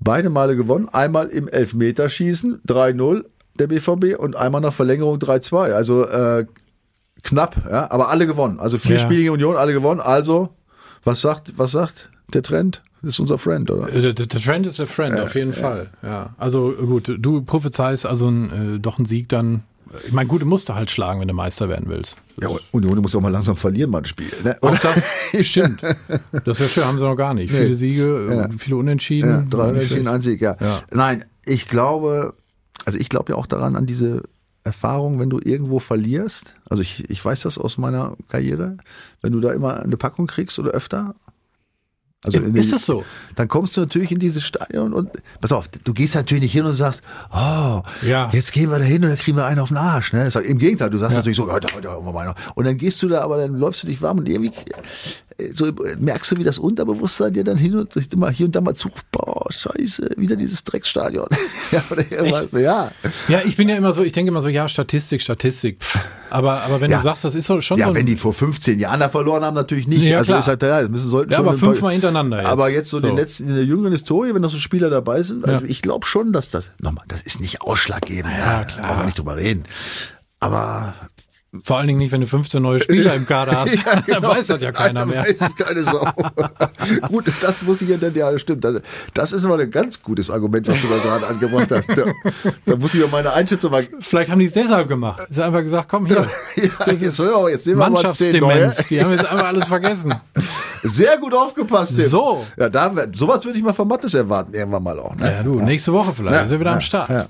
Beide 0.00 0.28
Male 0.28 0.54
gewonnen. 0.54 0.86
Einmal 0.90 1.28
im 1.28 1.48
Elfmeterschießen, 1.48 2.60
3-0. 2.68 3.24
der 3.58 3.68
BVB, 3.68 4.18
und 4.18 4.36
einmal 4.36 4.60
nach 4.60 4.74
Verlängerung 4.74 5.16
3-2. 5.16 5.72
Also 5.72 6.06
äh, 6.06 6.44
knapp, 7.22 7.56
ja, 7.70 7.90
aber 7.90 8.08
alle 8.10 8.26
gewonnen. 8.26 8.58
Also 8.60 8.78
vier 8.78 8.96
Ja. 8.96 9.02
Spiele 9.02 9.20
gegen 9.20 9.30
Union, 9.34 9.56
alle 9.56 9.72
gewonnen. 9.72 10.00
Also, 10.00 10.50
was 11.04 11.20
sagt, 11.20 11.52
was 11.56 11.72
sagt 11.72 12.10
der 12.32 12.42
Trend? 12.42 12.82
Das 13.02 13.14
ist 13.14 13.20
unser 13.20 13.36
Friend, 13.38 13.68
oder? 13.70 13.92
Äh, 13.92 14.14
Der, 14.14 14.28
Trend 14.28 14.64
ist 14.66 14.78
der 14.78 14.86
Friend, 14.86 15.18
auf 15.18 15.34
jeden 15.34 15.52
Fall. 15.52 15.90
Ja. 16.02 16.30
Also 16.38 16.70
gut, 16.72 17.12
du 17.18 17.42
prophezeist 17.42 18.06
also 18.06 18.28
ein, 18.28 18.76
äh, 18.76 18.78
doch 18.78 18.98
einen 18.98 19.06
Sieg 19.06 19.28
dann. 19.28 19.62
Ich 20.06 20.12
meine, 20.12 20.28
gut, 20.28 20.40
du 20.40 20.46
musst 20.46 20.68
du 20.68 20.74
halt 20.74 20.90
schlagen, 20.90 21.20
wenn 21.20 21.28
du 21.28 21.34
Meister 21.34 21.68
werden 21.68 21.86
willst. 21.88 22.16
Ja, 22.40 22.48
Union 22.70 22.98
muss 23.00 23.14
auch 23.14 23.20
mal 23.20 23.28
langsam 23.32 23.56
verlieren, 23.56 23.90
mal 23.90 23.98
ein 23.98 24.04
Spiel. 24.06 24.30
Ne? 24.44 24.56
Auch 24.62 24.78
das 24.78 25.02
stimmt. 25.46 25.82
Das 25.82 26.58
wäre 26.60 26.68
schön, 26.68 26.84
haben 26.84 26.98
sie 26.98 27.04
noch 27.04 27.16
gar 27.16 27.34
nicht. 27.34 27.50
Viele 27.52 27.74
Siege, 27.74 28.48
äh, 28.52 28.56
viele 28.56 28.76
Unentschieden. 28.76 29.28
Ja, 29.30 29.44
drei 29.50 29.70
Unentschieden, 29.70 30.06
ein 30.08 30.22
Sieg, 30.22 30.40
ja. 30.40 30.56
Ja. 30.60 30.82
Nein, 30.92 31.24
ich 31.44 31.68
glaube, 31.68 32.34
also 32.86 32.98
ich 32.98 33.08
glaube 33.08 33.32
ja 33.32 33.36
auch 33.38 33.46
daran, 33.46 33.74
an 33.76 33.84
diese 33.86 34.22
Erfahrung, 34.64 35.18
wenn 35.18 35.30
du 35.30 35.40
irgendwo 35.42 35.78
verlierst. 35.80 36.54
Also 36.70 36.82
ich, 36.82 37.08
ich 37.10 37.24
weiß 37.24 37.42
das 37.42 37.58
aus 37.58 37.78
meiner 37.78 38.16
Karriere, 38.28 38.76
wenn 39.20 39.32
du 39.32 39.40
da 39.40 39.52
immer 39.52 39.80
eine 39.82 39.96
Packung 39.96 40.26
kriegst 40.26 40.58
oder 40.58 40.70
öfter. 40.70 41.14
Also 42.24 42.38
Ist 42.38 42.54
den- 42.54 42.70
das 42.70 42.86
so? 42.86 43.04
Dann 43.34 43.48
kommst 43.48 43.76
du 43.76 43.80
natürlich 43.80 44.12
in 44.12 44.20
dieses 44.20 44.44
Stadion 44.44 44.92
und 44.92 45.10
pass 45.40 45.50
auf, 45.50 45.66
du 45.68 45.92
gehst 45.92 46.14
natürlich 46.14 46.42
nicht 46.44 46.52
hin 46.52 46.64
und 46.64 46.74
sagst, 46.74 47.02
oh, 47.32 47.82
Ja. 48.02 48.30
jetzt 48.32 48.52
gehen 48.52 48.70
wir 48.70 48.78
da 48.78 48.84
hin 48.84 49.02
und 49.02 49.08
dann 49.10 49.18
kriegen 49.18 49.36
wir 49.36 49.44
einen 49.46 49.58
auf 49.58 49.68
den 49.68 49.76
Arsch. 49.78 50.12
Ne? 50.12 50.24
Ist, 50.26 50.36
Im 50.36 50.58
Gegenteil, 50.58 50.90
du 50.90 50.98
sagst 50.98 51.16
natürlich 51.16 51.36
so, 51.36 51.48
ja, 51.48 51.58
da, 51.58 51.66
da, 51.80 51.80
da. 51.80 52.34
und 52.54 52.64
dann 52.64 52.76
gehst 52.76 53.02
du 53.02 53.08
da, 53.08 53.22
aber 53.22 53.38
dann 53.38 53.54
läufst 53.54 53.82
du 53.82 53.88
dich 53.88 54.00
warm 54.00 54.18
und 54.18 54.28
irgendwie 54.28 54.52
so 55.52 55.72
merkst 56.00 56.32
du, 56.32 56.36
wie 56.38 56.44
das 56.44 56.58
Unterbewusstsein 56.58 57.32
dir 57.32 57.44
dann 57.44 57.56
hin 57.56 57.76
und 57.76 57.94
immer 58.12 58.30
hier 58.30 58.46
und 58.46 58.54
da 58.56 58.60
mal 58.60 58.74
zuruft, 58.74 59.10
boah, 59.12 59.46
scheiße, 59.50 60.10
wieder 60.16 60.36
dieses 60.36 60.62
Drecksstadion. 60.64 61.26
ja, 61.72 61.82
oder 61.90 62.10
irgendwas, 62.10 62.48
ja. 62.52 62.90
Ja, 63.28 63.40
ich 63.44 63.56
bin 63.56 63.68
ja 63.68 63.76
immer 63.76 63.92
so, 63.92 64.02
ich 64.02 64.12
denke 64.12 64.30
immer 64.30 64.40
so, 64.40 64.48
ja, 64.48 64.68
Statistik, 64.68 65.22
Statistik. 65.22 65.82
Pff. 65.82 65.98
Aber, 66.30 66.62
aber 66.62 66.80
wenn 66.80 66.90
Ja. 66.90 66.96
du 66.98 67.02
sagst, 67.04 67.24
das 67.24 67.34
ist 67.34 67.46
schon 67.46 67.78
Ja, 67.78 67.84
so. 67.86 67.90
ein- 67.92 67.94
wenn 67.94 68.06
die 68.06 68.16
vor 68.16 68.32
15 68.32 68.78
Jahren 68.80 69.00
da 69.00 69.08
verloren 69.10 69.44
haben, 69.44 69.54
natürlich 69.54 69.86
nicht. 69.86 70.02
Ja, 70.02 70.18
also 70.18 70.28
klar. 70.32 70.40
ist 70.40 70.48
halt, 70.48 70.62
ja, 70.62 70.80
das 70.80 70.88
müssen 70.90 71.10
sollten 71.10 71.30
Ja, 71.32 71.38
schon 71.38 71.48
aber 71.48 71.58
fünfmal 71.58 71.92
hintereinander 71.92 72.38
jetzt. 72.38 72.46
Aber 72.48 72.70
jetzt 72.70 72.88
so, 72.88 72.98
So. 72.98 73.06
den 73.06 73.16
letzten, 73.16 73.48
in 73.48 73.54
der 73.54 73.64
jüngeren 73.64 73.92
Historie, 73.92 74.32
wenn 74.34 74.40
noch 74.42 74.50
so 74.50 74.58
Spieler 74.58 74.88
dabei 74.88 75.22
sind, 75.22 75.44
also 75.46 75.60
Ja. 75.64 75.70
ich 75.70 75.82
glaube 75.82 76.06
schon, 76.06 76.32
dass 76.32 76.48
das, 76.48 76.70
nochmal, 76.78 77.04
das 77.08 77.20
ist 77.22 77.40
nicht 77.40 77.60
ausschlaggebend. 77.60 78.32
Ja, 78.38 78.64
klar. 78.64 78.86
Brauchen 78.88 79.00
wir 79.00 79.04
nicht 79.06 79.18
drüber 79.18 79.36
reden. 79.36 79.64
Aber 80.40 80.94
Vor 81.64 81.76
allen 81.76 81.86
Dingen 81.86 81.98
nicht, 81.98 82.12
wenn 82.12 82.22
du 82.22 82.26
15 82.26 82.62
neue 82.62 82.80
Spieler 82.80 83.14
im 83.14 83.26
Kader 83.26 83.52
hast. 83.60 83.76
Dann 84.06 84.22
weiß 84.22 84.46
das 84.46 84.62
ja 84.62 84.72
keiner 84.72 85.04
mehr. 85.04 85.22
Weiß 85.22 85.38
es 85.38 85.54
keine 85.54 85.84
Sau. 85.84 86.00
Gut, 87.08 87.26
das 87.42 87.60
muss 87.60 87.82
ich 87.82 87.90
ja 87.90 87.98
dann, 87.98 88.14
ja, 88.14 88.38
stimmt. 88.38 88.64
Das- 89.12 89.32
ist 89.32 89.44
mal 89.44 89.60
ein 89.60 89.70
ganz 89.70 90.02
gutes 90.02 90.30
Argument, 90.30 90.66
was 90.66 90.80
du 90.80 90.88
da 90.88 90.96
gerade 90.96 91.26
angebracht 91.26 91.70
hast. 91.70 91.88
Da, 91.90 92.04
da 92.64 92.76
muss 92.76 92.94
ich 92.94 93.00
ja 93.02 93.06
meine 93.10 93.32
Einschätzung 93.34 93.70
mal. 93.70 93.86
Vielleicht 94.00 94.30
haben 94.30 94.38
die 94.38 94.46
es 94.46 94.54
deshalb 94.54 94.88
gemacht. 94.88 95.22
Sie 95.30 95.40
haben 95.42 95.48
einfach 95.48 95.62
gesagt, 95.62 95.88
komm 95.90 96.06
hier. 96.06 96.26
Ja, 96.56 96.70
das 96.86 97.02
ist 97.02 97.20
auf, 97.20 97.48
jetzt 97.50 97.66
nehmen 97.66 97.78
wir. 97.80 97.90
Mannschaftsdemenz. 97.90 98.88
Die 98.88 99.02
haben 99.02 99.10
jetzt 99.12 99.26
einfach 99.26 99.46
alles 99.48 99.66
vergessen. 99.66 100.14
Sehr 100.82 101.18
gut 101.18 101.34
aufgepasst, 101.34 101.96
Tim. 101.96 102.06
So. 102.06 102.46
Ja, 102.58 102.68
da, 102.68 102.92
sowas 103.14 103.44
würde 103.44 103.58
ich 103.58 103.64
mal 103.64 103.72
von 103.74 103.88
Mattes 103.88 104.14
erwarten, 104.14 104.54
irgendwann 104.54 104.82
mal 104.82 104.98
auch. 104.98 105.14
Ne? 105.16 105.30
Ja, 105.30 105.42
du, 105.42 105.60
nächste 105.60 105.92
Woche 105.92 106.12
vielleicht. 106.14 106.34
Ja, 106.34 106.42
ist 106.42 106.50
er 106.52 106.60
wieder 106.60 106.70
ja, 106.70 106.76
am 106.76 106.80
Start. 106.80 107.28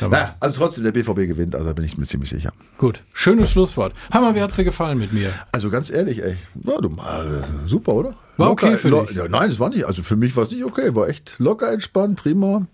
Ja. 0.00 0.06
Aber 0.06 0.16
Na, 0.18 0.34
also 0.40 0.58
trotzdem, 0.58 0.84
der 0.84 0.92
BVB 0.92 1.26
gewinnt, 1.28 1.54
also 1.54 1.66
da 1.66 1.72
bin 1.72 1.84
ich 1.84 1.96
mir 1.98 2.06
ziemlich 2.06 2.30
sicher. 2.30 2.52
Gut, 2.78 3.02
schönes 3.12 3.50
Schlusswort. 3.50 3.92
Hammer, 4.12 4.34
wie 4.34 4.42
hat's 4.42 4.56
dir 4.56 4.64
gefallen 4.64 4.98
mit 4.98 5.12
mir? 5.12 5.32
Also 5.52 5.70
ganz 5.70 5.90
ehrlich, 5.90 6.22
ey, 6.22 6.36
ja, 6.64 6.78
du, 6.80 6.88
äh, 6.88 7.68
super, 7.68 7.92
oder? 7.94 8.14
War 8.36 8.50
okay 8.50 8.76
für 8.76 8.90
dich? 8.90 9.16
Ja, 9.16 9.28
nein, 9.28 9.50
es 9.50 9.60
war 9.60 9.68
nicht, 9.68 9.84
also 9.84 10.02
für 10.02 10.16
mich 10.16 10.34
war 10.36 10.44
es 10.44 10.50
nicht 10.50 10.64
okay, 10.64 10.94
war 10.94 11.08
echt 11.08 11.34
locker 11.38 11.70
entspannt, 11.72 12.18
prima. 12.18 12.66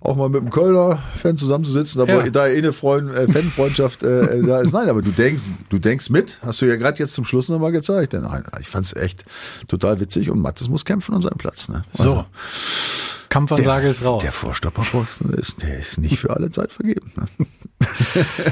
Auch 0.00 0.14
mal 0.14 0.28
mit 0.28 0.40
einem 0.42 0.50
Kölner 0.50 1.02
Fan 1.16 1.36
zusammenzusitzen, 1.36 1.98
da, 2.06 2.12
Ja. 2.12 2.24
wo- 2.24 2.30
da 2.30 2.46
eh 2.46 2.56
eine 2.58 2.72
Freund, 2.72 3.12
äh, 3.12 3.26
Fanfreundschaft 3.26 4.04
äh, 4.04 4.42
da 4.44 4.60
ist. 4.60 4.72
Nein, 4.72 4.88
aber 4.88 5.02
du 5.02 5.10
denkst, 5.10 5.42
du 5.70 5.78
denkst 5.80 6.08
mit, 6.10 6.38
hast 6.40 6.62
du 6.62 6.66
ja 6.66 6.76
gerade 6.76 6.98
jetzt 7.00 7.14
zum 7.14 7.24
Schluss 7.24 7.48
nochmal 7.48 7.72
gezeigt. 7.72 8.12
Denn 8.12 8.22
nein, 8.22 8.44
ich 8.60 8.68
fand 8.68 8.86
es 8.86 8.94
echt 8.94 9.24
total 9.66 9.98
witzig 9.98 10.30
und 10.30 10.38
Mattes 10.40 10.68
muss 10.68 10.84
kämpfen 10.84 11.16
um 11.16 11.22
seinen 11.22 11.36
Platz. 11.36 11.68
Ne? 11.68 11.82
So, 11.94 12.24
Kampfansage 13.28 13.88
ist 13.88 14.04
raus. 14.04 14.22
Der 14.22 14.32
Vorstopperposten 14.32 15.32
ist, 15.34 15.62
der 15.62 15.78
ist 15.80 15.98
nicht 15.98 16.18
für 16.18 16.30
alle 16.30 16.50
Zeit 16.50 16.72
vergeben. 16.72 17.12
Ne? 17.16 17.26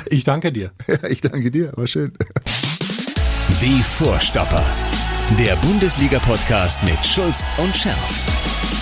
Ich 0.07 0.25
danke 0.25 0.53
dir. 0.53 0.71
Ich 1.09 1.21
danke 1.21 1.51
dir, 1.51 1.73
war 1.77 1.87
schön. 1.87 2.13
Die 3.61 3.83
Vorstopper. 3.83 4.65
Der 5.39 5.57
Bundesliga-Podcast 5.57 6.83
mit 6.85 7.05
Schulz 7.05 7.51
und 7.59 7.75
Scherf. 7.77 8.23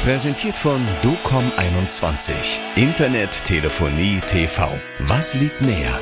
Präsentiert 0.04 0.56
von 0.56 0.80
DOCOM21. 1.02 2.58
Internet, 2.76 3.44
Telefonie, 3.44 4.20
TV. 4.26 4.74
Was 5.00 5.34
liegt 5.34 5.62
näher? 5.62 5.98